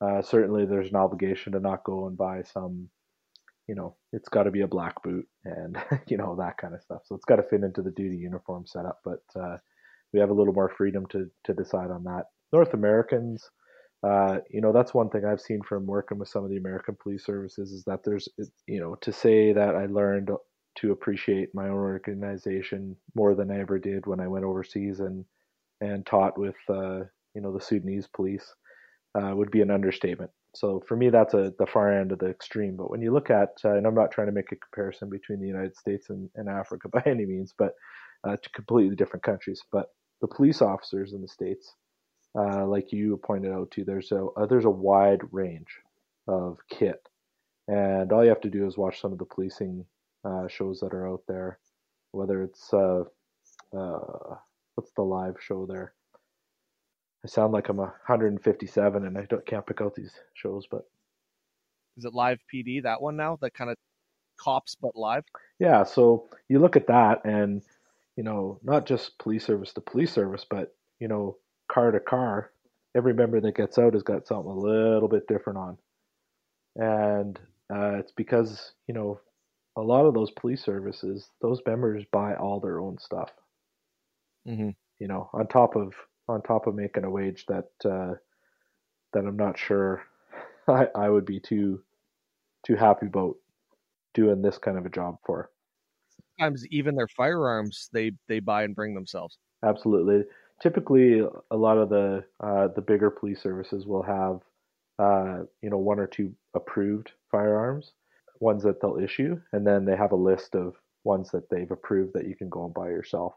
Uh, 0.00 0.22
certainly, 0.22 0.66
there's 0.66 0.90
an 0.90 0.96
obligation 0.96 1.52
to 1.52 1.60
not 1.60 1.84
go 1.84 2.06
and 2.06 2.16
buy 2.16 2.42
some 2.42 2.88
you 3.68 3.74
know 3.74 3.96
it's 4.12 4.28
got 4.28 4.44
to 4.44 4.50
be 4.50 4.60
a 4.62 4.68
black 4.68 5.02
boot 5.02 5.26
and 5.44 5.76
you 6.08 6.16
know 6.16 6.36
that 6.36 6.58
kind 6.58 6.74
of 6.74 6.82
stuff. 6.82 7.02
So 7.04 7.14
it's 7.14 7.24
got 7.24 7.36
to 7.36 7.42
fit 7.44 7.62
into 7.62 7.82
the 7.82 7.90
duty 7.90 8.16
uniform 8.16 8.64
setup, 8.66 9.00
but 9.04 9.22
uh, 9.40 9.56
we 10.12 10.20
have 10.20 10.30
a 10.30 10.34
little 10.34 10.54
more 10.54 10.72
freedom 10.76 11.06
to 11.10 11.30
to 11.44 11.54
decide 11.54 11.90
on 11.90 12.04
that. 12.04 12.24
North 12.52 12.74
Americans, 12.74 13.50
uh, 14.02 14.38
you 14.50 14.60
know, 14.60 14.72
that's 14.72 14.94
one 14.94 15.10
thing 15.10 15.24
I've 15.24 15.40
seen 15.40 15.62
from 15.62 15.86
working 15.86 16.18
with 16.18 16.28
some 16.28 16.44
of 16.44 16.50
the 16.50 16.56
American 16.56 16.96
police 17.02 17.24
services 17.24 17.72
is 17.72 17.84
that 17.84 18.00
there's, 18.04 18.28
you 18.66 18.80
know, 18.80 18.94
to 19.02 19.12
say 19.12 19.52
that 19.52 19.74
I 19.74 19.86
learned 19.86 20.30
to 20.76 20.92
appreciate 20.92 21.54
my 21.54 21.64
own 21.68 21.74
organization 21.74 22.96
more 23.14 23.34
than 23.34 23.50
I 23.50 23.60
ever 23.60 23.78
did 23.78 24.06
when 24.06 24.20
I 24.20 24.28
went 24.28 24.44
overseas 24.44 25.00
and 25.00 25.24
and 25.80 26.06
taught 26.06 26.38
with, 26.38 26.56
uh, 26.70 27.00
you 27.36 27.42
know, 27.42 27.52
the 27.52 27.60
Sudanese 27.60 28.08
police 28.08 28.54
uh, 29.14 29.32
would 29.36 29.50
be 29.50 29.60
an 29.60 29.70
understatement. 29.70 30.30
So 30.54 30.82
for 30.88 30.96
me, 30.96 31.10
that's 31.10 31.34
a 31.34 31.52
the 31.58 31.66
far 31.66 31.92
end 32.00 32.12
of 32.12 32.18
the 32.18 32.30
extreme. 32.30 32.76
But 32.76 32.90
when 32.90 33.02
you 33.02 33.12
look 33.12 33.28
at, 33.28 33.50
uh, 33.62 33.76
and 33.76 33.86
I'm 33.86 33.94
not 33.94 34.10
trying 34.10 34.28
to 34.28 34.32
make 34.32 34.50
a 34.52 34.56
comparison 34.56 35.10
between 35.10 35.38
the 35.40 35.46
United 35.46 35.76
States 35.76 36.08
and, 36.08 36.30
and 36.34 36.48
Africa 36.48 36.88
by 36.92 37.02
any 37.04 37.26
means, 37.26 37.52
but 37.56 37.74
uh, 38.26 38.36
to 38.36 38.50
completely 38.50 38.96
different 38.96 39.22
countries. 39.22 39.60
But 39.70 39.88
the 40.22 40.28
police 40.28 40.62
officers 40.62 41.12
in 41.12 41.20
the 41.20 41.28
states, 41.28 41.74
uh, 42.38 42.66
like 42.66 42.90
you 42.90 43.20
pointed 43.22 43.52
out 43.52 43.70
too, 43.70 43.84
there's 43.84 44.10
a 44.12 44.24
uh, 44.24 44.46
there's 44.46 44.64
a 44.64 44.70
wide 44.70 45.20
range 45.30 45.68
of 46.26 46.56
kit, 46.70 47.06
and 47.68 48.10
all 48.12 48.24
you 48.24 48.30
have 48.30 48.40
to 48.40 48.50
do 48.50 48.66
is 48.66 48.78
watch 48.78 49.02
some 49.02 49.12
of 49.12 49.18
the 49.18 49.26
policing 49.26 49.84
uh, 50.24 50.48
shows 50.48 50.80
that 50.80 50.94
are 50.94 51.06
out 51.06 51.22
there, 51.28 51.58
whether 52.12 52.42
it's 52.42 52.70
what's 54.76 54.92
the 54.96 55.02
live 55.02 55.36
show 55.38 55.66
there. 55.66 55.95
I 57.26 57.28
sound 57.28 57.52
like 57.52 57.68
I'm 57.68 57.78
157 57.78 59.04
and 59.04 59.18
I 59.18 59.22
don't, 59.22 59.44
can't 59.44 59.66
pick 59.66 59.80
out 59.80 59.96
these 59.96 60.12
shows, 60.34 60.64
but 60.70 60.82
is 61.96 62.04
it 62.04 62.14
live 62.14 62.38
PD 62.54 62.84
that 62.84 63.02
one 63.02 63.16
now? 63.16 63.36
That 63.40 63.52
kind 63.52 63.68
of 63.68 63.76
cops 64.38 64.76
but 64.80 64.94
live. 64.94 65.24
Yeah, 65.58 65.82
so 65.82 66.28
you 66.48 66.60
look 66.60 66.76
at 66.76 66.86
that, 66.86 67.24
and 67.24 67.62
you 68.14 68.22
know, 68.22 68.60
not 68.62 68.86
just 68.86 69.18
police 69.18 69.44
service 69.44 69.72
to 69.72 69.80
police 69.80 70.12
service, 70.12 70.46
but 70.48 70.72
you 71.00 71.08
know, 71.08 71.36
car 71.68 71.90
to 71.90 71.98
car. 71.98 72.52
Every 72.94 73.12
member 73.12 73.40
that 73.40 73.56
gets 73.56 73.76
out 73.76 73.94
has 73.94 74.04
got 74.04 74.28
something 74.28 74.52
a 74.52 74.54
little 74.54 75.08
bit 75.08 75.26
different 75.26 75.58
on, 75.58 75.78
and 76.76 77.40
uh, 77.74 77.96
it's 77.96 78.12
because 78.12 78.72
you 78.86 78.94
know 78.94 79.20
a 79.76 79.82
lot 79.82 80.06
of 80.06 80.14
those 80.14 80.30
police 80.30 80.62
services, 80.62 81.28
those 81.42 81.60
members 81.66 82.04
buy 82.12 82.36
all 82.36 82.60
their 82.60 82.78
own 82.78 82.98
stuff. 82.98 83.30
Mm-hmm. 84.46 84.70
You 85.00 85.08
know, 85.08 85.28
on 85.32 85.48
top 85.48 85.74
of 85.74 85.92
on 86.28 86.42
top 86.42 86.66
of 86.66 86.74
making 86.74 87.04
a 87.04 87.10
wage 87.10 87.46
that 87.46 87.70
uh, 87.84 88.14
that 89.12 89.26
I'm 89.26 89.36
not 89.36 89.58
sure 89.58 90.02
I, 90.68 90.88
I 90.94 91.08
would 91.08 91.24
be 91.24 91.40
too 91.40 91.82
too 92.64 92.76
happy 92.76 93.06
about 93.06 93.36
doing 94.14 94.42
this 94.42 94.58
kind 94.58 94.78
of 94.78 94.86
a 94.86 94.90
job 94.90 95.18
for. 95.24 95.50
Sometimes 96.38 96.66
even 96.70 96.96
their 96.96 97.08
firearms 97.08 97.88
they 97.92 98.12
they 98.28 98.40
buy 98.40 98.64
and 98.64 98.74
bring 98.74 98.94
themselves. 98.94 99.38
Absolutely. 99.64 100.24
Typically, 100.62 101.20
a 101.50 101.56
lot 101.56 101.78
of 101.78 101.88
the 101.90 102.24
uh, 102.40 102.68
the 102.68 102.80
bigger 102.80 103.10
police 103.10 103.42
services 103.42 103.86
will 103.86 104.02
have 104.02 104.40
uh, 104.98 105.44
you 105.62 105.70
know 105.70 105.78
one 105.78 105.98
or 105.98 106.06
two 106.06 106.34
approved 106.54 107.12
firearms, 107.30 107.92
ones 108.40 108.62
that 108.62 108.80
they'll 108.80 108.98
issue, 108.98 109.40
and 109.52 109.66
then 109.66 109.84
they 109.84 109.96
have 109.96 110.12
a 110.12 110.16
list 110.16 110.54
of 110.54 110.74
ones 111.04 111.30
that 111.30 111.48
they've 111.50 111.70
approved 111.70 112.12
that 112.14 112.26
you 112.26 112.34
can 112.34 112.48
go 112.48 112.64
and 112.64 112.74
buy 112.74 112.88
yourself. 112.88 113.34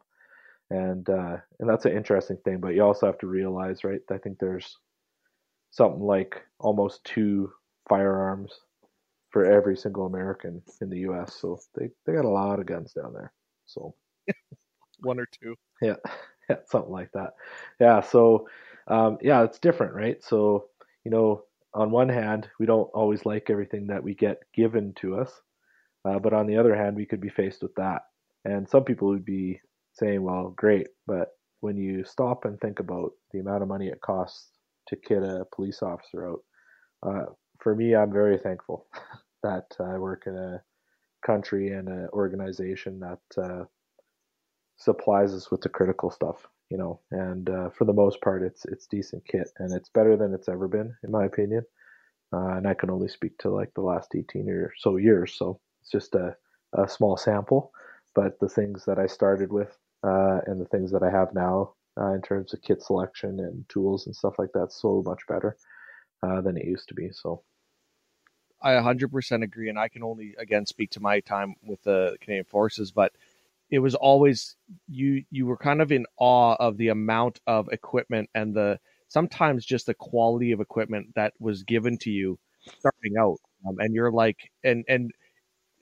And 0.72 1.10
uh, 1.10 1.38
and 1.60 1.70
that's 1.70 1.86
an 1.86 1.98
interesting 1.98 2.38
thing. 2.46 2.60
But 2.60 2.76
you 2.76 2.84
also 2.84 3.08
have 3.08 3.18
to 3.20 3.28
realize, 3.28 3.84
right? 3.84 4.02
I 4.12 4.18
think 4.20 4.38
there's 4.40 4.78
something 5.72 6.02
like 6.02 6.42
almost 6.60 7.04
two 7.06 7.52
firearms 7.88 8.54
for 9.32 9.46
every 9.46 9.78
single 9.78 10.06
American 10.08 10.62
in 10.82 10.90
the 10.90 11.00
U.S. 11.00 11.36
So 11.40 11.60
they 11.76 11.90
they 12.06 12.14
got 12.14 12.26
a 12.26 12.30
lot 12.30 12.60
of 12.60 12.66
guns 12.66 12.94
down 12.94 13.14
there. 13.14 13.34
So 13.66 13.96
one 15.02 15.20
or 15.20 15.28
two. 15.42 15.56
Yeah, 15.82 15.96
yeah, 16.50 16.58
something 16.68 16.92
like 16.92 17.12
that. 17.14 17.32
Yeah. 17.80 18.02
So 18.02 18.48
um, 18.88 19.18
yeah, 19.22 19.44
it's 19.44 19.60
different, 19.60 19.94
right? 19.94 20.24
So 20.24 20.68
you 21.06 21.12
know, 21.12 21.44
on 21.74 21.92
one 21.92 22.10
hand, 22.10 22.50
we 22.60 22.66
don't 22.66 22.90
always 22.94 23.26
like 23.26 23.50
everything 23.50 23.88
that 23.88 24.04
we 24.04 24.16
get 24.16 24.40
given 24.54 24.94
to 25.02 25.18
us, 25.20 25.32
uh, 26.06 26.20
but 26.20 26.34
on 26.34 26.48
the 26.48 26.58
other 26.58 26.76
hand, 26.76 26.96
we 26.96 27.06
could 27.06 27.22
be 27.22 27.30
faced 27.30 27.62
with 27.62 27.76
that, 27.76 28.04
and 28.46 28.70
some 28.70 28.84
people 28.84 29.10
would 29.10 29.26
be 29.26 29.62
saying, 30.00 30.24
"Well, 30.24 30.52
great," 30.58 30.90
but 31.08 31.30
when 31.62 31.78
you 31.78 32.06
stop 32.06 32.46
and 32.46 32.60
think 32.62 32.80
about 32.80 33.12
the 33.32 33.40
amount 33.40 33.64
of 33.64 33.70
money 33.70 33.90
it 33.90 34.02
costs 34.02 34.52
to 34.90 34.98
kit 34.98 35.24
a 35.24 35.46
police 35.56 35.84
officer 35.84 36.30
out, 36.30 36.42
uh, 37.04 37.26
for 37.60 37.76
me, 37.76 37.96
I'm 37.96 38.12
very 38.12 38.38
thankful 38.38 38.88
that 39.44 39.68
I 39.80 39.98
work 40.00 40.24
in 40.28 40.38
a 40.38 40.64
country 41.26 41.70
and 41.74 41.88
an 41.90 42.10
organization 42.14 43.00
that 43.02 43.42
uh, 43.44 43.66
supplies 44.78 45.34
us 45.34 45.52
with 45.52 45.62
the 45.62 45.70
critical 45.70 46.12
stuff, 46.12 46.48
you 46.70 46.78
know. 46.78 47.02
And 47.12 47.50
uh, 47.50 47.70
for 47.72 47.86
the 47.86 47.94
most 47.94 48.22
part, 48.22 48.44
it's 48.44 48.66
it's 48.66 48.88
decent 48.88 49.26
kit, 49.28 49.50
and 49.60 49.74
it's 49.74 49.90
better 49.90 50.18
than 50.18 50.34
it's 50.34 50.50
ever 50.50 50.68
been, 50.68 50.96
in 51.04 51.12
my 51.12 51.26
opinion. 51.26 51.64
Uh, 52.34 52.58
and 52.58 52.68
I 52.68 52.76
can 52.76 52.92
only 52.92 53.08
speak 53.10 53.38
to 53.40 53.50
like 53.50 53.74
the 53.76 53.82
last 53.82 54.16
18 54.16 54.50
or 54.50 54.74
so 54.78 54.98
years, 54.98 55.36
so 55.38 55.60
it's 55.82 55.92
just 55.92 56.16
a, 56.16 56.36
a 56.78 56.88
small 56.88 57.18
sample. 57.18 57.72
But 58.16 58.40
the 58.40 58.50
things 58.50 58.86
that 58.86 59.00
I 59.00 59.08
started 59.08 59.52
with 59.52 59.78
uh, 60.04 60.40
and 60.48 60.60
the 60.60 60.66
things 60.66 60.92
that 60.92 61.04
I 61.04 61.10
have 61.10 61.34
now 61.34 61.74
uh, 62.00 62.14
in 62.14 62.22
terms 62.22 62.54
of 62.54 62.62
kit 62.62 62.82
selection 62.82 63.40
and 63.40 63.68
tools 63.70 64.06
and 64.06 64.16
stuff 64.16 64.36
like 64.40 64.52
that, 64.54 64.72
so 64.72 65.04
much 65.06 65.22
better 65.28 65.58
uh, 66.24 66.42
than 66.42 66.58
it 66.58 66.66
used 66.66 66.88
to 66.90 66.94
be. 66.94 67.10
So 67.12 67.44
I 68.62 68.72
100% 68.74 69.44
agree, 69.44 69.70
and 69.70 69.80
I 69.80 69.88
can 69.88 70.04
only 70.04 70.36
again 70.38 70.66
speak 70.66 70.92
to 70.92 71.00
my 71.00 71.20
time 71.22 71.56
with 71.64 71.82
the 71.84 72.18
Canadian 72.22 72.46
Forces, 72.46 72.92
but 72.92 73.14
it 73.70 73.80
was 73.80 73.96
always 73.96 74.56
you 74.88 75.24
you 75.32 75.46
were 75.46 75.58
kind 75.58 75.82
of 75.82 75.92
in 75.92 76.06
awe 76.18 76.56
of 76.60 76.78
the 76.78 76.90
amount 76.90 77.40
of 77.48 77.70
equipment 77.70 78.30
and 78.34 78.54
the 78.56 78.80
sometimes 79.08 79.66
just 79.66 79.86
the 79.86 79.94
quality 79.94 80.52
of 80.52 80.60
equipment 80.60 81.08
that 81.16 81.34
was 81.40 81.64
given 81.64 81.98
to 82.00 82.10
you 82.10 82.38
starting 82.80 83.14
out, 83.18 83.38
um, 83.68 83.78
and 83.80 83.94
you're 83.94 84.12
like, 84.12 84.52
and 84.64 84.84
and 84.88 85.12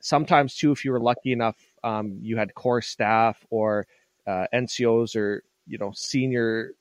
sometimes 0.01 0.55
too, 0.55 0.71
if 0.71 0.85
you 0.85 0.91
were 0.91 0.99
lucky 0.99 1.31
enough, 1.31 1.57
um, 1.83 2.19
you 2.21 2.37
had 2.37 2.53
core 2.53 2.81
staff 2.81 3.43
or 3.49 3.87
uh, 4.27 4.45
NCOs 4.53 5.15
or 5.15 5.43
you 5.65 5.77
know 5.77 5.91
senior 5.95 6.73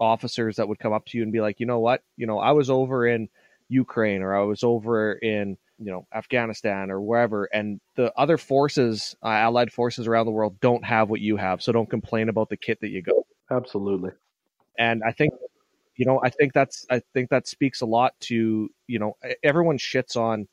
officers 0.00 0.56
that 0.56 0.66
would 0.66 0.78
come 0.78 0.92
up 0.92 1.04
to 1.06 1.18
you 1.18 1.22
and 1.22 1.32
be 1.32 1.40
like, 1.40 1.60
you 1.60 1.66
know 1.66 1.78
what, 1.78 2.02
you 2.16 2.26
know, 2.26 2.38
I 2.38 2.52
was 2.52 2.70
over 2.70 3.06
in 3.06 3.28
Ukraine 3.68 4.22
or 4.22 4.34
I 4.34 4.42
was 4.42 4.64
over 4.64 5.12
in 5.12 5.56
you 5.78 5.90
know 5.90 6.06
Afghanistan 6.14 6.90
or 6.90 7.00
wherever, 7.00 7.44
and 7.44 7.80
the 7.96 8.12
other 8.16 8.36
forces, 8.36 9.14
uh, 9.22 9.28
allied 9.28 9.72
forces 9.72 10.06
around 10.06 10.26
the 10.26 10.32
world, 10.32 10.60
don't 10.60 10.84
have 10.84 11.08
what 11.08 11.20
you 11.20 11.36
have. 11.36 11.62
So 11.62 11.72
don't 11.72 11.88
complain 11.88 12.28
about 12.28 12.48
the 12.48 12.56
kit 12.56 12.80
that 12.80 12.90
you 12.90 13.02
go. 13.02 13.26
Absolutely. 13.50 14.10
And 14.78 15.02
I 15.06 15.12
think, 15.12 15.32
you 15.96 16.06
know, 16.06 16.20
I 16.22 16.30
think 16.30 16.52
that's 16.52 16.86
I 16.90 17.00
think 17.14 17.30
that 17.30 17.46
speaks 17.46 17.80
a 17.80 17.86
lot 17.86 18.14
to 18.20 18.68
you 18.86 18.98
know 18.98 19.16
everyone 19.42 19.78
shits 19.78 20.16
on 20.16 20.48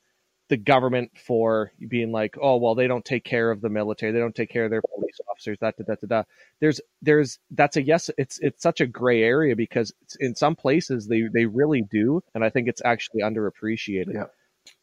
the 0.48 0.56
government 0.56 1.10
for 1.16 1.72
being 1.88 2.12
like, 2.12 2.36
oh 2.40 2.56
well, 2.56 2.74
they 2.74 2.86
don't 2.86 3.04
take 3.04 3.24
care 3.24 3.50
of 3.50 3.60
the 3.60 3.68
military, 3.68 4.12
they 4.12 4.18
don't 4.18 4.34
take 4.34 4.50
care 4.50 4.64
of 4.64 4.70
their 4.70 4.82
police 4.94 5.20
officers. 5.30 5.58
That 5.60 5.76
da, 5.76 5.84
da, 5.86 5.94
da, 5.94 6.06
da. 6.06 6.22
There's 6.60 6.80
there's 7.02 7.38
that's 7.50 7.76
a 7.76 7.82
yes. 7.82 8.10
It's 8.18 8.38
it's 8.40 8.62
such 8.62 8.80
a 8.80 8.86
gray 8.86 9.22
area 9.22 9.56
because 9.56 9.92
in 10.20 10.34
some 10.34 10.56
places 10.56 11.06
they 11.06 11.24
they 11.32 11.46
really 11.46 11.82
do, 11.82 12.22
and 12.34 12.44
I 12.44 12.50
think 12.50 12.68
it's 12.68 12.82
actually 12.84 13.22
underappreciated. 13.22 14.14
Yeah. 14.14 14.24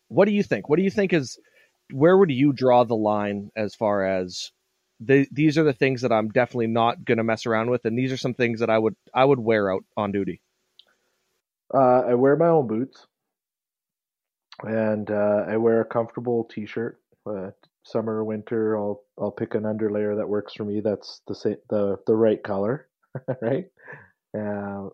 What 0.08 0.26
do 0.26 0.34
you 0.34 0.44
think? 0.44 0.70
What 0.70 0.78
do 0.78 0.84
you 0.84 0.92
think 0.92 1.14
is 1.14 1.40
where 1.92 2.18
would 2.18 2.32
you 2.32 2.54
draw 2.54 2.84
the 2.84 2.96
line 2.96 3.52
as 3.56 3.76
far 3.76 4.06
as 4.06 4.52
the, 5.00 5.28
these 5.32 5.58
are 5.58 5.64
the 5.64 5.74
things 5.74 6.02
that 6.02 6.12
I'm 6.12 6.30
definitely 6.30 6.68
not 6.68 7.04
going 7.04 7.18
to 7.18 7.24
mess 7.24 7.46
around 7.46 7.70
with, 7.70 7.86
and 7.86 7.98
these 7.98 8.12
are 8.12 8.18
some 8.18 8.34
things 8.34 8.60
that 8.62 8.70
I 8.70 8.78
would 8.78 8.96
I 9.14 9.26
would 9.26 9.40
wear 9.40 9.72
out 9.72 9.84
on 9.98 10.12
duty. 10.12 10.42
Uh, 11.74 12.04
I 12.08 12.14
wear 12.14 12.36
my 12.36 12.48
own 12.48 12.68
boots 12.68 13.08
and 14.64 15.10
uh, 15.12 15.46
I 15.48 15.58
wear 15.58 15.82
a 15.82 15.86
comfortable 15.86 16.46
T-shirt. 16.46 17.00
Uh, 17.26 17.52
summer, 17.84 18.24
winter, 18.24 18.78
I'll 18.78 19.04
I'll 19.20 19.32
pick 19.32 19.56
an 19.56 19.64
underlayer 19.64 20.16
that 20.16 20.30
works 20.30 20.54
for 20.54 20.64
me. 20.64 20.80
That's 20.80 21.22
the 21.28 21.36
same, 21.36 21.58
the 21.70 21.98
the 22.06 22.16
right 22.16 22.42
color, 22.44 22.88
right? 23.42 23.66
Uh, 24.38 24.90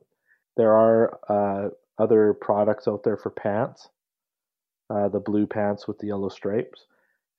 there 0.57 0.73
are 0.73 1.19
uh, 1.29 1.69
other 1.97 2.33
products 2.33 2.87
out 2.87 3.03
there 3.03 3.17
for 3.17 3.31
pants, 3.31 3.89
uh, 4.89 5.09
the 5.09 5.19
blue 5.19 5.47
pants 5.47 5.87
with 5.87 5.97
the 5.99 6.07
yellow 6.07 6.29
stripes, 6.29 6.85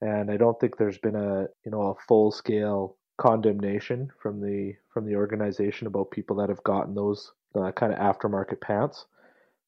and 0.00 0.30
I 0.30 0.36
don't 0.36 0.58
think 0.60 0.76
there's 0.76 0.98
been 0.98 1.16
a 1.16 1.46
you 1.64 1.70
know 1.70 1.82
a 1.82 1.94
full 2.06 2.30
scale 2.30 2.96
condemnation 3.18 4.10
from 4.20 4.40
the 4.40 4.74
from 4.92 5.06
the 5.06 5.16
organization 5.16 5.86
about 5.86 6.10
people 6.10 6.36
that 6.36 6.48
have 6.48 6.62
gotten 6.64 6.94
those 6.94 7.32
uh, 7.54 7.72
kind 7.72 7.92
of 7.92 7.98
aftermarket 7.98 8.60
pants. 8.60 9.06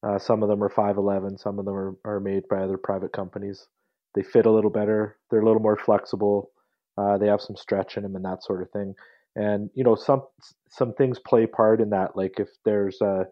Uh, 0.04 0.18
some 0.18 0.42
of 0.42 0.48
them 0.48 0.62
are 0.62 0.68
511, 0.68 1.38
some 1.38 1.58
of 1.58 1.64
them 1.64 1.74
are, 1.74 1.96
are 2.04 2.20
made 2.20 2.42
by 2.48 2.58
other 2.58 2.76
private 2.76 3.12
companies. 3.12 3.66
They 4.14 4.22
fit 4.22 4.46
a 4.46 4.50
little 4.50 4.70
better, 4.70 5.18
they're 5.30 5.40
a 5.40 5.44
little 5.46 5.62
more 5.62 5.76
flexible, 5.76 6.50
uh, 6.98 7.18
they 7.18 7.26
have 7.26 7.40
some 7.40 7.56
stretch 7.56 7.96
in 7.96 8.02
them 8.02 8.16
and 8.16 8.24
that 8.24 8.42
sort 8.44 8.62
of 8.62 8.70
thing. 8.70 8.94
And 9.36 9.70
you 9.74 9.82
know, 9.82 9.96
some 9.96 10.22
some 10.68 10.94
things 10.94 11.18
play 11.18 11.46
part 11.46 11.80
in 11.80 11.90
that. 11.90 12.16
Like 12.16 12.38
if 12.38 12.48
there's 12.64 13.00
a 13.00 13.26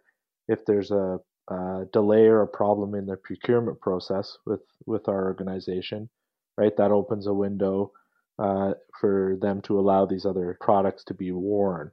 if 0.48 0.64
there's 0.66 0.90
a, 0.90 1.18
a 1.48 1.84
delay 1.92 2.26
or 2.26 2.42
a 2.42 2.48
problem 2.48 2.94
in 2.94 3.06
the 3.06 3.16
procurement 3.16 3.80
process 3.80 4.36
with 4.46 4.62
with 4.86 5.08
our 5.08 5.24
organization, 5.26 6.08
right? 6.58 6.76
That 6.76 6.90
opens 6.90 7.26
a 7.26 7.34
window 7.34 7.92
uh, 8.38 8.72
for 9.00 9.36
them 9.40 9.60
to 9.62 9.78
allow 9.78 10.06
these 10.06 10.26
other 10.26 10.56
products 10.60 11.04
to 11.04 11.14
be 11.14 11.30
worn. 11.30 11.92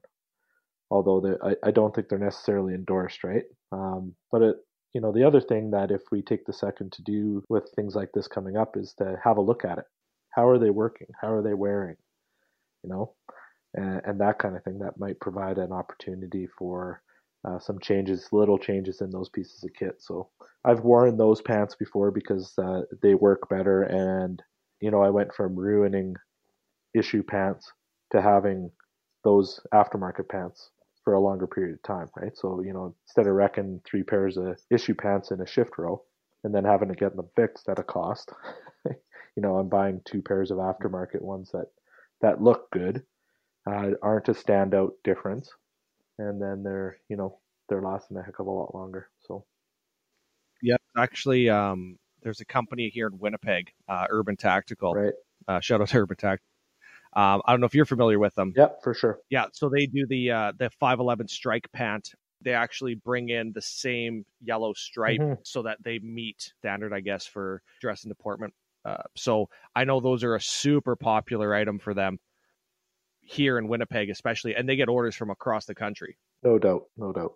Although 0.89 1.37
I, 1.43 1.55
I 1.67 1.71
don't 1.71 1.93
think 1.93 2.09
they're 2.09 2.17
necessarily 2.17 2.73
endorsed, 2.73 3.23
right? 3.23 3.43
Um, 3.71 4.15
but 4.31 4.41
it 4.41 4.55
you 4.93 5.01
know, 5.01 5.11
the 5.11 5.23
other 5.23 5.41
thing 5.41 5.71
that 5.71 5.91
if 5.91 6.01
we 6.11 6.21
take 6.21 6.45
the 6.45 6.53
second 6.53 6.91
to 6.93 7.03
do 7.03 7.43
with 7.49 7.71
things 7.75 7.95
like 7.95 8.11
this 8.13 8.27
coming 8.27 8.57
up 8.57 8.75
is 8.75 8.93
to 8.97 9.19
have 9.23 9.37
a 9.37 9.41
look 9.41 9.63
at 9.65 9.77
it. 9.77 9.85
How 10.31 10.47
are 10.47 10.57
they 10.57 10.69
working? 10.69 11.07
How 11.19 11.31
are 11.31 11.43
they 11.43 11.53
wearing? 11.53 11.97
You 12.83 12.89
know, 12.89 13.13
and, 13.73 14.01
and 14.05 14.21
that 14.21 14.39
kind 14.39 14.55
of 14.55 14.63
thing 14.63 14.79
that 14.79 14.99
might 14.99 15.19
provide 15.19 15.57
an 15.57 15.71
opportunity 15.71 16.47
for 16.57 17.01
uh, 17.45 17.59
some 17.59 17.79
changes, 17.79 18.29
little 18.31 18.57
changes 18.57 19.01
in 19.01 19.11
those 19.11 19.29
pieces 19.29 19.63
of 19.63 19.73
kit. 19.73 19.95
So 19.99 20.29
I've 20.65 20.81
worn 20.81 21.17
those 21.17 21.41
pants 21.41 21.75
before 21.75 22.11
because 22.11 22.53
uh, 22.57 22.81
they 23.01 23.15
work 23.15 23.47
better, 23.49 23.83
and 23.83 24.41
you 24.81 24.91
know, 24.91 25.01
I 25.01 25.09
went 25.09 25.33
from 25.33 25.55
ruining 25.55 26.15
issue 26.95 27.23
pants 27.23 27.71
to 28.11 28.21
having 28.21 28.71
those 29.23 29.59
aftermarket 29.73 30.29
pants 30.29 30.71
for 31.09 31.15
a 31.15 31.19
longer 31.19 31.47
period 31.47 31.73
of 31.73 31.81
time, 31.81 32.07
right? 32.15 32.37
So, 32.37 32.61
you 32.61 32.71
know, 32.71 32.93
instead 33.07 33.25
of 33.25 33.33
wrecking 33.33 33.81
three 33.83 34.03
pairs 34.03 34.37
of 34.37 34.59
issue 34.69 34.93
pants 34.93 35.31
in 35.31 35.41
a 35.41 35.47
shift 35.47 35.79
row 35.79 36.03
and 36.43 36.53
then 36.53 36.63
having 36.63 36.89
to 36.89 36.93
get 36.93 37.15
them 37.15 37.27
fixed 37.35 37.67
at 37.67 37.79
a 37.79 37.83
cost, 37.83 38.31
you 38.85 39.41
know, 39.41 39.57
I'm 39.57 39.69
buying 39.69 40.01
two 40.05 40.21
pairs 40.21 40.51
of 40.51 40.59
aftermarket 40.59 41.23
ones 41.23 41.49
that 41.51 41.65
that 42.21 42.43
look 42.43 42.69
good, 42.69 43.01
uh, 43.65 43.93
aren't 44.03 44.29
a 44.29 44.33
standout 44.33 44.91
difference, 45.03 45.49
and 46.19 46.39
then 46.39 46.61
they're, 46.61 46.97
you 47.09 47.17
know, 47.17 47.39
they're 47.69 47.81
lasting 47.81 48.17
a 48.17 48.21
heck 48.21 48.37
of 48.37 48.45
a 48.45 48.51
lot 48.51 48.75
longer. 48.75 49.09
So, 49.27 49.45
yeah, 50.61 50.77
actually, 50.95 51.49
um, 51.49 51.97
there's 52.21 52.41
a 52.41 52.45
company 52.45 52.89
here 52.89 53.07
in 53.07 53.17
Winnipeg, 53.17 53.71
uh, 53.87 54.05
Urban 54.11 54.37
Tactical. 54.37 54.93
Right. 54.93 55.13
Uh, 55.47 55.59
shout 55.59 55.81
out 55.81 55.87
to 55.87 55.97
Urban 55.97 56.17
Tactical. 56.17 56.48
Um, 57.13 57.41
I 57.45 57.51
don't 57.53 57.59
know 57.59 57.65
if 57.65 57.73
you're 57.73 57.85
familiar 57.85 58.19
with 58.19 58.35
them. 58.35 58.53
Yep, 58.55 58.83
for 58.83 58.93
sure. 58.93 59.19
Yeah, 59.29 59.45
so 59.51 59.69
they 59.69 59.85
do 59.87 60.05
the 60.07 60.31
uh, 60.31 60.51
the 60.57 60.69
511 60.69 61.27
strike 61.27 61.71
pant. 61.71 62.13
They 62.41 62.53
actually 62.53 62.95
bring 62.95 63.29
in 63.29 63.51
the 63.51 63.61
same 63.61 64.25
yellow 64.41 64.73
stripe 64.73 65.19
Mhm. 65.19 65.37
so 65.43 65.61
that 65.63 65.81
they 65.83 65.99
meet 65.99 66.53
standard, 66.59 66.93
I 66.93 66.99
guess, 67.01 67.25
for 67.25 67.61
dress 67.81 68.03
and 68.03 68.11
deportment. 68.11 68.53
Uh, 68.85 69.03
so 69.15 69.49
I 69.75 69.83
know 69.83 69.99
those 69.99 70.23
are 70.23 70.35
a 70.35 70.41
super 70.41 70.95
popular 70.95 71.53
item 71.53 71.79
for 71.79 71.93
them 71.93 72.17
here 73.21 73.57
in 73.57 73.67
Winnipeg, 73.67 74.09
especially, 74.09 74.55
and 74.55 74.67
they 74.67 74.75
get 74.75 74.89
orders 74.89 75.15
from 75.15 75.29
across 75.29 75.65
the 75.65 75.75
country. 75.75 76.17
No 76.43 76.57
doubt, 76.57 76.85
no 76.97 77.11
doubt. 77.11 77.33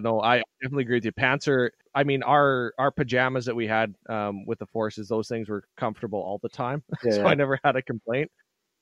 No, 0.00 0.20
I 0.20 0.42
definitely 0.60 0.82
agree 0.84 0.96
with 0.96 1.04
you. 1.04 1.12
Pants 1.12 1.46
are. 1.46 1.70
I 1.94 2.02
mean, 2.02 2.22
our 2.24 2.72
our 2.78 2.90
pajamas 2.90 3.44
that 3.44 3.54
we 3.54 3.66
had 3.66 3.94
um, 4.08 4.44
with 4.46 4.58
the 4.58 4.66
forces, 4.66 5.08
those 5.08 5.28
things 5.28 5.48
were 5.48 5.64
comfortable 5.76 6.18
all 6.20 6.38
the 6.42 6.48
time, 6.48 6.82
Yeah, 7.04 7.12
so 7.12 7.20
yeah. 7.22 7.28
I 7.28 7.34
never 7.34 7.58
had 7.62 7.76
a 7.76 7.82
complaint. 7.82 8.30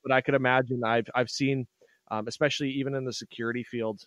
But 0.03 0.11
I 0.11 0.21
could 0.21 0.35
imagine 0.35 0.81
I've 0.85 1.07
I've 1.15 1.29
seen, 1.29 1.67
um, 2.09 2.27
especially 2.27 2.71
even 2.71 2.95
in 2.95 3.05
the 3.05 3.13
security 3.13 3.63
field, 3.63 4.01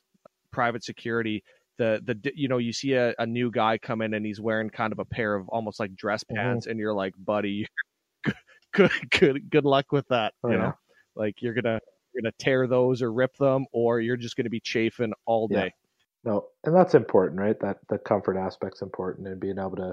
private 0.51 0.84
security, 0.84 1.45
the 1.78 2.01
the 2.05 2.32
you 2.34 2.49
know 2.49 2.59
you 2.59 2.72
see 2.72 2.95
a, 2.95 3.14
a 3.18 3.26
new 3.26 3.51
guy 3.51 3.78
come 3.78 4.03
in 4.03 4.14
and 4.14 4.24
he's 4.26 4.40
wearing 4.40 4.70
kind 4.70 4.92
of 4.92 4.99
a 4.99 5.05
pair 5.05 5.34
of 5.34 5.49
almost 5.49 5.80
like 5.80 5.95
dress 5.97 6.24
pants, 6.24 6.66
and 6.66 6.78
you're 6.78 6.95
like, 6.95 7.14
buddy, 7.18 7.66
good 8.72 8.90
good 9.11 9.51
good 9.51 9.64
luck 9.64 9.92
with 9.92 10.07
that. 10.09 10.34
Oh, 10.42 10.51
you 10.51 10.57
yeah. 10.57 10.59
know, 10.59 10.74
like 11.14 11.42
you're 11.42 11.55
gonna 11.55 11.80
you're 12.12 12.22
gonna 12.22 12.32
tear 12.38 12.66
those 12.66 13.03
or 13.03 13.12
rip 13.12 13.36
them, 13.36 13.66
or 13.72 14.01
you're 14.01 14.16
just 14.16 14.36
gonna 14.36 14.51
be 14.51 14.61
chafing 14.61 15.12
all 15.26 15.49
Yeah. 15.49 15.66
day. 15.66 15.72
No, 16.24 16.49
and 16.64 16.74
that's 16.74 16.95
important, 16.95 17.40
right? 17.40 17.59
That 17.61 17.80
the 17.88 17.99
comfort 17.99 18.36
aspect's 18.38 18.82
important, 18.82 19.28
and 19.28 19.40
being 19.40 19.59
able 19.59 19.76
to, 19.76 19.88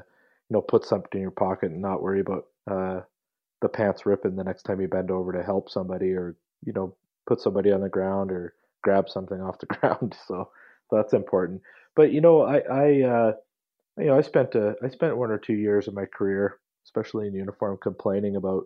you 0.49 0.53
know, 0.53 0.61
put 0.61 0.85
something 0.85 1.09
in 1.13 1.21
your 1.21 1.31
pocket 1.31 1.71
and 1.71 1.81
not 1.81 2.01
worry 2.03 2.21
about 2.21 2.47
uh, 2.67 3.01
the 3.61 3.69
pants 3.69 4.05
ripping 4.05 4.35
the 4.35 4.43
next 4.43 4.63
time 4.63 4.81
you 4.81 4.87
bend 4.87 5.11
over 5.11 5.31
to 5.31 5.43
help 5.43 5.69
somebody, 5.69 6.11
or 6.11 6.35
you 6.65 6.73
know, 6.73 6.95
put 7.27 7.41
somebody 7.41 7.71
on 7.71 7.81
the 7.81 7.89
ground 7.89 8.31
or 8.31 8.53
grab 8.83 9.09
something 9.09 9.39
off 9.41 9.59
the 9.59 9.65
ground. 9.77 10.15
So 10.27 10.49
that's 10.91 11.13
important. 11.13 11.61
But 11.95 12.11
you 12.11 12.21
know, 12.21 12.41
I, 12.41 12.57
I, 12.59 13.01
uh, 13.01 13.31
you 13.97 14.05
know, 14.05 14.17
I 14.17 14.21
spent 14.21 14.55
a, 14.55 14.75
I 14.83 14.89
spent 14.89 15.17
one 15.17 15.31
or 15.31 15.37
two 15.37 15.53
years 15.53 15.87
of 15.87 15.93
my 15.93 16.05
career, 16.05 16.59
especially 16.85 17.27
in 17.27 17.35
uniform, 17.35 17.77
complaining 17.81 18.35
about 18.35 18.63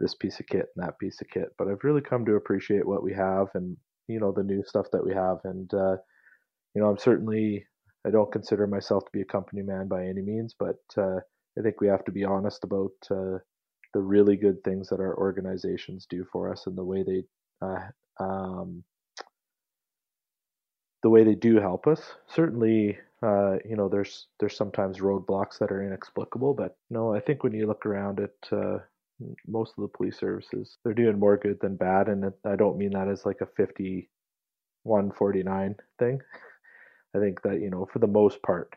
this 0.00 0.14
piece 0.14 0.40
of 0.40 0.46
kit 0.46 0.66
and 0.76 0.84
that 0.86 0.98
piece 0.98 1.20
of 1.20 1.28
kit. 1.28 1.48
But 1.58 1.68
I've 1.68 1.84
really 1.84 2.00
come 2.00 2.24
to 2.24 2.34
appreciate 2.34 2.86
what 2.86 3.02
we 3.02 3.12
have, 3.14 3.48
and 3.54 3.76
you 4.08 4.20
know, 4.20 4.32
the 4.32 4.42
new 4.42 4.62
stuff 4.66 4.86
that 4.92 5.04
we 5.04 5.14
have, 5.14 5.38
and 5.44 5.72
uh, 5.74 5.96
you 6.74 6.82
know, 6.82 6.88
I'm 6.88 6.98
certainly 6.98 7.66
I 8.06 8.10
don't 8.10 8.32
consider 8.32 8.66
myself 8.66 9.04
to 9.04 9.10
be 9.12 9.20
a 9.22 9.26
company 9.26 9.62
man 9.62 9.88
by 9.88 10.06
any 10.06 10.22
means, 10.22 10.54
but 10.58 10.78
uh, 10.96 11.18
I 11.58 11.62
think 11.62 11.80
we 11.80 11.88
have 11.88 12.04
to 12.04 12.12
be 12.12 12.24
honest 12.24 12.64
about 12.64 12.92
uh, 13.10 13.38
the 13.94 14.00
really 14.00 14.36
good 14.36 14.62
things 14.64 14.88
that 14.88 15.00
our 15.00 15.16
organizations 15.16 16.06
do 16.08 16.24
for 16.32 16.52
us 16.52 16.66
and 16.66 16.76
the 16.76 16.84
way 16.84 17.02
they 17.02 17.24
uh, 17.62 17.88
um, 18.20 18.84
the 21.02 21.10
way 21.10 21.24
they 21.24 21.34
do 21.34 21.58
help 21.58 21.86
us. 21.86 22.00
Certainly, 22.26 22.98
uh, 23.22 23.56
you 23.64 23.76
know, 23.76 23.88
there's 23.88 24.26
there's 24.40 24.56
sometimes 24.56 24.98
roadblocks 24.98 25.58
that 25.58 25.72
are 25.72 25.82
inexplicable, 25.82 26.54
but 26.54 26.76
no, 26.90 27.14
I 27.14 27.20
think 27.20 27.42
when 27.42 27.52
you 27.52 27.66
look 27.66 27.86
around 27.86 28.20
at 28.20 28.52
uh, 28.52 28.78
most 29.46 29.74
of 29.76 29.82
the 29.82 29.88
police 29.88 30.18
services, 30.18 30.78
they're 30.84 30.94
doing 30.94 31.18
more 31.18 31.36
good 31.36 31.58
than 31.60 31.76
bad, 31.76 32.08
and 32.08 32.32
I 32.44 32.56
don't 32.56 32.78
mean 32.78 32.92
that 32.92 33.08
as 33.08 33.26
like 33.26 33.40
a 33.40 33.46
50 33.56 34.08
149 34.84 35.76
thing. 35.98 36.20
I 37.16 37.18
think 37.18 37.42
that 37.42 37.60
you 37.60 37.70
know, 37.70 37.88
for 37.92 37.98
the 38.00 38.06
most 38.06 38.42
part, 38.42 38.74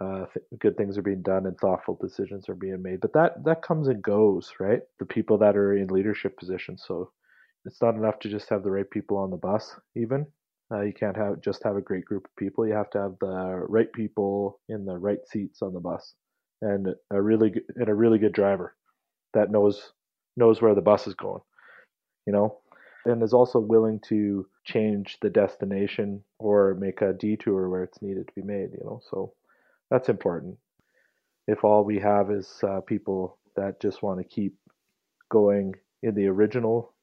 uh, 0.00 0.26
th- 0.32 0.46
good 0.58 0.76
things 0.76 0.98
are 0.98 1.02
being 1.02 1.22
done 1.22 1.46
and 1.46 1.56
thoughtful 1.58 1.98
decisions 2.00 2.48
are 2.48 2.54
being 2.54 2.82
made. 2.82 3.00
But 3.00 3.12
that 3.14 3.44
that 3.44 3.62
comes 3.62 3.88
and 3.88 4.02
goes, 4.02 4.52
right? 4.60 4.80
The 4.98 5.06
people 5.06 5.38
that 5.38 5.56
are 5.56 5.76
in 5.76 5.88
leadership 5.88 6.38
positions. 6.38 6.84
So 6.86 7.10
it's 7.64 7.80
not 7.80 7.94
enough 7.94 8.18
to 8.20 8.28
just 8.28 8.48
have 8.50 8.62
the 8.64 8.70
right 8.70 8.90
people 8.90 9.16
on 9.16 9.30
the 9.30 9.36
bus. 9.36 9.74
Even 9.96 10.26
uh, 10.72 10.80
you 10.82 10.92
can't 10.92 11.16
have 11.16 11.40
just 11.42 11.62
have 11.64 11.76
a 11.76 11.82
great 11.82 12.04
group 12.04 12.24
of 12.26 12.36
people. 12.36 12.66
You 12.66 12.74
have 12.74 12.90
to 12.90 12.98
have 13.00 13.16
the 13.20 13.64
right 13.68 13.92
people 13.92 14.60
in 14.68 14.84
the 14.84 14.98
right 14.98 15.20
seats 15.30 15.62
on 15.62 15.72
the 15.72 15.80
bus, 15.80 16.14
and 16.62 16.88
a 17.12 17.20
really 17.22 17.50
good, 17.50 17.64
and 17.76 17.88
a 17.88 17.94
really 17.94 18.18
good 18.18 18.32
driver 18.32 18.76
that 19.34 19.50
knows 19.50 19.92
knows 20.36 20.62
where 20.62 20.74
the 20.74 20.82
bus 20.82 21.06
is 21.06 21.14
going. 21.14 21.42
You 22.26 22.32
know, 22.32 22.58
and 23.06 23.22
is 23.22 23.34
also 23.34 23.58
willing 23.60 24.00
to 24.08 24.46
change 24.64 25.18
the 25.20 25.30
destination 25.30 26.24
or 26.38 26.74
make 26.74 27.02
a 27.02 27.12
detour 27.12 27.68
where 27.68 27.84
it's 27.84 28.02
needed 28.02 28.26
to 28.28 28.34
be 28.34 28.42
made. 28.42 28.70
You 28.72 28.84
know, 28.84 29.00
so 29.10 29.34
that's 29.90 30.08
important. 30.08 30.56
If 31.46 31.64
all 31.64 31.84
we 31.84 31.98
have 31.98 32.30
is 32.30 32.60
uh, 32.62 32.80
people 32.80 33.38
that 33.56 33.80
just 33.80 34.02
want 34.02 34.18
to 34.18 34.24
keep 34.24 34.54
going 35.30 35.74
in 36.02 36.14
the 36.14 36.26
original, 36.26 36.94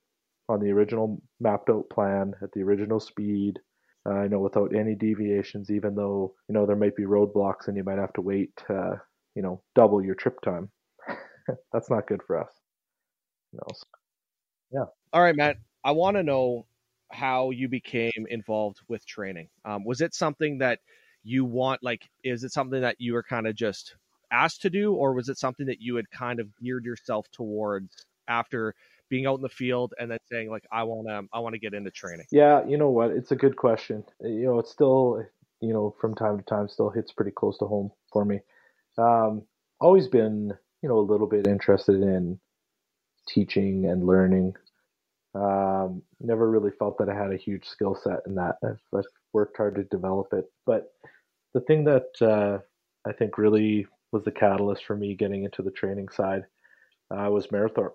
on 0.50 0.60
the 0.60 0.72
original 0.72 1.22
mapped 1.40 1.70
out 1.70 1.90
plan 1.90 2.34
at 2.42 2.52
the 2.54 2.62
original 2.62 3.00
speed, 3.00 3.60
uh, 4.08 4.24
you 4.24 4.30
know, 4.30 4.40
without 4.40 4.76
any 4.76 4.96
deviations, 4.96 5.70
even 5.70 5.94
though 5.96 6.34
you 6.50 6.54
know 6.54 6.66
there 6.66 6.76
might 6.76 6.96
be 6.96 7.04
roadblocks 7.04 7.68
and 7.68 7.78
you 7.78 7.84
might 7.84 8.00
have 8.00 8.14
to 8.14 8.22
wait, 8.22 8.52
uh, 8.70 8.96
you 9.36 9.42
know, 9.42 9.62
double 9.76 10.04
your 10.04 10.16
trip 10.16 10.42
time. 10.42 10.70
that's 11.74 11.90
not 11.90 12.08
good 12.08 12.22
for 12.26 12.40
us. 12.40 12.52
Know, 13.54 13.62
so, 13.74 13.86
All 15.14 15.22
right, 15.22 15.36
Matt. 15.36 15.58
I 15.84 15.92
want 15.92 16.18
to 16.18 16.24
know 16.24 16.66
how 17.12 17.52
you 17.52 17.68
became 17.68 18.26
involved 18.30 18.80
with 18.88 19.06
training. 19.06 19.50
Um, 19.66 19.84
was 19.84 20.02
it 20.02 20.14
something 20.14 20.60
that 20.60 20.80
you 21.24 21.45
want? 21.45 21.84
Like, 21.84 22.09
is 22.24 22.43
it 22.43 22.51
something 22.51 22.82
that 22.82 22.95
you 22.99 23.13
were 23.13 23.24
kind 23.24 23.47
of 23.47 23.55
just 23.55 23.95
asked 24.32 24.61
to 24.61 24.69
do, 24.69 24.93
or 24.93 25.13
was 25.13 25.30
it 25.30 25.38
something 25.38 25.65
that 25.65 25.82
you 25.82 25.95
had 25.95 26.09
kind 26.11 26.39
of 26.39 26.47
geared 26.57 26.86
yourself 26.86 27.28
towards 27.32 28.05
after 28.28 28.74
being 29.09 29.26
out 29.26 29.36
in 29.36 29.41
the 29.41 29.49
field 29.49 29.93
and 29.99 30.09
then 30.09 30.19
saying, 30.32 30.49
like, 30.49 30.65
I 30.72 30.84
want 30.84 31.07
to, 31.07 31.28
I 31.34 31.39
want 31.39 31.53
to 31.53 31.59
get 31.59 31.74
into 31.74 31.91
training? 31.91 32.26
Yeah, 32.32 32.65
you 32.65 32.78
know 32.78 32.89
what? 32.89 33.11
It's 33.11 33.32
a 33.32 33.36
good 33.36 33.57
question. 33.57 34.03
You 34.22 34.45
know, 34.45 34.59
it's 34.59 34.72
still, 34.72 35.24
you 35.59 35.74
know, 35.74 35.93
from 35.99 36.15
time 36.15 36.38
to 36.38 36.43
time, 36.45 36.69
still 36.69 36.89
hits 36.89 37.11
pretty 37.11 37.32
close 37.32 37.57
to 37.57 37.65
home 37.65 37.91
for 38.11 38.24
me. 38.24 38.39
Um, 38.97 39.43
always 39.82 40.07
been, 40.07 40.53
you 40.82 40.89
know, 40.89 40.97
a 40.97 41.01
little 41.01 41.28
bit 41.28 41.45
interested 41.45 41.95
in 41.95 42.39
teaching 43.28 43.86
and 43.86 44.05
learning. 44.05 44.55
Um, 45.34 46.02
never 46.20 46.50
really 46.50 46.72
felt 46.72 46.98
that 46.98 47.10
I 47.10 47.16
had 47.16 47.32
a 47.32 47.38
huge 47.38 47.66
skill 47.66 47.96
set 47.96 48.20
in 48.26 48.36
that. 48.36 48.58
I've, 48.64 48.80
I've 48.94 49.06
worked 49.34 49.58
hard 49.58 49.76
to 49.76 49.84
develop 49.86 50.34
it. 50.34 50.46
But 50.66 50.92
the 51.54 51.62
thing 51.62 51.86
that 51.86 52.10
uh, 52.22 52.60
I 53.08 53.14
think 53.14 53.38
really 53.38 53.88
was 54.12 54.24
the 54.24 54.32
catalyst 54.32 54.86
for 54.86 54.96
me 54.96 55.16
getting 55.16 55.44
into 55.44 55.62
the 55.62 55.72
training 55.72 56.10
side 56.10 56.44
uh, 57.12 57.30
was 57.30 57.48
Mayerthorpe. 57.48 57.94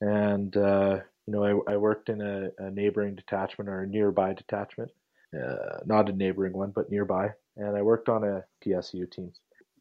And, 0.00 0.56
uh, 0.56 1.00
you 1.26 1.32
know, 1.32 1.44
I, 1.68 1.74
I 1.74 1.76
worked 1.76 2.08
in 2.08 2.20
a, 2.20 2.50
a 2.58 2.70
neighboring 2.70 3.14
detachment 3.14 3.68
or 3.68 3.82
a 3.82 3.86
nearby 3.86 4.32
detachment, 4.32 4.90
uh, 5.34 5.78
not 5.84 6.08
a 6.08 6.12
neighboring 6.12 6.52
one, 6.52 6.72
but 6.74 6.90
nearby. 6.90 7.30
And 7.56 7.76
I 7.76 7.82
worked 7.82 8.08
on 8.08 8.24
a 8.24 8.44
PSU 8.64 9.10
team. 9.10 9.32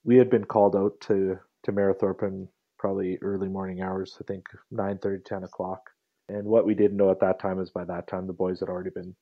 We 0.04 0.18
had 0.18 0.30
been 0.30 0.46
called 0.46 0.76
out 0.76 1.00
to, 1.02 1.40
to 1.64 1.72
Mayerthorpe 1.72 2.24
in 2.24 2.50
probably 2.78 3.18
early 3.22 3.48
morning 3.48 3.82
hours, 3.82 4.18
I 4.20 4.24
think 4.24 4.48
9 4.72 5.00
10 5.26 5.44
o'clock. 5.44 5.90
And 6.30 6.46
what 6.46 6.66
we 6.66 6.76
didn't 6.76 6.98
know 6.98 7.12
at 7.12 7.22
that 7.22 7.40
time 7.40 7.60
is 7.60 7.70
by 7.70 7.86
that 7.86 8.08
time 8.08 8.28
the 8.28 8.34
boys 8.34 8.60
had 8.60 8.70
already 8.70 8.90
been 8.90 9.16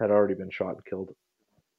had 0.00 0.10
already 0.10 0.34
been 0.34 0.50
shot 0.50 0.74
and 0.74 0.84
killed. 0.84 1.14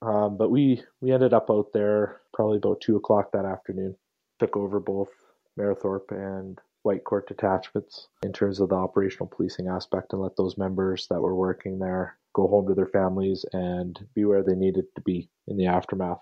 Um, 0.01 0.37
but 0.37 0.51
we 0.51 0.83
we 1.01 1.11
ended 1.11 1.33
up 1.33 1.49
out 1.49 1.67
there 1.73 2.21
probably 2.33 2.57
about 2.57 2.81
two 2.81 2.95
o'clock 2.95 3.31
that 3.31 3.45
afternoon. 3.45 3.95
Took 4.39 4.57
over 4.57 4.79
both 4.79 5.09
Mayerthorpe 5.57 6.11
and 6.11 6.59
Whitecourt 6.85 7.27
detachments 7.27 8.07
in 8.23 8.33
terms 8.33 8.59
of 8.59 8.69
the 8.69 8.75
operational 8.75 9.27
policing 9.27 9.67
aspect 9.67 10.13
and 10.13 10.21
let 10.21 10.35
those 10.35 10.57
members 10.57 11.07
that 11.09 11.21
were 11.21 11.35
working 11.35 11.79
there 11.79 12.17
go 12.33 12.47
home 12.47 12.67
to 12.67 12.75
their 12.75 12.85
families 12.87 13.45
and 13.53 13.97
be 14.13 14.25
where 14.25 14.43
they 14.43 14.55
needed 14.55 14.85
to 14.95 15.01
be 15.01 15.29
in 15.47 15.57
the 15.57 15.65
aftermath. 15.65 16.19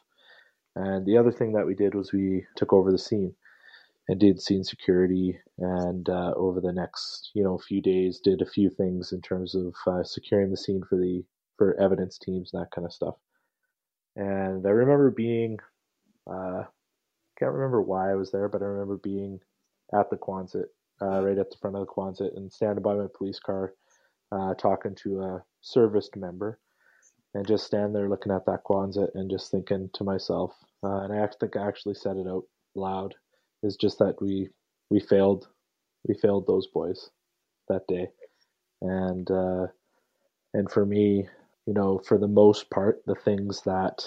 And 0.76 1.06
the 1.06 1.18
other 1.18 1.32
thing 1.32 1.54
that 1.54 1.66
we 1.66 1.76
did 1.76 1.96
was 1.96 2.14
we 2.14 2.46
took 2.56 2.72
over 2.72 2.92
the 2.92 2.98
scene 3.00 3.36
and 4.10 4.20
did 4.20 4.42
scene 4.42 4.64
security 4.64 5.40
and 5.60 6.10
uh, 6.10 6.34
over 6.36 6.62
the 6.62 6.74
next 6.74 7.32
you 7.36 7.44
know 7.44 7.58
few 7.58 7.82
days 7.82 8.20
did 8.24 8.42
a 8.42 8.46
few 8.50 8.70
things 8.70 9.12
in 9.14 9.22
terms 9.22 9.56
of 9.56 9.74
uh, 9.88 10.04
securing 10.04 10.52
the 10.52 10.58
scene 10.58 10.84
for 10.90 10.98
the 10.98 11.24
for 11.58 11.80
evidence 11.80 12.18
teams 12.18 12.52
and 12.54 12.62
that 12.62 12.72
kind 12.72 12.86
of 12.86 12.94
stuff. 12.94 13.16
And 14.16 14.66
i 14.68 14.70
remember 14.72 15.12
being 15.12 15.60
uh 16.32 16.64
can't 17.40 17.54
remember 17.54 17.82
why 17.82 18.12
i 18.12 18.16
was 18.16 18.32
there 18.32 18.50
but 18.50 18.62
i 18.62 18.66
remember 18.66 18.98
being 18.98 19.40
at 19.94 20.10
the 20.10 20.18
quonset 20.18 20.66
uh, 21.02 21.22
right 21.24 21.38
at 21.38 21.50
the 21.52 21.58
front 21.62 21.76
of 21.76 21.82
the 21.86 21.94
quonset 21.94 22.36
and 22.38 22.52
standing 22.52 22.84
by 22.84 22.96
my 22.96 23.08
police 23.18 23.40
car 23.40 23.74
uh, 24.32 24.54
talking 24.56 24.96
to 24.96 25.22
a 25.22 25.44
serviced 25.62 26.16
member 26.16 26.60
and 27.36 27.48
just 27.48 27.66
stand 27.66 27.96
there 27.96 28.10
looking 28.10 28.32
at 28.32 28.46
that 28.46 28.64
quonset 28.70 29.10
and 29.16 29.30
just 29.32 29.52
thinking 29.52 29.90
to 29.94 30.04
myself 30.04 30.54
uh, 30.84 31.02
and 31.04 31.14
i 31.14 31.28
think 31.40 31.58
i 31.58 31.68
actually 31.68 31.96
said 31.96 32.18
it 32.18 32.28
out 32.28 32.44
loud 32.76 33.16
is 33.64 33.78
just 33.78 34.00
that 34.00 34.22
we 34.22 34.50
we 34.90 35.00
failed 35.00 35.48
we 36.08 36.16
failed 36.16 36.48
those 36.48 36.68
boys 36.68 37.10
that 37.70 37.88
day 37.88 38.08
and 38.82 39.32
uh 39.32 39.68
and 40.54 40.72
for 40.72 40.86
me 40.86 41.28
you 41.66 41.74
know 41.74 42.00
for 42.06 42.18
the 42.18 42.28
most 42.28 42.70
part 42.70 43.02
the 43.08 43.16
things 43.16 43.62
that 43.64 44.06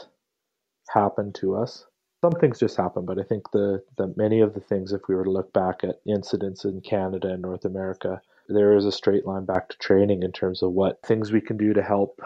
happen 0.90 1.32
to 1.34 1.56
us. 1.56 1.86
Some 2.24 2.32
things 2.32 2.58
just 2.58 2.76
happen, 2.76 3.04
but 3.06 3.18
I 3.18 3.22
think 3.22 3.50
the, 3.52 3.82
the 3.98 4.12
many 4.16 4.40
of 4.40 4.54
the 4.54 4.60
things, 4.60 4.92
if 4.92 5.02
we 5.08 5.14
were 5.14 5.24
to 5.24 5.30
look 5.30 5.52
back 5.52 5.84
at 5.84 6.00
incidents 6.06 6.64
in 6.64 6.80
Canada 6.80 7.28
and 7.30 7.42
North 7.42 7.64
America, 7.64 8.20
there 8.48 8.76
is 8.76 8.84
a 8.86 8.92
straight 8.92 9.26
line 9.26 9.44
back 9.44 9.68
to 9.68 9.78
training 9.78 10.22
in 10.22 10.32
terms 10.32 10.62
of 10.62 10.72
what 10.72 11.00
things 11.04 11.32
we 11.32 11.40
can 11.40 11.56
do 11.56 11.72
to 11.74 11.82
help 11.82 12.20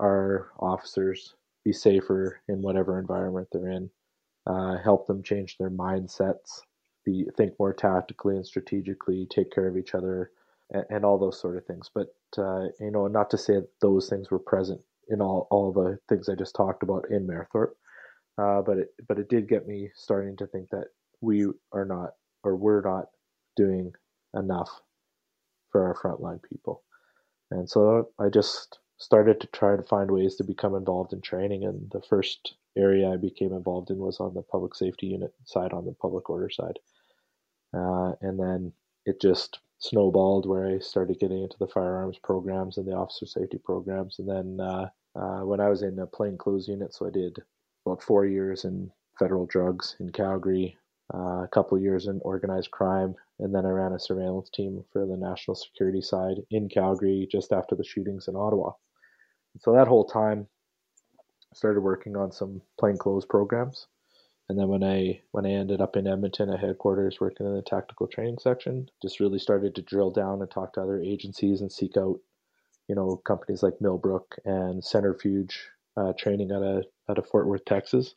our 0.00 0.50
officers 0.60 1.34
be 1.64 1.72
safer 1.72 2.40
in 2.48 2.62
whatever 2.62 2.98
environment 2.98 3.48
they're 3.52 3.70
in, 3.70 3.90
uh, 4.46 4.76
help 4.78 5.06
them 5.06 5.22
change 5.22 5.56
their 5.58 5.70
mindsets, 5.70 6.60
be 7.04 7.26
think 7.36 7.54
more 7.58 7.72
tactically 7.74 8.36
and 8.36 8.46
strategically, 8.46 9.26
take 9.30 9.50
care 9.52 9.68
of 9.68 9.76
each 9.76 9.94
other, 9.94 10.30
and, 10.70 10.84
and 10.90 11.04
all 11.04 11.18
those 11.18 11.40
sort 11.40 11.56
of 11.56 11.66
things. 11.66 11.90
But 11.94 12.08
uh, 12.38 12.66
you 12.80 12.90
know, 12.90 13.06
not 13.08 13.30
to 13.30 13.38
say 13.38 13.54
that 13.54 13.68
those 13.80 14.08
things 14.08 14.30
were 14.30 14.38
present 14.40 14.80
in 15.08 15.20
all 15.20 15.48
all 15.50 15.72
the 15.72 15.98
things 16.08 16.28
I 16.28 16.34
just 16.34 16.54
talked 16.56 16.82
about 16.82 17.10
in 17.10 17.26
Mayerthorpe, 17.26 17.72
uh, 18.38 18.62
but 18.62 18.78
it 18.78 18.88
but 19.08 19.18
it 19.18 19.28
did 19.28 19.48
get 19.48 19.66
me 19.68 19.90
starting 19.94 20.36
to 20.38 20.46
think 20.48 20.70
that 20.70 20.88
we 21.20 21.46
are 21.72 21.84
not 21.86 22.10
or 22.44 22.56
we're 22.56 22.82
not 22.82 23.06
doing 23.56 23.92
enough 24.34 24.70
for 25.72 25.84
our 25.86 25.94
frontline 25.96 26.40
people, 26.42 26.82
and 27.50 27.68
so 27.70 28.10
I 28.18 28.28
just 28.30 28.80
started 28.98 29.40
to 29.40 29.48
try 29.48 29.76
to 29.76 29.82
find 29.84 30.10
ways 30.10 30.36
to 30.36 30.44
become 30.44 30.74
involved 30.76 31.12
in 31.12 31.20
training. 31.20 31.64
And 31.64 31.90
the 31.92 32.02
first 32.02 32.54
area 32.76 33.10
I 33.10 33.16
became 33.16 33.52
involved 33.52 33.90
in 33.90 33.98
was 33.98 34.20
on 34.20 34.34
the 34.34 34.42
public 34.42 34.74
safety 34.74 35.06
unit 35.06 35.32
side, 35.44 35.72
on 35.72 35.84
the 35.84 35.92
public 35.92 36.30
order 36.30 36.50
side. 36.50 36.78
Uh, 37.74 38.12
and 38.20 38.38
then 38.38 38.72
it 39.06 39.20
just 39.20 39.60
snowballed 39.78 40.46
where 40.46 40.66
I 40.66 40.78
started 40.78 41.18
getting 41.18 41.42
into 41.42 41.58
the 41.58 41.66
firearms 41.66 42.18
programs 42.22 42.78
and 42.78 42.86
the 42.86 42.92
officer 42.92 43.26
safety 43.26 43.58
programs. 43.58 44.18
And 44.18 44.28
then 44.28 44.60
uh, 44.64 44.88
uh, 45.16 45.40
when 45.40 45.60
I 45.60 45.68
was 45.68 45.82
in 45.82 45.98
a 45.98 46.06
plainclothes 46.06 46.68
unit, 46.68 46.94
so 46.94 47.06
I 47.06 47.10
did 47.10 47.36
about 47.84 48.02
four 48.02 48.24
years 48.26 48.64
in 48.64 48.90
federal 49.18 49.46
drugs 49.46 49.96
in 50.00 50.10
Calgary, 50.10 50.76
uh, 51.12 51.42
a 51.42 51.48
couple 51.52 51.78
years 51.78 52.06
in 52.06 52.20
organized 52.22 52.70
crime, 52.70 53.14
and 53.40 53.54
then 53.54 53.66
I 53.66 53.70
ran 53.70 53.92
a 53.92 53.98
surveillance 53.98 54.50
team 54.50 54.84
for 54.92 55.04
the 55.04 55.16
national 55.16 55.56
security 55.56 56.00
side 56.00 56.36
in 56.50 56.68
Calgary 56.68 57.28
just 57.30 57.52
after 57.52 57.74
the 57.74 57.84
shootings 57.84 58.28
in 58.28 58.36
Ottawa. 58.36 58.72
So 59.60 59.72
that 59.72 59.88
whole 59.88 60.06
time, 60.06 60.46
started 61.54 61.80
working 61.80 62.16
on 62.16 62.32
some 62.32 62.62
plainclothes 62.78 63.26
programs. 63.26 63.86
And 64.48 64.58
then 64.58 64.68
when 64.68 64.82
I 64.82 65.20
when 65.30 65.46
I 65.46 65.50
ended 65.50 65.80
up 65.80 65.96
in 65.96 66.06
Edmonton 66.06 66.50
at 66.50 66.60
headquarters 66.60 67.20
working 67.20 67.46
in 67.46 67.54
the 67.54 67.62
tactical 67.62 68.06
training 68.06 68.38
section, 68.38 68.88
just 69.00 69.20
really 69.20 69.38
started 69.38 69.74
to 69.74 69.82
drill 69.82 70.10
down 70.10 70.42
and 70.42 70.50
talk 70.50 70.74
to 70.74 70.82
other 70.82 71.00
agencies 71.00 71.60
and 71.60 71.72
seek 71.72 71.96
out, 71.96 72.18
you 72.88 72.94
know, 72.94 73.16
companies 73.16 73.62
like 73.62 73.80
Millbrook 73.80 74.36
and 74.44 74.84
Centrifuge 74.84 75.68
uh, 75.96 76.12
training 76.18 76.52
out 76.52 76.62
of 76.62 76.84
out 77.08 77.18
of 77.18 77.26
Fort 77.28 77.46
Worth, 77.46 77.64
Texas, 77.64 78.14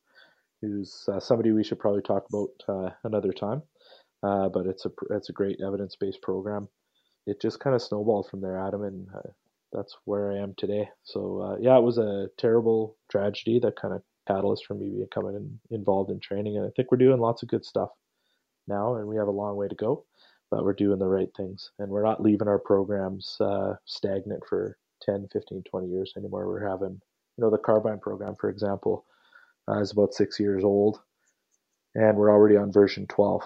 who's 0.61 1.07
uh, 1.11 1.19
somebody 1.19 1.51
we 1.51 1.63
should 1.63 1.79
probably 1.79 2.01
talk 2.01 2.25
about 2.29 2.49
uh, 2.67 2.89
another 3.03 3.31
time. 3.31 3.61
Uh, 4.23 4.49
but 4.49 4.65
it's 4.65 4.85
a 4.85 4.91
it's 5.11 5.29
a 5.29 5.33
great 5.33 5.59
evidence 5.65 5.95
based 5.95 6.21
program. 6.21 6.67
It 7.27 7.41
just 7.41 7.59
kind 7.59 7.75
of 7.75 7.81
snowballed 7.81 8.29
from 8.29 8.41
there, 8.41 8.57
Adam, 8.57 8.83
and 8.83 9.07
uh, 9.15 9.29
that's 9.75 9.95
where 10.05 10.31
I 10.31 10.37
am 10.37 10.53
today. 10.57 10.89
So 11.03 11.41
uh, 11.41 11.57
yeah, 11.59 11.77
it 11.77 11.83
was 11.83 11.97
a 11.97 12.27
terrible 12.37 12.97
tragedy 13.09 13.59
that 13.59 13.75
kind 13.75 13.93
of 13.93 14.01
catalyst 14.27 14.65
for 14.65 14.73
me 14.73 14.89
becoming 14.99 15.35
in, 15.35 15.59
involved 15.75 16.09
in 16.11 16.19
training, 16.19 16.57
and 16.57 16.65
I 16.65 16.69
think 16.75 16.91
we're 16.91 16.97
doing 16.97 17.19
lots 17.19 17.43
of 17.43 17.49
good 17.49 17.65
stuff 17.65 17.89
now, 18.67 18.95
and 18.95 19.07
we 19.07 19.17
have 19.17 19.27
a 19.27 19.31
long 19.31 19.55
way 19.55 19.67
to 19.67 19.75
go, 19.75 20.05
but 20.49 20.63
we're 20.63 20.73
doing 20.73 20.99
the 20.99 21.07
right 21.07 21.29
things, 21.35 21.71
and 21.79 21.89
we're 21.89 22.03
not 22.03 22.21
leaving 22.21 22.47
our 22.47 22.59
programs 22.59 23.37
uh, 23.39 23.75
stagnant 23.85 24.43
for 24.47 24.77
10, 25.03 25.27
15, 25.31 25.63
20 25.63 25.87
years 25.87 26.13
anymore. 26.17 26.47
We're 26.47 26.67
having, 26.67 26.99
you 27.37 27.43
know, 27.43 27.51
the 27.51 27.57
carbine 27.57 27.99
program, 27.99 28.35
for 28.39 28.49
example, 28.49 29.05
uh, 29.69 29.79
is 29.79 29.91
about 29.91 30.13
six 30.13 30.39
years 30.39 30.63
old, 30.63 31.01
and 31.93 32.17
we're 32.17 32.31
already 32.31 32.57
on 32.57 32.71
version 32.71 33.05
12. 33.07 33.43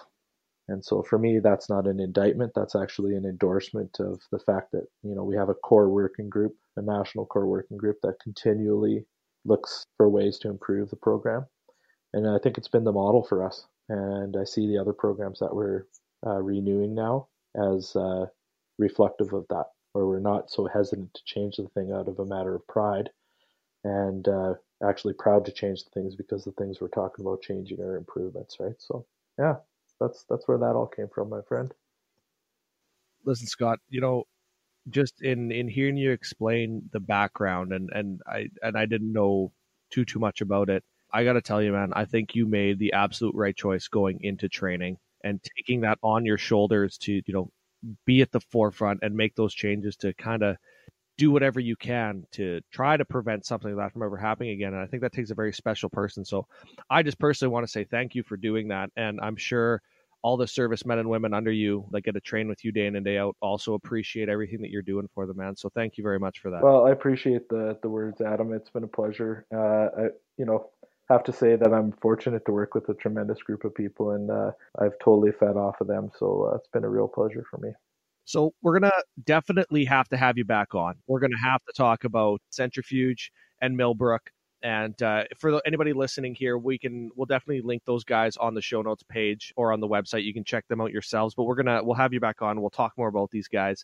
And 0.70 0.86
so 0.86 1.02
for 1.02 1.18
me, 1.18 1.40
that's 1.40 1.70
not 1.70 1.88
an 1.88 2.00
indictment. 2.00 2.52
That's 2.56 2.76
actually 2.76 3.16
an 3.16 3.26
endorsement 3.26 4.00
of 4.00 4.22
the 4.32 4.40
fact 4.40 4.72
that, 4.72 4.88
you 5.04 5.16
know, 5.16 5.24
we 5.24 5.36
have 5.36 5.50
a 5.50 5.56
core 5.56 5.90
working 5.90 6.30
group, 6.30 6.56
a 6.78 6.82
national 6.82 7.26
core 7.26 7.48
working 7.48 7.78
group 7.78 7.98
that 8.04 8.20
continually 8.22 9.06
looks 9.46 9.86
for 9.98 10.10
ways 10.10 10.38
to 10.40 10.50
improve 10.50 10.90
the 10.90 10.96
program. 10.96 11.46
And 12.14 12.28
I 12.28 12.38
think 12.38 12.58
it's 12.58 12.68
been 12.68 12.84
the 12.84 12.92
model 12.92 13.24
for 13.24 13.44
us. 13.44 13.66
And 13.90 14.38
I 14.38 14.44
see 14.44 14.68
the 14.68 14.78
other 14.78 14.94
programs 14.94 15.40
that 15.40 15.56
we're 15.56 15.86
uh, 16.26 16.42
renewing 16.42 16.94
now 16.94 17.28
as 17.56 17.96
uh, 17.96 18.28
reflective 18.78 19.34
of 19.34 19.46
that, 19.50 19.66
where 19.94 20.06
we're 20.06 20.20
not 20.20 20.52
so 20.52 20.68
hesitant 20.68 21.14
to 21.16 21.22
change 21.26 21.58
the 21.58 21.68
thing 21.70 21.92
out 21.92 22.08
of 22.08 22.20
a 22.20 22.26
matter 22.26 22.56
of 22.56 22.68
pride 22.68 23.10
and 23.84 24.28
uh, 24.28 24.54
actually 24.88 25.14
proud 25.14 25.46
to 25.46 25.52
change 25.52 25.84
the 25.84 25.90
things 25.92 26.16
because 26.16 26.44
the 26.46 26.52
things 26.54 26.80
we're 26.80 26.90
talking 26.90 27.26
about 27.26 27.42
changing 27.42 27.80
are 27.80 27.98
improvements, 27.98 28.58
right? 28.60 28.76
So, 28.78 29.06
yeah, 29.40 29.56
that's 30.00 30.26
that's 30.30 30.48
where 30.48 30.58
that 30.58 30.76
all 30.76 30.88
came 30.88 31.08
from, 31.14 31.30
my 31.30 31.42
friend. 31.48 31.74
Listen, 33.26 33.48
Scott, 33.48 33.80
you 33.90 34.02
know, 34.02 34.24
just 34.90 35.22
in 35.22 35.52
in 35.52 35.68
hearing 35.68 35.98
you 35.98 36.12
explain 36.12 36.90
the 36.92 37.00
background 37.00 37.74
and 37.74 37.90
and 37.92 38.22
I 38.28 38.48
and 38.62 38.78
I 38.78 38.86
didn't 38.86 39.12
know 39.12 39.52
too 39.92 40.06
too 40.06 40.20
much 40.20 40.42
about 40.42 40.70
it. 40.70 40.84
I 41.12 41.24
got 41.24 41.34
to 41.34 41.42
tell 41.42 41.62
you, 41.62 41.72
man, 41.72 41.92
I 41.94 42.06
think 42.06 42.36
you 42.36 42.46
made 42.46 42.80
the 42.80 42.94
absolute 42.94 43.36
right 43.36 43.56
choice 43.56 43.88
going 43.88 44.20
into 44.24 44.48
training 44.48 44.98
and 45.24 45.42
taking 45.58 45.82
that 45.82 45.98
on 46.04 46.26
your 46.26 46.38
shoulders 46.38 46.98
to 47.00 47.14
you 47.14 47.34
know 47.34 47.52
be 48.06 48.22
at 48.22 48.32
the 48.32 48.40
forefront 48.40 49.00
and 49.04 49.16
make 49.16 49.36
those 49.36 49.54
changes 49.54 49.96
to 49.98 50.14
kind 50.14 50.44
of 50.44 50.58
do 51.20 51.32
whatever 51.32 51.60
you 51.60 51.76
can 51.76 52.24
to 52.32 52.62
try 52.72 52.96
to 52.96 53.04
prevent 53.04 53.46
something 53.46 53.76
like 53.76 53.88
that 53.88 53.94
from 53.94 54.04
ever 54.04 54.16
happening 54.16 54.52
again. 54.52 54.74
And 54.74 54.82
I 54.82 54.88
think 54.88 55.04
that 55.04 55.12
takes 55.12 55.32
a 55.32 55.36
very 55.36 55.52
special 55.52 55.90
person. 55.90 56.24
So 56.24 56.48
I 56.90 57.04
just 57.04 57.20
personally 57.20 57.52
want 57.52 57.66
to 57.66 57.72
say 57.72 57.84
thank 57.84 58.16
you 58.16 58.24
for 58.24 58.38
doing 58.38 58.70
that. 58.70 58.90
And 58.96 59.20
I'm 59.22 59.36
sure 59.36 59.82
all 60.22 60.38
the 60.38 60.48
servicemen 60.48 60.98
and 60.98 61.10
women 61.10 61.34
under 61.34 61.52
you 61.52 61.86
that 61.92 62.02
get 62.02 62.14
to 62.14 62.22
train 62.22 62.48
with 62.48 62.64
you 62.64 62.72
day 62.72 62.88
in 62.88 62.96
and 62.96 63.04
day 63.04 63.18
out 63.18 63.36
also 63.42 63.74
appreciate 63.74 64.30
everything 64.30 64.62
that 64.62 64.70
you're 64.70 64.82
doing 64.82 65.10
for 65.14 65.28
them, 65.28 65.38
man. 65.38 65.58
So 65.58 65.70
thank 65.76 65.98
you 65.98 66.04
very 66.04 66.20
much 66.20 66.40
for 66.40 66.52
that. 66.52 66.64
Well, 66.64 66.88
I 66.88 66.92
appreciate 66.92 67.50
the 67.50 67.78
the 67.82 67.90
words, 67.90 68.22
Adam. 68.22 68.54
It's 68.54 68.70
been 68.70 68.84
a 68.86 68.88
pleasure. 68.88 69.46
Uh, 69.54 70.04
I, 70.04 70.08
you 70.38 70.46
know, 70.46 70.70
have 71.10 71.24
to 71.24 71.34
say 71.34 71.56
that 71.56 71.74
I'm 71.74 71.92
fortunate 72.02 72.46
to 72.46 72.52
work 72.52 72.76
with 72.76 72.88
a 72.90 72.94
tremendous 72.94 73.42
group 73.42 73.66
of 73.66 73.76
people, 73.76 74.12
and 74.12 74.30
uh, 74.32 74.52
I've 74.78 74.98
totally 75.04 75.32
fed 75.32 75.58
off 75.58 75.82
of 75.82 75.88
them. 75.88 76.12
So 76.18 76.50
uh, 76.52 76.56
it's 76.56 76.70
been 76.70 76.84
a 76.86 76.90
real 76.90 77.08
pleasure 77.08 77.46
for 77.50 77.58
me. 77.58 77.72
So 78.30 78.54
we're 78.62 78.80
gonna 78.80 78.92
definitely 79.26 79.86
have 79.86 80.08
to 80.10 80.18
have 80.18 80.38
you 80.38 80.46
back 80.46 80.76
on. 80.76 80.94
We're 81.08 81.20
gonna 81.20 81.40
have 81.44 81.66
to 81.66 81.74
talk 81.76 82.04
about 82.04 82.40
Centrifuge 82.52 83.32
and 83.60 83.76
Millbrook. 83.76 84.22
And 84.62 85.02
uh, 85.02 85.24
for 85.40 85.60
anybody 85.66 85.94
listening 85.94 86.36
here, 86.36 86.60
we 86.60 86.78
can 86.78 87.10
we'll 87.16 87.26
definitely 87.26 87.64
link 87.64 87.82
those 87.88 88.04
guys 88.04 88.38
on 88.38 88.54
the 88.54 88.62
show 88.62 88.84
notes 88.84 89.02
page 89.10 89.52
or 89.58 89.74
on 89.74 89.80
the 89.80 89.88
website. 89.88 90.26
You 90.26 90.34
can 90.36 90.44
check 90.44 90.68
them 90.68 90.80
out 90.80 90.92
yourselves. 90.92 91.34
But 91.34 91.46
we're 91.46 91.56
gonna 91.56 91.84
we'll 91.84 91.96
have 91.96 92.14
you 92.14 92.20
back 92.20 92.44
on. 92.44 92.62
We'll 92.62 92.70
talk 92.70 92.94
more 93.00 93.08
about 93.08 93.32
these 93.32 93.48
guys, 93.48 93.84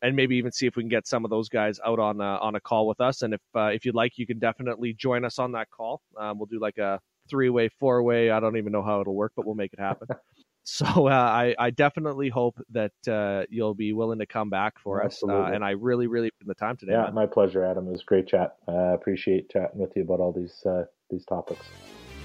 and 0.00 0.16
maybe 0.16 0.36
even 0.36 0.50
see 0.50 0.66
if 0.66 0.74
we 0.76 0.82
can 0.82 0.88
get 0.88 1.06
some 1.06 1.22
of 1.22 1.30
those 1.30 1.50
guys 1.50 1.78
out 1.84 1.98
on 1.98 2.22
a, 2.22 2.38
on 2.38 2.54
a 2.54 2.60
call 2.60 2.86
with 2.86 3.02
us. 3.02 3.20
And 3.20 3.34
if 3.34 3.40
uh, 3.54 3.66
if 3.66 3.84
you'd 3.84 3.94
like, 3.94 4.16
you 4.16 4.26
can 4.26 4.38
definitely 4.38 4.94
join 4.94 5.26
us 5.26 5.38
on 5.38 5.52
that 5.52 5.68
call. 5.68 6.00
Um, 6.18 6.38
we'll 6.38 6.46
do 6.46 6.58
like 6.58 6.78
a 6.78 7.00
three 7.28 7.50
way, 7.50 7.68
four 7.68 8.02
way. 8.02 8.30
I 8.30 8.40
don't 8.40 8.56
even 8.56 8.72
know 8.72 8.82
how 8.82 9.02
it'll 9.02 9.14
work, 9.14 9.32
but 9.36 9.44
we'll 9.44 9.56
make 9.56 9.74
it 9.74 9.78
happen. 9.78 10.08
So 10.64 11.08
uh, 11.08 11.10
I, 11.10 11.54
I 11.58 11.70
definitely 11.70 12.28
hope 12.28 12.60
that 12.70 12.92
uh, 13.08 13.44
you'll 13.50 13.74
be 13.74 13.92
willing 13.92 14.20
to 14.20 14.26
come 14.26 14.48
back 14.48 14.78
for 14.78 15.02
Absolutely. 15.02 15.42
us. 15.42 15.50
Uh, 15.50 15.54
and 15.54 15.64
I 15.64 15.70
really, 15.70 16.06
really 16.06 16.30
put 16.30 16.46
the 16.46 16.54
time 16.54 16.76
today. 16.76 16.92
Yeah, 16.92 17.04
man. 17.04 17.14
my 17.14 17.26
pleasure, 17.26 17.64
Adam. 17.64 17.88
It 17.88 17.92
was 17.92 18.04
great 18.04 18.28
chat. 18.28 18.56
I 18.68 18.92
appreciate 18.92 19.50
chatting 19.50 19.80
with 19.80 19.92
you 19.96 20.02
about 20.02 20.20
all 20.20 20.32
these 20.32 20.64
uh, 20.64 20.84
these 21.10 21.24
topics. 21.24 21.66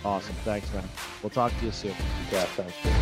Awesome. 0.05 0.35
Thanks, 0.45 0.71
man. 0.73 0.83
We'll 1.23 1.31
talk 1.31 1.51
to 1.57 1.65
you 1.65 1.71
soon. 1.71 1.95
Yeah, 2.31 2.45
sounds 2.55 2.73
good. 2.83 2.93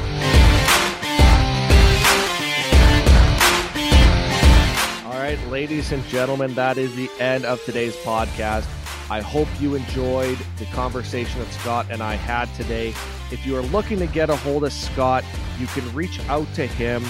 All 5.06 5.22
right, 5.22 5.40
ladies 5.50 5.92
and 5.92 6.04
gentlemen, 6.08 6.56
that 6.56 6.78
is 6.78 6.96
the 6.96 7.10
end 7.20 7.46
of 7.46 7.64
today's 7.66 7.96
podcast. 7.98 8.68
I 9.10 9.22
hope 9.22 9.48
you 9.60 9.76
enjoyed 9.76 10.38
the 10.58 10.66
conversation 10.66 11.40
that 11.40 11.52
Scott 11.54 11.88
and 11.92 12.02
I 12.02 12.16
had 12.16 12.52
today. 12.56 12.90
If 13.32 13.46
you 13.46 13.56
are 13.56 13.62
looking 13.62 14.00
to 14.00 14.08
get 14.08 14.30
a 14.30 14.36
hold 14.36 14.64
of 14.64 14.74
Scott, 14.74 15.24
you 15.60 15.68
can 15.68 15.94
reach 15.94 16.20
out 16.28 16.52
to 16.56 16.66
him 16.66 17.04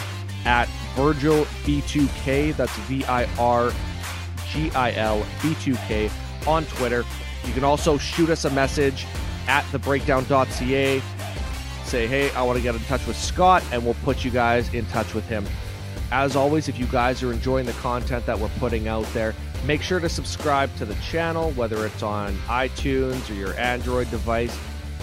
at 0.46 0.68
Virgil 0.96 1.46
B2K. 1.64 2.56
That's 2.56 2.76
V 2.80 3.06
I 3.06 3.26
R 3.40 3.72
G 4.50 4.72
I 4.72 4.92
L 4.94 5.22
B2K 5.40 6.12
on 6.48 6.66
Twitter. 6.66 7.04
You 7.46 7.54
can 7.54 7.64
also 7.64 7.98
shoot 7.98 8.30
us 8.30 8.46
a 8.46 8.50
message 8.50 9.06
at 9.48 9.64
thebreakdown.ca. 9.66 11.02
Say, 11.86 12.08
hey, 12.08 12.32
I 12.32 12.42
want 12.42 12.58
to 12.58 12.64
get 12.64 12.76
in 12.76 12.82
touch 12.82 13.06
with 13.06 13.16
Scott, 13.16 13.64
and 13.72 13.86
we'll 13.86 13.96
put 14.04 14.26
you 14.26 14.32
guys 14.32 14.74
in 14.74 14.86
touch 14.88 15.14
with 15.14 15.28
him. 15.28 15.46
As 16.12 16.36
always, 16.36 16.68
if 16.68 16.80
you 16.80 16.88
guys 16.88 17.22
are 17.24 17.32
enjoying 17.32 17.66
the 17.66 17.74
content 17.74 18.26
that 18.26 18.38
we're 18.38 18.50
putting 18.60 18.88
out 18.88 19.06
there, 19.14 19.36
Make 19.66 19.82
sure 19.82 20.00
to 20.00 20.10
subscribe 20.10 20.76
to 20.78 20.86
the 20.86 20.94
channel, 20.96 21.52
whether 21.52 21.88
it's 21.88 22.04
on 22.04 22.36
iTunes 22.46 23.30
or 23.32 23.34
your 23.34 23.58
Android 23.60 24.12
device. 24.12 24.56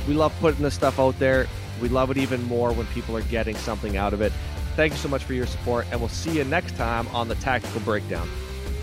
We 0.06 0.14
love 0.14 0.32
putting 0.38 0.62
this 0.62 0.74
stuff 0.74 1.00
out 1.00 1.18
there. 1.18 1.48
We 1.80 1.88
love 1.88 2.12
it 2.12 2.16
even 2.16 2.42
more 2.44 2.72
when 2.72 2.86
people 2.88 3.16
are 3.16 3.22
getting 3.22 3.56
something 3.56 3.96
out 3.96 4.12
of 4.12 4.20
it. 4.20 4.32
Thank 4.76 4.92
you 4.92 4.98
so 4.98 5.08
much 5.08 5.24
for 5.24 5.34
your 5.34 5.46
support, 5.46 5.86
and 5.90 5.98
we'll 5.98 6.08
see 6.08 6.36
you 6.36 6.44
next 6.44 6.76
time 6.76 7.08
on 7.08 7.26
the 7.28 7.34
Tactical 7.36 7.80
Breakdown. 7.80 8.28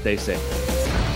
Stay 0.02 0.18
safe. 0.18 1.09